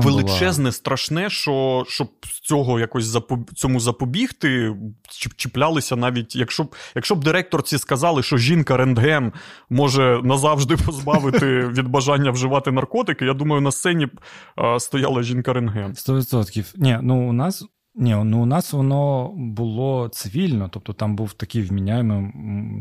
величезне, 0.00 0.62
була. 0.62 0.72
страшне, 0.72 1.30
що 1.30 1.84
щоб 1.88 2.08
цього 2.42 2.80
якось 2.80 3.04
запоб... 3.04 3.50
цьому 3.54 3.80
запобігти, 3.80 4.76
чіплялися 5.36 5.96
навіть, 5.96 6.36
якщо 6.36 6.64
б 6.64 6.74
якщо 6.94 7.14
б 7.14 7.24
директорці 7.24 7.78
сказали, 7.78 8.22
що 8.22 8.36
жінка 8.36 8.76
рентген 8.76 9.32
може 9.70 10.20
назавжди 10.24 10.76
позбавити 10.76 11.46
від 11.68 11.88
бажання 11.88 12.30
вживати 12.30 12.72
наркотики, 12.72 13.24
я 13.24 13.34
думаю, 13.34 13.60
на 13.60 13.72
сцені 13.72 14.06
б 14.06 14.20
стояла 14.78 15.22
жінка 15.22 15.52
рентген. 15.52 15.92
100%. 15.92 16.74
Ні, 16.76 16.98
ну 17.02 17.28
у 17.28 17.32
нас. 17.32 17.64
Ні, 17.94 18.16
ну 18.24 18.42
у 18.42 18.46
нас 18.46 18.72
воно 18.72 19.30
було 19.36 20.08
цивільно, 20.08 20.68
тобто 20.68 20.92
там 20.92 21.16
був 21.16 21.32
такий 21.32 21.62
вміняємий 21.62 22.32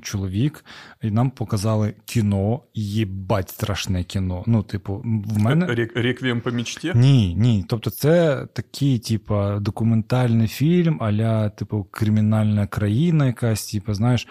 чоловік, 0.02 0.66
і 1.02 1.12
нам 1.12 1.30
показали 1.30 1.94
кіно, 2.06 2.62
їбать 2.74 3.50
страшне 3.50 4.04
кіно. 4.04 4.44
Ну, 4.48 4.64
типу, 4.64 5.02
в 5.06 5.40
мене 5.40 5.66
Реквієм 5.96 6.42
по 6.42 6.52
мічті? 6.52 6.92
Ні, 6.96 7.36
ні. 7.36 7.66
Тобто, 7.68 7.90
це 7.90 8.46
такий, 8.54 9.00
типу, 9.00 9.60
документальний 9.60 10.48
фільм, 10.48 10.98
аля, 11.04 11.50
типу, 11.50 11.88
кримінальна 11.92 12.68
країна, 12.68 13.26
якась, 13.26 13.72
типу, 13.72 13.94
знаєш. 13.94 14.28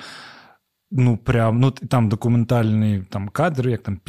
Ну, 0.90 1.16
прям, 1.16 1.60
ну 1.60 1.70
там 1.70 2.08
документальний 2.08 3.02
там 3.10 3.28
кадр, 3.28 3.68
як 3.68 3.82
там 3.82 4.00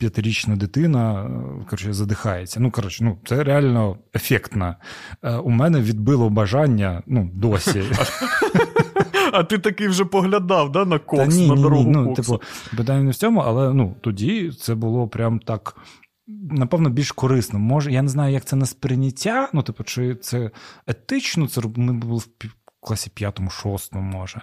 п'ятирічна 0.00 0.56
дитина 0.56 1.24
е, 1.24 1.64
коротше, 1.64 1.92
задихається. 1.92 2.60
Ну, 2.60 2.70
коротше, 2.70 3.04
ну, 3.04 3.18
це 3.26 3.44
реально 3.44 3.96
ефектно. 4.14 4.74
Е, 5.22 5.36
у 5.36 5.50
мене 5.50 5.80
відбило 5.80 6.30
бажання 6.30 7.02
ну, 7.06 7.30
досі. 7.34 7.82
А 9.32 9.42
ти 9.44 9.58
такий 9.58 9.88
вже 9.88 10.04
поглядав 10.04 10.72
да, 10.72 10.84
на 10.84 10.98
кокс, 10.98 11.36
ні, 11.36 11.48
на 11.48 11.54
дорогу. 11.54 11.84
Ні, 11.84 11.90
ну, 11.90 12.14
Типу, 12.14 12.40
питання 12.76 13.02
не 13.02 13.10
в 13.10 13.14
цьому, 13.14 13.40
але 13.40 13.74
ну, 13.74 13.94
тоді 14.00 14.50
це 14.50 14.74
було 14.74 15.08
прям 15.08 15.38
так. 15.38 15.76
Напевно, 16.50 16.90
більш 16.90 17.12
корисно. 17.12 17.58
Може, 17.58 17.92
я 17.92 18.02
не 18.02 18.08
знаю, 18.08 18.32
як 18.32 18.44
це 18.44 18.56
на 18.56 18.66
сприйняття. 18.66 19.48
Ну, 19.52 19.62
типу, 19.62 19.84
чи 19.84 20.14
це 20.14 20.50
етично, 20.86 21.48
це 21.48 21.60
ми 21.76 21.92
були 21.92 22.18
в 22.18 22.28
класі 22.80 23.10
п'ятому, 23.14 23.50
шостому, 23.50 24.02
може. 24.02 24.40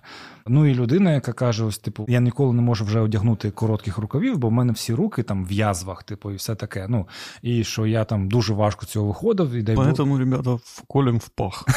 Ну 0.48 0.66
і 0.66 0.74
людина, 0.74 1.14
яка 1.14 1.34
каже: 1.34 1.66
ось, 1.66 1.78
типу, 1.78 2.06
я 2.10 2.20
ніколи 2.20 2.54
не 2.54 2.62
можу 2.62 2.86
вже 2.86 3.00
одягнути 3.00 3.52
коротких 3.52 3.98
рукавів, 3.98 4.38
бо 4.38 4.50
в 4.50 4.52
мене 4.52 4.74
всі 4.74 4.94
руки 4.94 5.24
там 5.24 5.46
в 5.46 5.52
язвах, 5.52 6.04
типу, 6.04 6.32
і 6.32 6.36
все 6.36 6.56
таке. 6.56 6.88
Ну, 6.90 7.08
І 7.42 7.64
що 7.64 7.86
я 7.86 8.06
там 8.06 8.30
дуже 8.30 8.54
важко 8.54 8.86
цього 8.86 9.08
виходив. 9.08 9.52
І 9.52 9.62
дай 9.62 9.76
Поэтому, 9.76 10.10
бо... 10.10 10.20
ребята, 10.20 10.58
колем 10.88 11.18
в 11.18 11.30
пах. 11.30 11.66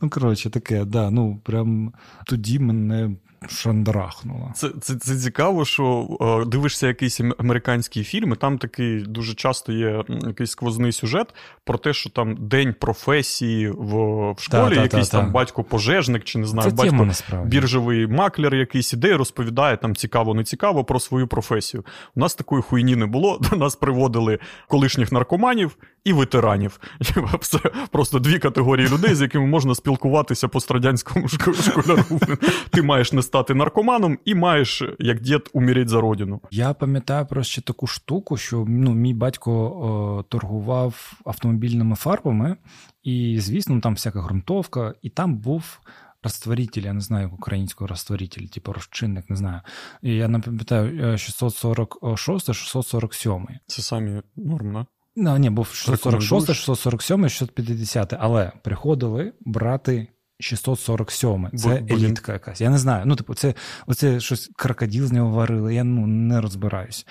Ну, 0.00 0.10
коротше, 0.10 0.50
таке, 0.50 0.84
да. 0.84 1.10
Ну, 1.10 1.40
прям 1.44 1.92
тоді 2.26 2.58
мене 2.58 3.10
шандрахнула. 3.48 4.52
Це 4.54 4.70
це, 4.80 4.94
це 4.94 5.16
цікаво, 5.16 5.64
що 5.64 6.08
е, 6.20 6.50
дивишся 6.50 6.86
якийсь 6.86 7.20
американський 7.38 8.04
фільм, 8.04 8.32
і 8.32 8.36
там 8.36 8.58
такий 8.58 9.02
дуже 9.02 9.34
часто 9.34 9.72
є 9.72 10.04
якийсь 10.08 10.50
сквозний 10.50 10.92
сюжет 10.92 11.34
про 11.64 11.78
те, 11.78 11.92
що 11.92 12.10
там 12.10 12.36
день 12.36 12.74
професії 12.80 13.70
в 13.70 14.10
в 14.32 14.40
школі, 14.40 14.74
та, 14.74 14.82
якийсь 14.82 15.08
та, 15.08 15.18
там 15.18 15.26
та. 15.26 15.32
батько 15.32 15.64
пожежник, 15.64 16.24
чи 16.24 16.38
не 16.38 16.46
знаю, 16.46 16.70
це 16.70 16.76
батько 16.76 17.08
біржевий 17.44 18.06
маклер, 18.06 18.54
якийсь 18.54 18.92
іде, 18.92 19.16
розповідає 19.16 19.76
там 19.76 19.96
цікаво, 19.96 20.34
не 20.34 20.44
цікаво 20.44 20.84
про 20.84 21.00
свою 21.00 21.26
професію. 21.26 21.84
У 22.16 22.20
нас 22.20 22.34
такої 22.34 22.62
хуйні 22.62 22.96
не 22.96 23.06
було. 23.06 23.38
До 23.50 23.56
нас 23.56 23.76
приводили 23.76 24.38
колишніх 24.68 25.12
наркоманів 25.12 25.76
і 26.04 26.12
ветеранів. 26.12 26.80
Це 27.40 27.58
просто 27.90 28.18
дві 28.18 28.38
категорії 28.38 28.88
людей, 28.88 29.14
з 29.14 29.20
якими 29.20 29.46
можна 29.46 29.74
спілкуватися 29.74 30.48
по 30.48 30.60
страдянському 30.60 31.28
школяру. 31.28 32.04
Ти 32.70 32.82
маєш 32.82 33.12
не 33.12 33.22
стати 33.22 33.54
наркоманом 33.54 34.18
і 34.24 34.34
маєш, 34.34 34.82
як 34.98 35.20
дід, 35.20 35.50
умереть 35.52 35.88
за 35.88 36.00
родину. 36.00 36.40
Я 36.50 36.74
пам'ятаю 36.74 37.26
про 37.26 37.42
ще 37.42 37.60
таку 37.60 37.86
штуку, 37.86 38.36
що 38.36 38.64
ну, 38.68 38.94
мій 38.94 39.14
батько 39.14 39.52
о, 39.52 40.22
торгував 40.22 41.12
автомобільними 41.24 41.96
фарбами, 41.96 42.56
і, 43.02 43.36
звісно, 43.40 43.80
там 43.80 43.94
всяка 43.94 44.22
ґрунтовка, 44.22 44.94
і 45.02 45.10
там 45.10 45.36
був. 45.36 45.80
Растворитель, 46.22 46.82
я 46.82 46.92
не 46.92 47.00
знаю, 47.00 47.24
як 47.24 47.32
українською 47.32 47.88
розтворитель, 47.88 48.46
типу 48.46 48.72
розчинник, 48.72 49.30
не 49.30 49.36
знаю. 49.36 49.60
І 50.02 50.14
я 50.14 50.28
не 50.28 50.38
пам'ятаю 50.38 51.18
646, 51.18 52.54
647. 52.54 53.46
Це 53.66 53.82
самі 53.82 54.22
норм, 54.36 54.72
да? 54.72 54.86
Ну, 55.16 55.36
ні, 55.36 55.50
був 55.50 55.66
646, 55.66 56.46
647, 56.46 57.28
650, 57.28 58.14
але 58.18 58.52
приходили 58.62 59.32
брати 59.40 60.08
647. 60.40 61.50
Це 61.54 61.68
Бо, 61.68 61.94
елітка 61.94 62.32
якась. 62.32 62.60
Я 62.60 62.70
не 62.70 62.78
знаю. 62.78 63.02
Ну, 63.06 63.16
типу, 63.16 63.34
це 63.34 63.54
оце 63.86 64.20
щось 64.20 64.50
крокодил 64.56 65.06
з 65.06 65.12
нього 65.12 65.30
варили, 65.30 65.74
я 65.74 65.84
ну, 65.84 66.06
не 66.06 66.40
розбираюсь. 66.40 67.06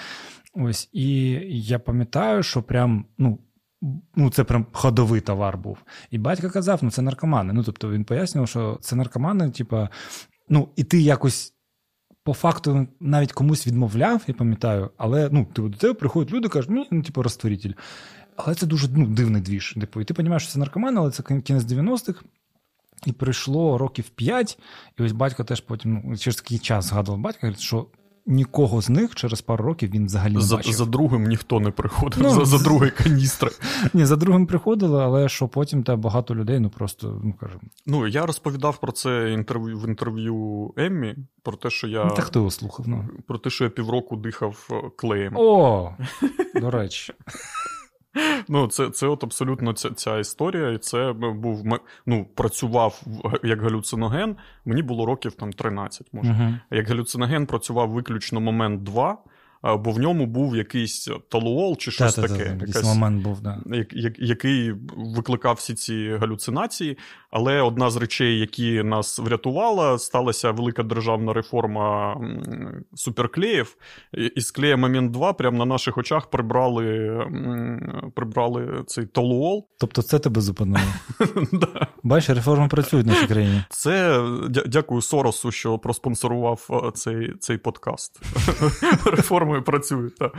Ось, 0.54 0.90
І 0.94 1.32
я 1.52 1.80
пам'ятаю, 1.80 2.44
що 2.44 2.64
прям, 2.64 3.06
ну. 3.18 3.40
Ну, 4.16 4.30
це 4.30 4.44
прям 4.44 4.66
ходовий 4.72 5.22
товар 5.22 5.58
був. 5.58 5.78
І 6.12 6.18
батько 6.18 6.50
казав, 6.50 6.80
ну 6.82 6.92
це 6.92 7.02
наркомани. 7.02 7.54
Ну, 7.54 7.64
тобто 7.64 7.92
він 7.92 8.06
пояснював, 8.06 8.50
що 8.50 8.78
це 8.82 8.96
наркомани, 8.96 9.50
типу, 9.50 9.88
ну, 10.50 10.70
і 10.76 10.84
ти 10.84 11.02
якось 11.02 11.54
по 12.30 12.34
факту 12.34 12.88
навіть 13.00 13.32
комусь 13.32 13.68
відмовляв, 13.68 14.24
я 14.28 14.34
пам'ятаю, 14.34 14.92
але 14.98 15.30
ну, 15.32 15.46
типу, 15.46 15.70
до 15.70 15.78
тебе 15.78 15.94
приходять 15.94 16.34
люди 16.34 16.50
кажуть, 16.50 16.70
ну, 16.72 16.86
ну 16.92 17.02
типу, 17.02 17.24
розтворитель. 17.24 17.74
Але 18.36 18.56
це 18.56 18.66
дуже 18.66 18.88
ну, 18.96 19.08
дивний 19.08 19.42
двіж. 19.42 19.76
Типу, 19.82 20.02
і 20.02 20.04
ти 20.04 20.14
розумієш, 20.14 20.44
що 20.44 20.52
це 20.52 20.60
наркоман, 20.60 20.98
але 20.98 21.12
це 21.12 21.24
кінець 21.24 21.64
90-х. 21.64 22.24
І 23.06 23.12
пройшло 23.12 23.78
років 23.78 24.10
5, 24.10 24.60
і 25.00 25.04
ось 25.04 25.12
батько 25.12 25.44
теж 25.44 25.62
потім, 25.62 26.02
ну, 26.06 26.18
через 26.18 26.36
такий 26.36 26.60
час 26.60 26.86
згадував 26.86 27.22
батька, 27.22 27.54
що 27.54 27.88
нікого 28.30 28.82
з 28.82 28.90
них 28.90 29.16
через 29.16 29.42
пару 29.42 29.66
років 29.66 29.92
він 29.92 30.06
взагалі 30.06 30.34
не 30.34 30.42
за, 30.42 30.56
бачив. 30.56 30.74
За 30.74 30.86
другим 30.86 31.24
ніхто 31.24 31.60
не 31.60 31.72
приходив, 31.72 32.20
Ну, 32.24 32.30
за, 32.30 32.46
за 32.46 32.64
другий 32.64 32.92
каністри. 32.92 33.50
Ні, 33.94 34.06
за 34.06 34.16
другим 34.16 34.48
приходили, 34.48 35.04
але 35.04 35.30
що 35.30 35.48
потім 35.48 35.84
та 35.84 35.96
багато 35.96 36.36
людей, 36.36 36.60
ну 36.60 36.70
просто, 36.70 37.22
ну 37.24 37.34
кажемо, 37.40 37.62
Ну, 37.86 38.08
я 38.08 38.26
розповідав 38.26 38.78
про 38.78 38.92
це 38.92 39.32
інтерв'ю 39.32 39.80
в 39.80 39.88
інтерв'ю 39.88 40.74
Еммі, 40.78 41.16
про 41.44 41.58
те, 41.58 41.70
що 41.70 41.88
я 41.88 42.06
ну, 42.06 42.14
та 42.16 42.22
хто 42.22 42.40
його 42.40 42.52
слухав? 42.52 42.88
Ну. 42.88 43.06
про 43.28 43.38
те, 43.38 43.50
що 43.50 43.64
я 43.64 43.70
півроку 43.70 44.16
дихав 44.16 44.68
е, 44.72 44.90
клеєм. 44.96 45.34
О, 45.38 45.92
до 46.62 46.72
речі. 46.72 47.14
Ну, 48.48 48.68
це, 48.68 48.90
це 48.90 49.08
от 49.08 49.24
абсолютно 49.24 49.74
ця, 49.74 49.90
ця 49.90 50.20
історія, 50.20 50.70
і 50.72 50.78
це 50.78 51.14
був 51.14 51.66
ме- 51.66 51.80
ну, 52.06 52.26
працював 52.36 53.02
як 53.44 53.62
галюциноген. 53.62 54.36
Мені 54.66 54.82
було 54.82 55.06
років 55.06 55.34
там 55.34 55.54
13, 55.54 56.08
може. 56.14 56.32
Угу. 56.32 56.54
Як 56.72 56.88
галюциноген 56.90 57.46
працював 57.46 57.90
виключно 57.90 58.40
момент 58.42 58.84
2, 58.84 59.18
а, 59.62 59.78
бо 59.78 59.92
в 59.92 60.00
ньому 60.00 60.26
був 60.26 60.56
якийсь 60.56 61.10
талуол 61.30 61.78
чи 61.78 61.92
щось 61.92 62.16
таке. 62.16 62.58
Якась- 62.68 62.84
момент 62.86 63.24
був, 63.24 63.42
да. 63.42 63.58
як- 63.66 63.94
як- 63.94 64.20
який 64.20 64.74
викликав 64.98 65.56
всі 65.56 65.74
ці 65.74 66.18
галюцинації. 66.20 66.98
Але 67.32 67.62
одна 67.62 67.90
з 67.90 67.96
речей, 67.96 68.40
які 68.40 68.84
нас 68.84 69.20
врятувала, 69.20 69.98
сталася 69.98 70.52
велика 70.52 70.84
державна 70.84 71.34
реформа 71.34 72.18
суперклеїв. 72.94 73.76
І 74.36 74.42
з 74.42 74.52
клея 74.52 74.78
момент 74.78 75.12
2 75.12 75.34
прямо 75.34 75.58
на 75.58 75.66
наших 75.66 75.98
очах 75.98 76.30
прибрали, 76.30 77.20
прибрали 78.16 78.84
цей 78.88 79.06
толуол. 79.06 79.68
Тобто 79.80 80.02
це 80.02 80.20
тебе 80.20 80.42
зупинило. 80.42 80.86
Да. 81.52 81.88
Бачиш, 82.04 82.36
реформи 82.36 82.68
працюють 82.68 83.06
в 83.06 83.10
нашій 83.10 83.28
країні. 83.28 83.64
Це 83.70 84.24
дякую 84.66 85.02
Соросу, 85.02 85.52
що 85.52 85.80
проспонсорував 85.80 86.68
е, 86.70 86.92
цей, 86.92 87.34
цей 87.40 87.58
подкаст. 87.58 88.22
Реформою 89.06 89.64
працює. 89.64 90.10
Так. 90.10 90.36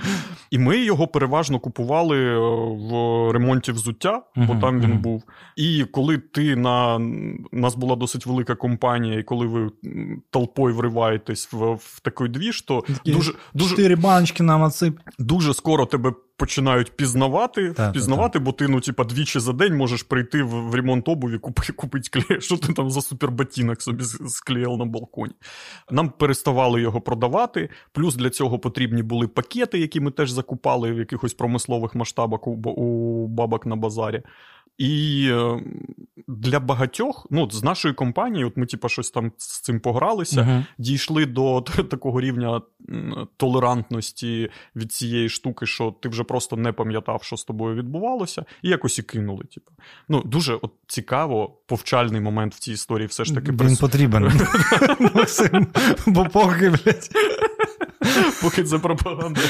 І 0.51 0.59
ми 0.59 0.79
його 0.79 1.09
переважно 1.09 1.59
купували 1.59 2.19
е, 2.19 2.39
в 2.91 3.31
ремонті 3.33 3.73
взуття, 3.73 4.23
бо 4.37 4.55
там 4.55 4.81
він 4.81 4.99
був. 4.99 5.25
І 5.57 5.85
коли 5.85 6.19
ти 6.19 6.57
на 6.57 6.80
у 7.53 7.59
нас 7.59 7.75
була 7.75 7.97
досить 7.97 8.27
велика 8.27 8.55
компанія, 8.55 9.19
і 9.19 9.23
коли 9.23 9.47
ви 9.47 9.71
толпою 10.31 10.75
вриваєтесь 10.75 11.53
в, 11.53 11.73
в 11.73 12.01
такий 12.03 12.29
двіж, 12.29 12.63
то 12.63 12.85
дуже, 13.05 13.33
дуже, 13.55 13.71
Чотири 13.71 13.97
баночки 13.97 14.43
нам 14.43 14.63
отсип. 14.63 14.99
дуже 15.19 15.55
скоро 15.55 15.87
тебе 15.87 16.13
починають 16.41 16.97
пізнавати, 16.97 17.73
Так, 17.73 17.91
впізнавати, 17.91 18.39
бо 18.39 18.53
ти 18.53 18.69
ну, 18.69 18.81
типа, 18.81 19.05
двічі 19.05 19.41
за 19.41 19.53
день 19.53 19.77
можеш 19.77 20.03
прийти 20.03 20.43
в, 20.43 20.49
в 20.49 20.75
ремонт 20.75 21.09
обуві, 21.09 21.39
купити 21.39 21.73
купить 21.73 22.09
клей. 22.09 22.41
Що 22.41 22.57
ти 22.57 22.73
там 22.73 22.91
за 22.91 23.01
суперботінок 23.01 23.83
собі 23.83 24.05
склеїв 24.29 24.77
на 24.77 24.85
балконі? 24.85 25.33
Нам 25.91 26.09
переставали 26.09 26.81
його 26.81 27.01
продавати. 27.01 27.69
Плюс 27.93 28.17
для 28.17 28.31
цього 28.31 28.59
потрібні 28.59 29.03
були 29.03 29.29
пакети, 29.29 29.79
які 29.79 30.01
ми 30.01 30.11
теж 30.11 30.31
закупали 30.31 30.93
в 30.93 30.99
якихось 30.99 31.35
промислових 31.35 31.95
масштабах 31.95 32.47
у, 32.47 32.51
у 32.53 33.27
бабок 33.27 33.67
на 33.67 33.77
базарі. 33.77 34.23
І 34.81 35.27
е, 35.33 35.61
для 36.29 36.61
багатьох, 36.61 37.27
ну, 37.31 37.51
з 37.51 37.65
нашої 37.65 37.95
компанії, 37.95 38.45
от 38.45 38.57
ми, 38.57 38.67
типа, 38.67 38.89
щось 38.89 39.11
там 39.11 39.33
з 39.37 39.61
цим 39.61 39.81
погралися, 39.81 40.43
Мгм. 40.43 40.67
дійшли 40.79 41.27
до 41.27 41.61
такого 41.91 42.21
рівня 42.21 42.61
толерантності 43.37 44.51
від 44.77 44.93
цієї 44.93 45.29
штуки, 45.29 45.67
що 45.67 45.95
ти 46.01 46.09
вже 46.09 46.25
просто 46.31 46.57
не 46.57 46.73
пам'ятав, 46.73 47.23
що 47.23 47.37
з 47.37 47.45
тобою 47.45 47.75
відбувалося, 47.77 48.45
і 48.63 48.69
якось 48.69 48.99
і 48.99 49.03
кинули. 49.03 49.45
Типу. 49.45 49.71
Ну, 50.09 50.23
дуже 50.25 50.55
от 50.55 50.73
цікаво, 50.87 51.57
повчальний 51.67 52.21
момент 52.21 52.55
в 52.55 52.59
цій 52.59 52.73
історії 52.73 53.07
все 53.07 53.25
ж 53.25 53.35
таки 53.35 53.51
Він 53.51 53.57
присутній. 53.57 53.89
потрібен. 53.89 54.33
Максим, 55.15 55.67
бо 56.07 56.25
поки, 56.25 56.71
блядь. 56.71 57.11
Поки 58.43 58.65
це 58.65 58.79
пропаганда. 58.79 59.41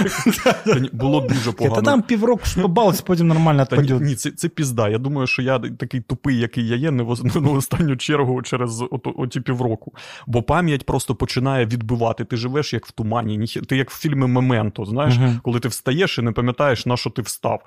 Було 0.93 1.21
дуже 1.21 1.53
Та 1.53 1.83
там 1.83 2.03
півроку 2.03 2.45
ж 2.45 2.57
потім 3.03 3.27
нормально 3.27 3.63
відпадет. 3.63 4.01
ні, 4.01 4.15
це, 4.15 4.49
пізда. 4.49 4.89
Я 4.89 4.99
думаю, 4.99 5.27
що 5.27 5.43
я 5.43 5.59
такий 5.59 6.01
тупий, 6.01 6.39
який 6.39 6.69
я 6.69 6.77
є, 6.77 6.91
не 6.91 7.03
в, 7.03 7.11
останню 7.53 7.97
чергу 7.97 8.43
через 8.43 8.85
оті 9.17 9.41
півроку. 9.41 9.93
Бо 10.27 10.43
пам'ять 10.43 10.87
просто 10.87 11.15
починає 11.15 11.67
відбивати. 11.67 12.25
Ти 12.25 12.37
живеш 12.37 12.73
як 12.73 12.87
в 12.87 12.91
тумані, 12.91 13.47
ти 13.47 13.77
як 13.77 13.91
в 13.91 14.01
фільмі 14.01 14.27
Мементо, 14.27 14.85
знаєш, 14.85 15.15
коли 15.43 15.61
ти 15.61 15.69
встаєш 15.69 16.19
і 16.19 16.23
не 16.23 16.33
пам'ятаєш, 16.33 16.87
на 16.87 16.97
що 16.97 17.11
ти 17.11 17.23
встав. 17.23 17.65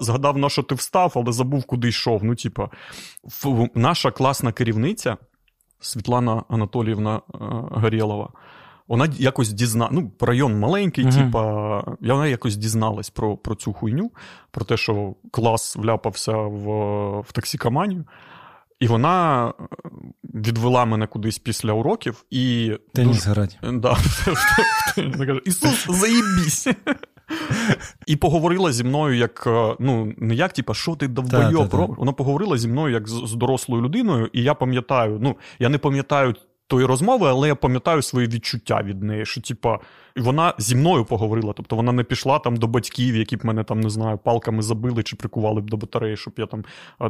Згадав, 0.00 0.38
на 0.38 0.48
що 0.48 0.62
ти 0.62 0.74
встав, 0.74 1.12
але 1.16 1.32
забув, 1.32 1.64
куди 1.64 1.88
йшов. 1.88 2.24
Ну, 2.24 2.34
типа, 2.34 2.68
наша 3.74 4.10
класна 4.10 4.52
керівниця 4.52 5.16
Світлана 5.80 6.42
Анатоліївна 6.48 7.16
е, 7.16 7.20
Горєлова. 7.70 8.28
Вона 8.88 9.08
якось 9.18 9.52
дізна... 9.52 9.88
ну, 9.92 10.10
район 10.20 10.58
маленький, 10.58 11.04
Мгм. 11.04 11.14
типа, 11.24 11.84
і 12.00 12.10
вона 12.10 12.26
якось 12.26 12.56
дізналась 12.56 13.10
про, 13.10 13.36
про 13.36 13.54
цю 13.54 13.72
хуйню, 13.72 14.10
про 14.50 14.64
те, 14.64 14.76
що 14.76 15.14
клас 15.30 15.76
вляпався 15.76 16.32
в, 16.32 16.64
в 17.20 17.32
токсикоманію. 17.32 18.04
І 18.80 18.86
вона 18.86 19.48
е, 19.48 19.52
відвела 20.34 20.84
мене 20.84 21.06
кудись 21.06 21.38
після 21.38 21.72
уроків 21.72 22.24
і 22.30 22.72
Теніс 22.94 23.26
грати. 23.26 23.56
Да. 23.72 23.96
Ісус, 25.44 25.86
заїбісь. 25.90 26.68
І 28.06 28.16
поговорила 28.16 28.72
зі 28.72 28.84
мною 28.84 29.16
як, 29.16 29.44
е, 29.46 29.76
ну, 29.78 30.12
не 30.16 30.34
як, 30.34 30.52
типа, 30.52 30.74
що 30.74 30.96
ти 30.96 31.08
довбойоб 31.08 31.74
робиш. 31.74 31.98
Вона 31.98 32.12
поговорила 32.12 32.58
зі 32.58 32.68
мною 32.68 32.94
як 32.94 33.08
з, 33.08 33.12
з 33.12 33.34
дорослою 33.34 33.82
людиною, 33.82 34.30
і 34.32 34.42
я 34.42 34.54
пам'ятаю, 34.54 35.18
ну, 35.22 35.36
я 35.58 35.68
не 35.68 35.78
пам'ятаю 35.78 36.34
тої 36.68 36.86
розмови, 36.86 37.28
але 37.28 37.48
я 37.48 37.54
пам'ятаю 37.54 38.02
свої 38.02 38.28
відчуття 38.28 38.82
від 38.82 39.02
неї, 39.02 39.26
що, 39.26 39.40
типа, 39.40 39.78
вона 40.16 40.54
зі 40.58 40.76
мною 40.76 41.04
поговорила. 41.04 41.52
Тобто 41.56 41.76
вона 41.76 41.92
не 41.92 42.04
пішла 42.04 42.38
там 42.38 42.56
до 42.56 42.66
батьків, 42.66 43.16
які 43.16 43.36
б 43.36 43.44
мене 43.44 43.64
там, 43.64 43.80
не 43.80 43.90
знаю, 43.90 44.18
палками 44.18 44.62
забили 44.62 45.02
чи 45.02 45.16
прикували 45.16 45.60
б 45.60 45.70
до 45.70 45.76
батареї, 45.76 46.16
щоб 46.16 46.34
я 46.36 46.46
там 46.46 46.64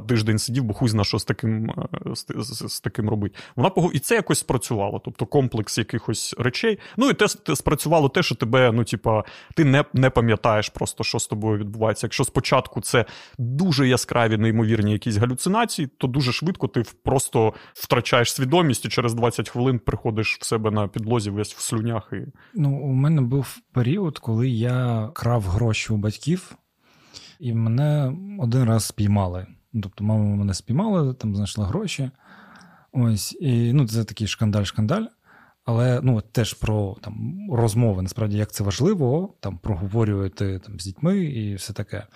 тиждень 0.08 0.38
сидів, 0.38 0.64
бо 0.64 0.74
хуй 0.74 0.88
зна, 0.88 1.04
що 1.04 1.18
з 1.18 1.24
таким, 1.24 1.72
з, 2.14 2.26
з, 2.36 2.72
з 2.72 2.80
таким 2.80 3.08
робить. 3.08 3.34
Вона 3.56 3.70
пого... 3.70 3.90
І 3.92 3.98
це 3.98 4.14
якось 4.14 4.38
спрацювало. 4.38 5.00
Тобто 5.04 5.26
комплекс 5.26 5.78
якихось 5.78 6.34
речей. 6.38 6.78
Ну 6.96 7.10
і 7.10 7.14
те 7.14 7.28
спрацювало 7.56 8.08
те, 8.08 8.22
що 8.22 8.34
тебе, 8.34 8.72
ну, 8.72 8.84
типа, 8.84 9.24
ти 9.54 9.64
не, 9.64 9.84
не 9.92 10.10
пам'ятаєш 10.10 10.68
просто, 10.68 11.04
що 11.04 11.18
з 11.18 11.26
тобою 11.26 11.58
відбувається. 11.58 12.06
Якщо 12.06 12.24
спочатку 12.24 12.80
це 12.80 13.04
дуже 13.38 13.88
яскраві, 13.88 14.36
неймовірні 14.36 14.92
якісь 14.92 15.16
галюцинації, 15.16 15.88
то 15.98 16.06
дуже 16.06 16.32
швидко 16.32 16.68
ти 16.68 16.82
просто 17.04 17.52
втрачаєш 17.74 18.32
свідомість 18.32 18.84
і 18.84 18.88
через 18.88 19.14
20 19.14 19.47
хвилин 19.48 19.78
приходиш 19.78 20.38
в 20.40 20.44
себе 20.44 20.70
на 20.70 20.88
підлозі 20.88 21.30
весь 21.30 21.54
в 21.54 21.60
слюнях. 21.60 22.12
І... 22.12 22.26
Ну, 22.54 22.78
у 22.78 22.92
мене 22.92 23.20
був 23.20 23.58
період, 23.72 24.18
коли 24.18 24.48
я 24.48 25.10
крав 25.14 25.42
гроші 25.42 25.92
у 25.92 25.96
батьків, 25.96 26.56
і 27.40 27.54
мене 27.54 28.16
один 28.38 28.64
раз 28.64 28.84
спіймали. 28.84 29.46
Тобто, 29.82 30.04
мама 30.04 30.36
мене 30.36 30.54
спіймала, 30.54 31.14
там 31.14 31.36
знайшла 31.36 31.66
гроші. 31.66 32.10
Ось, 32.92 33.36
і 33.40 33.72
ну, 33.72 33.88
це 33.88 34.04
такий 34.04 34.26
шкандаль-шкандаль. 34.26 35.06
Але 35.64 36.00
ну, 36.02 36.20
теж 36.20 36.54
про 36.54 36.96
там, 37.00 37.36
розмови, 37.52 38.02
насправді, 38.02 38.36
як 38.36 38.52
це 38.52 38.64
важливо, 38.64 39.34
там 39.40 39.58
проговорювати 39.58 40.58
там, 40.58 40.80
з 40.80 40.84
дітьми 40.84 41.18
і 41.18 41.54
все 41.54 41.72
таке. 41.72 42.06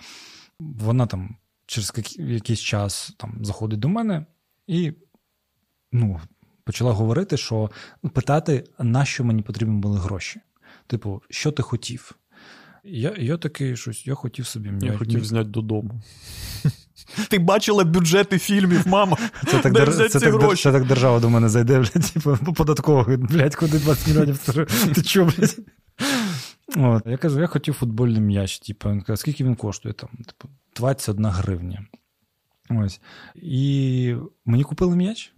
Вона 0.59 1.05
там 1.05 1.35
через 1.65 1.93
якийсь 2.17 2.59
час 2.59 3.15
там, 3.17 3.45
заходить 3.45 3.79
до 3.79 3.89
мене 3.89 4.25
і 4.67 4.93
ну, 5.91 6.19
почала 6.65 6.91
говорити, 6.91 7.37
що 7.37 7.71
ну, 8.03 8.09
питати, 8.09 8.63
на 8.79 9.05
що 9.05 9.23
мені 9.23 9.41
потрібні 9.41 9.79
були 9.79 9.99
гроші. 9.99 10.39
Типу, 10.87 11.21
що 11.29 11.51
ти 11.51 11.63
хотів? 11.63 12.11
Я, 12.83 13.13
я 13.17 13.37
такий 13.37 13.77
щось, 13.77 14.07
я 14.07 14.15
хотів 14.15 14.47
собі 14.47 14.71
Я 14.81 14.97
хотів 14.97 15.25
зняти 15.25 15.49
додому. 15.49 16.01
Ти 17.29 17.39
бачила 17.39 17.83
бюджети 17.83 18.39
фільмів, 18.39 18.87
мама. 18.87 19.17
Це 19.47 19.59
так, 19.59 19.73
Де 19.73 20.09
це, 20.09 20.19
так, 20.19 20.33
гроші? 20.33 20.63
це 20.63 20.71
так 20.71 20.87
держава 20.87 21.19
до 21.19 21.29
мене 21.29 21.49
зайде, 21.49 21.79
блядь, 21.79 22.11
типу, 22.13 22.37
по 22.45 22.53
податкових, 22.53 23.19
блядь, 23.19 23.55
куди 23.55 23.79
20 23.79 24.07
мільйонів? 24.07 24.39
Ти 24.95 25.01
чо, 25.01 25.25
блядь? 25.25 25.59
От. 26.75 27.03
Я 27.05 27.17
кажу, 27.17 27.41
я 27.41 27.47
хотів 27.47 27.73
футбольний 27.73 28.21
м'яч. 28.21 28.59
Типу, 28.59 28.89
він 28.89 29.01
каже, 29.01 29.17
скільки 29.17 29.43
він 29.43 29.55
коштує? 29.55 29.93
Там, 29.93 30.09
типу, 30.09 30.49
21 30.75 31.25
гривня. 31.25 31.85
Ось. 32.69 33.01
І 33.35 34.15
мені 34.45 34.63
купили 34.63 34.95
м'яч. 34.95 35.33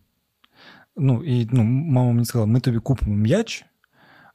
Ну, 0.98 1.24
і 1.24 1.48
ну, 1.52 1.64
мама 1.64 2.12
мені 2.12 2.26
сказала, 2.26 2.46
ми 2.46 2.60
тобі 2.60 2.80
купимо 2.80 3.16
м'яч. 3.16 3.66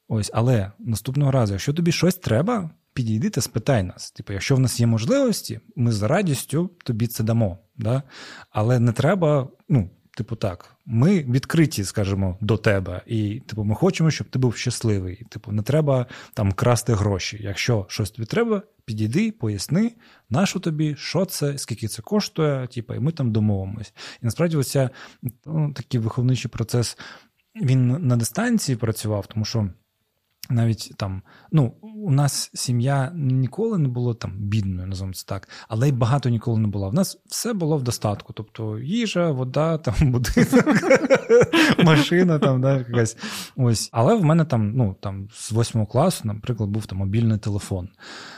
Ось, 0.08 0.30
але 0.34 0.72
наступного 0.78 1.30
разу, 1.30 1.52
якщо 1.52 1.72
тобі 1.72 1.92
щось 1.92 2.14
треба, 2.14 2.70
підійди 2.92 3.30
та 3.30 3.40
спитай 3.40 3.82
нас. 3.82 4.10
Типу, 4.10 4.32
якщо 4.32 4.56
в 4.56 4.60
нас 4.60 4.80
є 4.80 4.86
можливості, 4.86 5.60
ми 5.76 5.92
з 5.92 6.02
радістю 6.02 6.70
тобі 6.84 7.06
це 7.06 7.24
дамо. 7.24 7.58
Да? 7.76 8.02
Але 8.50 8.80
не 8.80 8.92
треба, 8.92 9.48
ну, 9.68 9.90
типу, 10.20 10.36
так, 10.36 10.76
ми 10.86 11.20
відкриті, 11.20 11.84
скажімо, 11.84 12.36
до 12.40 12.56
тебе, 12.56 13.02
і 13.06 13.42
типу, 13.46 13.64
ми 13.64 13.74
хочемо, 13.74 14.10
щоб 14.10 14.28
ти 14.28 14.38
був 14.38 14.56
щасливий. 14.56 15.22
Типу, 15.28 15.52
не 15.52 15.62
треба 15.62 16.06
там 16.34 16.52
красти 16.52 16.94
гроші. 16.94 17.38
Якщо 17.40 17.86
щось 17.88 18.10
тобі 18.10 18.26
треба, 18.26 18.62
підійди, 18.84 19.32
поясни, 19.32 19.92
нащо 20.30 20.60
тобі, 20.60 20.96
що 20.98 21.24
це, 21.24 21.58
скільки 21.58 21.88
це 21.88 22.02
коштує, 22.02 22.66
типу, 22.66 22.94
і 22.94 23.00
ми 23.00 23.12
там 23.12 23.32
домовимось. 23.32 23.92
І 24.22 24.24
насправді, 24.24 24.56
оця 24.56 24.90
ну, 25.46 25.72
такий 25.72 26.00
виховничий 26.00 26.50
процес 26.50 26.98
він 27.62 27.88
на 27.88 28.16
дистанції 28.16 28.76
працював, 28.76 29.26
тому 29.26 29.44
що 29.44 29.70
навіть 30.50 30.92
там, 30.96 31.22
ну, 31.52 31.74
у 31.82 32.10
нас 32.10 32.50
сім'я 32.54 33.12
ніколи 33.14 33.78
не 33.78 33.88
було 33.88 34.14
там 34.14 34.32
бідною, 34.38 34.88
називаємо 34.88 35.14
це 35.14 35.26
так, 35.26 35.48
але 35.68 35.88
й 35.88 35.92
багато 35.92 36.28
ніколи 36.28 36.58
не 36.58 36.68
було. 36.68 36.90
В 36.90 36.94
нас 36.94 37.18
все 37.26 37.52
було 37.52 37.76
в 37.76 37.82
достатку. 37.82 38.32
Тобто 38.32 38.78
їжа, 38.78 39.30
вода, 39.30 39.78
там 39.78 39.94
будинок, 40.00 40.66
машина, 41.84 42.38
там, 42.38 42.60
да, 42.60 42.78
якась. 42.78 43.16
Ось. 43.56 43.88
Але 43.92 44.14
в 44.14 44.24
мене 44.24 44.44
там, 44.44 44.72
ну, 44.72 44.96
там 45.00 45.28
з 45.32 45.52
восьмого 45.52 45.86
класу, 45.86 46.22
наприклад, 46.24 46.70
був 46.70 46.86
там 46.86 46.98
мобільний 46.98 47.38
телефон. 47.38 47.88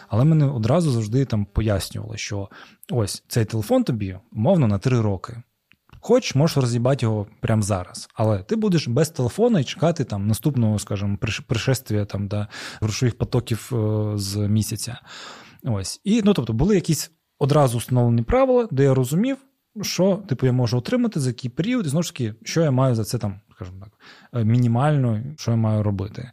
Але 0.08 0.24
мене 0.24 0.46
одразу 0.46 0.90
завжди 0.90 1.24
там 1.24 1.44
пояснювали, 1.44 2.18
що 2.18 2.48
ось 2.90 3.24
цей 3.28 3.44
телефон 3.44 3.84
тобі, 3.84 4.18
умовно, 4.32 4.66
на 4.66 4.78
три 4.78 5.00
роки. 5.00 5.42
Хоч 6.04 6.34
можеш 6.34 6.56
роз'їбати 6.56 7.06
його 7.06 7.26
прямо 7.40 7.62
зараз, 7.62 8.08
але 8.14 8.38
ти 8.38 8.56
будеш 8.56 8.88
без 8.88 9.10
телефона 9.10 9.60
і 9.60 9.64
чекати 9.64 10.04
там 10.04 10.26
наступного, 10.26 10.78
скажімо, 10.78 11.18
пришествия 11.46 12.04
там 12.04 12.28
да, 12.28 12.48
грошових 12.80 13.18
потоків 13.18 13.70
е, 13.72 14.12
з 14.18 14.36
місяця. 14.36 14.98
Ось. 15.64 16.00
І 16.04 16.22
ну, 16.24 16.34
тобто 16.34 16.52
були 16.52 16.74
якісь 16.74 17.10
одразу 17.38 17.78
встановлені 17.78 18.22
правила, 18.22 18.68
де 18.70 18.84
я 18.84 18.94
розумів, 18.94 19.36
що 19.82 20.16
типу 20.28 20.46
я 20.46 20.52
можу 20.52 20.78
отримати 20.78 21.20
за 21.20 21.30
який 21.30 21.50
період, 21.50 21.86
і 21.86 21.88
знову 21.88 22.02
ж 22.02 22.12
таки, 22.12 22.34
що 22.44 22.60
я 22.60 22.70
маю 22.70 22.94
за 22.94 23.04
це 23.04 23.18
там, 23.18 23.40
скажімо 23.54 23.76
так, 23.80 23.92
е, 24.40 24.44
мінімально, 24.44 25.22
що 25.36 25.50
я 25.50 25.56
маю 25.56 25.82
робити. 25.82 26.30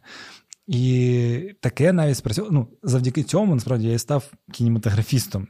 І 0.66 1.54
таке 1.60 1.92
навіть 1.92 2.16
спрацювало. 2.16 2.52
Ну, 2.54 2.68
завдяки 2.82 3.22
цьому, 3.22 3.54
насправді, 3.54 3.88
я 3.88 3.94
і 3.94 3.98
став 3.98 4.32
кінематографістом. 4.52 5.48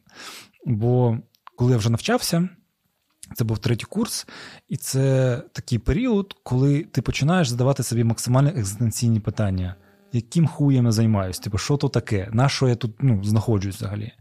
Бо 0.66 1.18
коли 1.56 1.72
я 1.72 1.78
вже 1.78 1.90
навчався. 1.90 2.48
Це 3.34 3.44
був 3.44 3.58
третій 3.58 3.86
курс, 3.86 4.26
і 4.68 4.76
це 4.76 5.36
такий 5.52 5.78
період, 5.78 6.36
коли 6.42 6.82
ти 6.82 7.02
починаєш 7.02 7.48
задавати 7.48 7.82
собі 7.82 8.04
максимально 8.04 8.48
екзистенційні 8.48 9.20
питання, 9.20 9.74
яким 10.12 10.46
хуєм 10.46 10.84
я 10.84 10.92
займаюся? 10.92 11.42
Типу, 11.42 11.58
що 11.58 11.76
то 11.76 11.88
таке? 11.88 12.28
На 12.32 12.48
що 12.48 12.68
я 12.68 12.74
тут 12.74 12.96
ну, 13.00 13.24
знаходжусь 13.24 13.76
взагалі? 13.76 14.12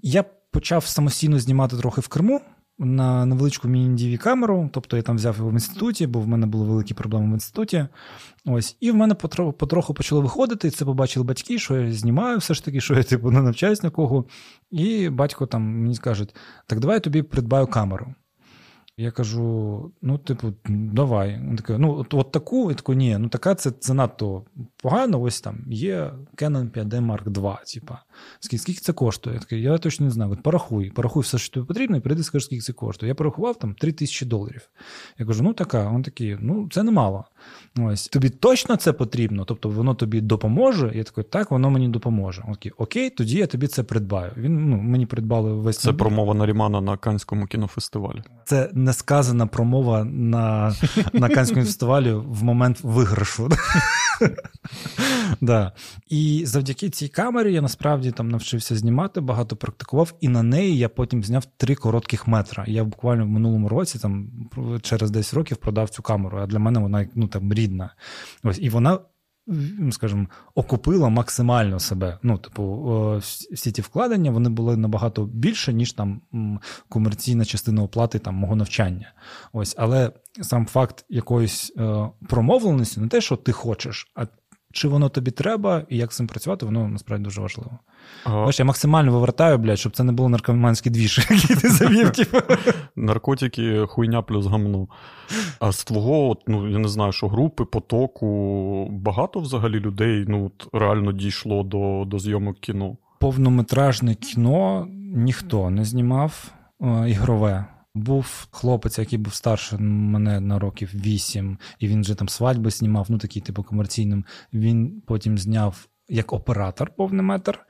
Я 0.00 0.22
почав 0.50 0.86
самостійно 0.86 1.38
знімати 1.38 1.76
трохи 1.76 2.00
в 2.00 2.08
Криму 2.08 2.40
на 2.78 3.26
невеличку 3.26 3.68
міні-DV 3.68 4.16
камеру, 4.16 4.70
тобто 4.72 4.96
я 4.96 5.02
там 5.02 5.16
взяв 5.16 5.36
його 5.36 5.50
в 5.50 5.52
інституті, 5.52 6.06
бо 6.06 6.20
в 6.20 6.28
мене 6.28 6.46
були 6.46 6.66
великі 6.66 6.94
проблеми 6.94 7.30
в 7.30 7.32
інституті. 7.32 7.86
Ось, 8.44 8.76
І 8.80 8.90
в 8.90 8.94
мене 8.94 9.14
потроху, 9.14 9.94
почало 9.94 10.20
виходити, 10.20 10.70
це 10.70 10.84
побачили 10.84 11.24
батьки, 11.24 11.58
що 11.58 11.76
я 11.76 11.92
знімаю 11.92 12.38
все 12.38 12.54
ж 12.54 12.64
таки, 12.64 12.80
що 12.80 12.94
я 12.94 13.02
типу, 13.02 13.30
не 13.30 13.42
навчаюсь 13.42 13.82
на 13.82 13.90
кого. 13.90 14.24
І 14.70 15.08
батько 15.08 15.46
там 15.46 15.62
мені 15.62 15.94
скаже: 15.94 16.26
так 16.66 16.80
давай 16.80 16.96
я 16.96 17.00
тобі 17.00 17.22
придбаю 17.22 17.66
камеру. 17.66 18.14
Я 19.00 19.10
кажу: 19.10 19.92
ну, 20.02 20.18
типу, 20.18 20.52
давай. 20.68 21.40
Він 21.48 21.56
такий, 21.56 21.78
ну, 21.78 21.98
от, 21.98 22.14
от 22.14 22.32
таку, 22.32 22.70
і 22.70 22.74
таку, 22.74 22.94
ні, 22.94 23.18
ну 23.18 23.28
така 23.28 23.54
це 23.54 23.72
занадто 23.80 24.44
погано. 24.82 25.20
Ось 25.20 25.40
там 25.40 25.64
є 25.68 26.12
Canon 26.36 26.70
5D 26.70 27.06
Mark 27.06 27.24
II, 27.24 27.74
типа. 27.74 27.98
Скільки, 28.40 28.62
скільки 28.62 28.80
це 28.80 28.92
коштує? 28.92 29.34
Я 29.34 29.40
такий, 29.40 29.62
я 29.62 29.78
точно 29.78 30.06
не 30.06 30.12
знаю. 30.12 30.38
Порахуй, 30.42 30.90
порахуй 30.90 31.22
все, 31.22 31.38
що 31.38 31.54
тобі 31.54 31.66
потрібно, 31.66 31.96
і 31.96 32.00
прийди, 32.00 32.22
скажи, 32.22 32.44
скільки 32.44 32.62
це 32.62 32.72
коштує. 32.72 33.08
Я 33.08 33.14
порахував 33.14 33.58
там 33.58 33.74
3 33.74 33.92
тисячі 33.92 34.26
доларів. 34.26 34.70
Я 35.18 35.26
кажу, 35.26 35.42
ну 35.42 35.52
така, 35.52 35.92
він 35.94 36.02
такий, 36.02 36.36
ну 36.40 36.68
це 36.70 36.82
немало. 36.82 37.24
Ось 37.78 38.08
тобі 38.08 38.30
точно 38.30 38.76
це 38.76 38.92
потрібно, 38.92 39.44
тобто 39.44 39.68
воно 39.68 39.94
тобі 39.94 40.20
допоможе. 40.20 40.92
Я 40.94 41.04
такий, 41.04 41.24
так, 41.24 41.50
воно 41.50 41.70
мені 41.70 41.88
допоможе. 41.88 42.44
Окей, 42.48 42.72
окей, 42.78 43.10
тоді 43.10 43.38
я 43.38 43.46
тобі 43.46 43.66
це 43.66 43.82
придбаю. 43.82 44.32
Він 44.36 44.70
ну 44.70 44.76
мені 44.76 45.06
придбали 45.06 45.52
весь 45.52 45.78
це 45.78 45.92
промова 45.92 46.34
Нарімана 46.34 46.80
на 46.80 46.96
Канському 46.96 47.46
кінофестивалі. 47.46 48.22
Це 48.44 48.70
несказана 48.88 49.46
промова 49.46 50.04
на 50.04 50.74
на 51.12 51.28
Канському 51.28 51.64
фестивалі 51.64 52.12
в 52.12 52.44
момент 52.44 52.80
виграшу. 52.82 53.48
да. 55.40 55.72
І 56.08 56.42
завдяки 56.46 56.90
цій 56.90 57.08
камері 57.08 57.52
я 57.52 57.62
насправді 57.62 58.10
там 58.10 58.28
навчився 58.28 58.76
знімати, 58.76 59.20
багато 59.20 59.56
практикував, 59.56 60.14
і 60.20 60.28
на 60.28 60.42
неї 60.42 60.78
я 60.78 60.88
потім 60.88 61.24
зняв 61.24 61.44
три 61.56 61.74
коротких 61.74 62.26
метра. 62.26 62.64
Я 62.66 62.84
буквально 62.84 63.24
в 63.24 63.28
минулому 63.28 63.68
році, 63.68 63.98
там 63.98 64.28
через 64.82 65.10
10 65.10 65.34
років, 65.34 65.56
продав 65.56 65.90
цю 65.90 66.02
камеру. 66.02 66.38
А 66.38 66.46
для 66.46 66.58
мене 66.58 66.80
вона 66.80 67.08
ну 67.14 67.28
там 67.28 67.52
рідна. 67.52 67.94
Ось 68.42 68.58
і 68.60 68.68
вона. 68.68 68.98
Скажімо, 69.90 70.26
окупила 70.54 71.08
максимально 71.08 71.80
себе. 71.80 72.18
Ну, 72.22 72.38
типу, 72.38 73.22
всі 73.52 73.72
ті 73.72 73.82
вкладення 73.82 74.30
вони 74.30 74.48
були 74.48 74.76
набагато 74.76 75.24
більше, 75.24 75.72
ніж 75.72 75.92
там 75.92 76.20
комерційна 76.88 77.44
частина 77.44 77.82
оплати 77.82 78.18
там 78.18 78.34
мого 78.34 78.56
навчання. 78.56 79.12
Ось, 79.52 79.74
але 79.78 80.12
сам 80.40 80.66
факт 80.66 81.04
якоїсь 81.08 81.72
е, 81.76 82.08
промовленості, 82.28 83.00
не 83.00 83.08
те, 83.08 83.20
що 83.20 83.36
ти 83.36 83.52
хочеш, 83.52 84.12
а 84.14 84.26
чи 84.78 84.88
воно 84.88 85.08
тобі 85.08 85.30
треба, 85.30 85.82
і 85.88 85.96
як 85.96 86.12
з 86.12 86.16
цим 86.16 86.26
працювати, 86.26 86.66
воно 86.66 86.88
насправді 86.88 87.24
дуже 87.24 87.40
важливо. 87.40 87.70
Ага. 88.24 88.44
Бач, 88.44 88.58
я 88.58 88.64
максимально 88.64 89.12
вивертаю, 89.12 89.58
блядь, 89.58 89.78
щоб 89.78 89.92
це 89.92 90.04
не 90.04 90.12
було 90.12 90.28
наркоманський 90.28 90.92
двіж, 90.92 91.18
який 91.30 91.56
ти 91.56 91.68
завів. 91.68 92.10
Типу. 92.10 92.38
Наркотики, 92.96 93.86
хуйня 93.88 94.22
плюс 94.22 94.46
гамно. 94.46 94.88
А 95.60 95.72
з 95.72 95.84
твого, 95.84 96.36
ну 96.46 96.68
я 96.68 96.78
не 96.78 96.88
знаю, 96.88 97.12
що 97.12 97.28
групи, 97.28 97.64
потоку, 97.64 98.88
багато 98.90 99.40
взагалі 99.40 99.80
людей 99.80 100.24
ну, 100.28 100.50
реально 100.72 101.12
дійшло 101.12 101.62
до, 101.62 102.04
до 102.06 102.18
зйомок 102.18 102.60
кіно. 102.60 102.96
Повнометражне 103.18 104.14
кіно 104.14 104.86
ніхто 105.14 105.70
не 105.70 105.84
знімав 105.84 106.52
е, 106.82 107.10
ігрове. 107.10 107.64
Був 107.94 108.48
хлопець, 108.50 108.98
який 108.98 109.18
був 109.18 109.34
старше 109.34 109.78
мене 109.78 110.40
на 110.40 110.58
років 110.58 110.90
вісім, 110.94 111.58
і 111.78 111.88
він 111.88 112.00
вже 112.00 112.14
там 112.14 112.28
свадьби 112.28 112.70
знімав, 112.70 113.06
ну 113.08 113.18
такий, 113.18 113.42
типу, 113.42 113.62
комерційним. 113.62 114.24
Він 114.52 115.02
потім 115.06 115.38
зняв 115.38 115.88
як 116.08 116.32
оператор 116.32 116.90
повний 116.96 117.22
метр 117.22 117.66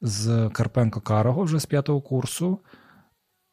з 0.00 0.50
Карпенко 0.52 1.00
Карого 1.00 1.42
вже 1.42 1.58
з 1.58 1.66
п'ятого 1.66 2.00
курсу. 2.00 2.58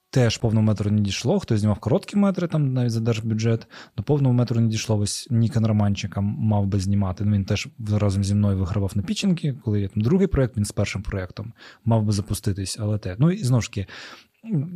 Теж 0.09 0.37
повного 0.37 0.65
метру 0.65 0.91
не 0.91 1.01
дійшло. 1.01 1.39
Хтось 1.39 1.59
знімав 1.59 1.79
короткі 1.79 2.17
метри, 2.17 2.47
там 2.47 2.73
навіть 2.73 2.91
за 2.91 2.99
держбюджет. 2.99 3.67
До 3.97 4.03
повного 4.03 4.33
метру 4.33 4.61
не 4.61 4.67
дійшло. 4.67 4.97
Ось 4.97 5.27
Нікон 5.31 5.65
Романчика 5.65 6.21
мав 6.21 6.67
би 6.67 6.79
знімати. 6.79 7.25
Ну, 7.25 7.35
Він 7.35 7.45
теж 7.45 7.67
разом 7.91 8.23
зі 8.23 8.35
мною 8.35 8.57
вигравав 8.57 8.91
на 8.95 9.03
піченки. 9.03 9.55
Коли 9.63 9.81
є 9.81 9.87
там 9.87 10.03
другий 10.03 10.27
проєкт, 10.27 10.57
він 10.57 10.65
з 10.65 10.71
першим 10.71 11.01
проєктом 11.01 11.53
мав 11.85 12.03
би 12.03 12.11
запуститись. 12.11 12.77
Але 12.79 12.97
те. 12.97 13.15
Ну 13.19 13.31
і 13.31 13.37
знову 13.37 13.61
ж 13.61 13.69
таки, 13.69 13.87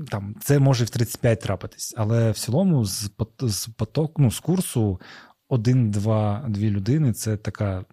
там 0.09 0.35
це 0.41 0.59
може 0.59 0.85
в 0.85 0.89
35 0.89 1.41
трапитись, 1.41 1.93
але 1.97 2.31
в 2.31 2.37
цілому 2.37 2.85
з 2.85 3.11
з 3.39 3.67
поток, 3.67 4.19
ну, 4.19 4.31
з 4.31 4.39
курсу 4.39 5.01
один-два-дві 5.49 6.69
людини 6.69 7.13
це 7.13 7.37
така. 7.37 7.85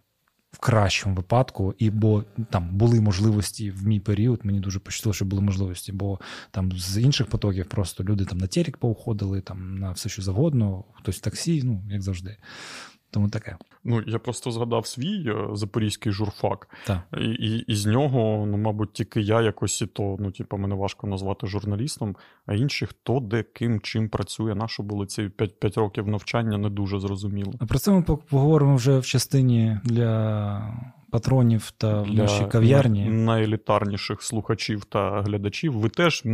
В 0.50 0.58
кращому 0.58 1.14
випадку, 1.14 1.74
і 1.78 1.90
бо 1.90 2.24
там 2.50 2.76
були 2.76 3.00
можливості 3.00 3.70
в 3.70 3.86
мій 3.86 4.00
період. 4.00 4.40
Мені 4.44 4.60
дуже 4.60 4.78
пощастило, 4.78 5.12
що 5.12 5.24
були 5.24 5.42
можливості, 5.42 5.92
бо 5.92 6.20
там 6.50 6.72
з 6.72 6.98
інших 6.98 7.26
потоків 7.26 7.66
просто 7.66 8.04
люди 8.04 8.24
там 8.24 8.38
на 8.38 8.46
телек 8.46 8.76
поуходили, 8.76 9.40
там 9.40 9.78
на 9.78 9.92
все 9.92 10.08
що 10.08 10.22
завгодно, 10.22 10.84
хтось 10.94 11.16
в 11.16 11.20
таксі, 11.20 11.62
ну 11.64 11.84
як 11.90 12.02
завжди. 12.02 12.36
Тому 13.10 13.28
таке. 13.28 13.56
Ну, 13.84 14.02
я 14.06 14.18
просто 14.18 14.50
згадав 14.50 14.86
свій 14.86 15.30
е, 15.30 15.48
запорізький 15.52 16.12
журфак, 16.12 16.68
так. 16.86 16.98
і 17.18 17.30
і, 17.30 17.58
і 17.58 17.74
з 17.74 17.86
нього, 17.86 18.46
ну, 18.46 18.56
мабуть, 18.56 18.92
тільки 18.92 19.20
я 19.20 19.42
якось 19.42 19.82
і 19.82 19.86
то, 19.86 20.16
ну, 20.20 20.30
типу, 20.30 20.56
мене 20.56 20.74
важко 20.74 21.06
назвати 21.06 21.46
журналістом, 21.46 22.16
а 22.46 22.54
інші, 22.54 22.86
хто 22.86 23.20
де 23.20 23.42
ким 23.42 23.80
чим 23.80 24.08
працює. 24.08 24.54
Нащо 24.54 24.82
були 24.82 25.06
ці 25.06 25.28
5 25.28 25.60
5 25.60 25.76
років 25.76 26.08
навчання, 26.08 26.58
не 26.58 26.70
дуже 26.70 27.00
зрозуміло. 27.00 27.52
А 27.60 27.66
про 27.66 27.78
це 27.78 27.90
ми 27.90 28.02
поговоримо 28.02 28.76
вже 28.76 28.98
в 28.98 29.06
частині 29.06 29.78
для 29.84 30.74
патронів 31.10 31.70
та 31.70 32.02
в 32.02 32.14
нашій 32.14 32.46
кав'ярні. 32.46 33.04
Найелітарніших 33.04 34.22
слухачів 34.22 34.84
та 34.84 35.22
глядачів. 35.22 35.72
Ви 35.72 35.88
теж. 35.88 36.24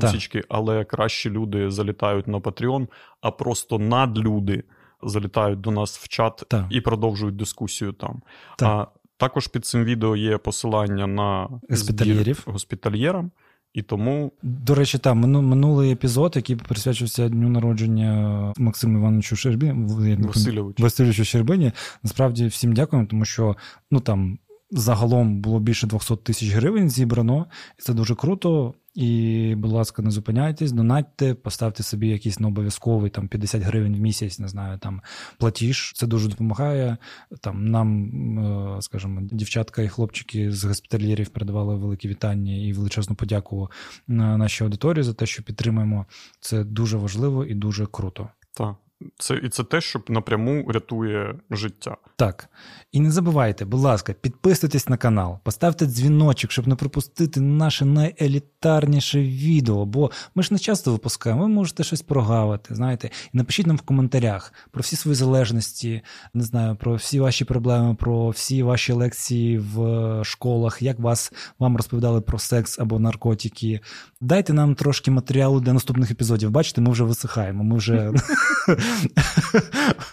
Пусічки, 0.00 0.42
але 0.48 0.84
кращі 0.84 1.30
люди 1.30 1.70
залітають 1.70 2.28
на 2.28 2.38
Patreon, 2.38 2.88
а 3.20 3.30
просто 3.30 3.78
надлюди 3.78 4.64
залітають 5.02 5.60
до 5.60 5.70
нас 5.70 5.98
в 5.98 6.08
чат 6.08 6.42
так. 6.48 6.66
і 6.70 6.80
продовжують 6.80 7.36
дискусію 7.36 7.92
там. 7.92 8.22
Так. 8.58 8.68
А 8.68 8.98
також 9.16 9.46
під 9.46 9.66
цим 9.66 9.84
відео 9.84 10.16
є 10.16 10.38
посилання 10.38 11.06
на 11.06 11.48
госпітальєрів 11.70 12.42
госпітальєрам. 12.46 13.30
І 13.76 13.82
тому 13.82 14.32
до 14.42 14.74
речі, 14.74 14.98
там 14.98 15.18
минулий 15.20 15.92
епізод, 15.92 16.32
який 16.36 16.56
присвячувався 16.56 17.28
дню 17.28 17.48
народження 17.48 18.52
Максиму 18.56 18.98
Івановичу 18.98 19.36
Шербі 19.36 19.72
Васильовичу. 20.18 20.82
Васильовичу 20.82 21.24
Щербині. 21.24 21.72
Насправді 22.02 22.46
всім 22.46 22.72
дякуємо, 22.72 23.08
тому 23.10 23.24
що 23.24 23.56
ну 23.90 24.00
там 24.00 24.38
загалом 24.70 25.40
було 25.40 25.60
більше 25.60 25.86
200 25.86 26.16
тисяч 26.16 26.48
гривень 26.48 26.90
зібрано, 26.90 27.46
це 27.78 27.94
дуже 27.94 28.14
круто. 28.14 28.74
І, 28.96 29.54
будь 29.56 29.72
ласка, 29.72 30.02
не 30.02 30.10
зупиняйтесь, 30.10 30.72
донатьте, 30.72 31.34
поставте 31.34 31.82
собі 31.82 32.08
якийсь 32.08 32.40
необов'язковий 32.40 33.10
там 33.10 33.28
50 33.28 33.62
гривень 33.62 33.96
в 33.96 34.00
місяць, 34.00 34.38
не 34.38 34.48
знаю, 34.48 34.78
там 34.78 35.02
платіж. 35.38 35.92
Це 35.96 36.06
дуже 36.06 36.28
допомагає. 36.28 36.96
Там 37.40 37.66
Нам, 37.66 38.08
е, 38.38 38.82
скажімо, 38.82 39.20
дівчатка 39.32 39.82
і 39.82 39.88
хлопчики 39.88 40.52
з 40.52 40.64
госпітальєрів 40.64 41.28
передавали 41.28 41.76
великі 41.76 42.08
вітання 42.08 42.56
і 42.56 42.72
величезну 42.72 43.16
подяку 43.16 43.70
на 44.06 44.36
нашій 44.36 44.64
аудиторії 44.64 45.02
за 45.02 45.14
те, 45.14 45.26
що 45.26 45.42
підтримуємо. 45.42 46.06
Це 46.40 46.64
дуже 46.64 46.96
важливо 46.96 47.44
і 47.44 47.54
дуже 47.54 47.86
круто. 47.86 48.28
Так. 48.54 48.85
Це 49.18 49.36
і 49.36 49.48
це 49.48 49.64
те, 49.64 49.80
що 49.80 50.00
напряму 50.08 50.72
рятує 50.72 51.34
життя. 51.50 51.96
Так. 52.16 52.48
І 52.92 53.00
не 53.00 53.10
забувайте, 53.10 53.64
будь 53.64 53.80
ласка, 53.80 54.12
підписуйтесь 54.12 54.88
на 54.88 54.96
канал, 54.96 55.38
поставте 55.44 55.86
дзвіночок, 55.86 56.52
щоб 56.52 56.68
не 56.68 56.74
пропустити 56.74 57.40
наше 57.40 57.84
найелітарніше 57.84 59.20
відео. 59.20 59.84
Бо 59.84 60.10
ми 60.34 60.42
ж 60.42 60.52
не 60.52 60.58
часто 60.58 60.92
випускаємо, 60.92 61.42
ви 61.42 61.48
можете 61.48 61.84
щось 61.84 62.02
прогавити. 62.02 62.74
Знаєте, 62.74 63.10
і 63.34 63.36
напишіть 63.36 63.66
нам 63.66 63.76
в 63.76 63.80
коментарях 63.80 64.52
про 64.70 64.80
всі 64.80 64.96
свої 64.96 65.14
залежності, 65.14 66.02
не 66.34 66.44
знаю, 66.44 66.76
про 66.76 66.94
всі 66.94 67.20
ваші 67.20 67.44
проблеми, 67.44 67.94
про 67.94 68.28
всі 68.28 68.62
ваші 68.62 68.92
лекції 68.92 69.58
в 69.58 70.24
школах, 70.24 70.82
як 70.82 70.98
вас 70.98 71.32
вам 71.58 71.76
розповідали 71.76 72.20
про 72.20 72.38
секс 72.38 72.78
або 72.78 72.98
наркотики. 72.98 73.80
Дайте 74.20 74.52
нам 74.52 74.74
трошки 74.74 75.10
матеріалу 75.10 75.60
для 75.60 75.72
наступних 75.72 76.10
епізодів. 76.10 76.50
Бачите, 76.50 76.80
ми 76.80 76.90
вже 76.90 77.04
висихаємо. 77.04 77.64
Ми 77.64 77.76
вже 77.76 78.06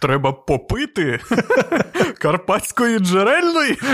Треба 0.01 0.33
попити 0.33 1.19
карпатської 2.17 2.99
джерельної. 2.99 3.77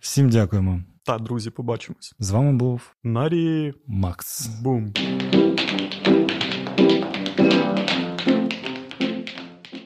Всім 0.00 0.30
дякуємо. 0.30 0.80
Та, 1.04 1.18
друзі, 1.18 1.50
побачимось. 1.50 2.14
З 2.18 2.30
вами 2.30 2.52
був 2.52 2.80
Нарі 3.04 3.74
Макс. 3.86 4.46
Бум. 4.46 4.92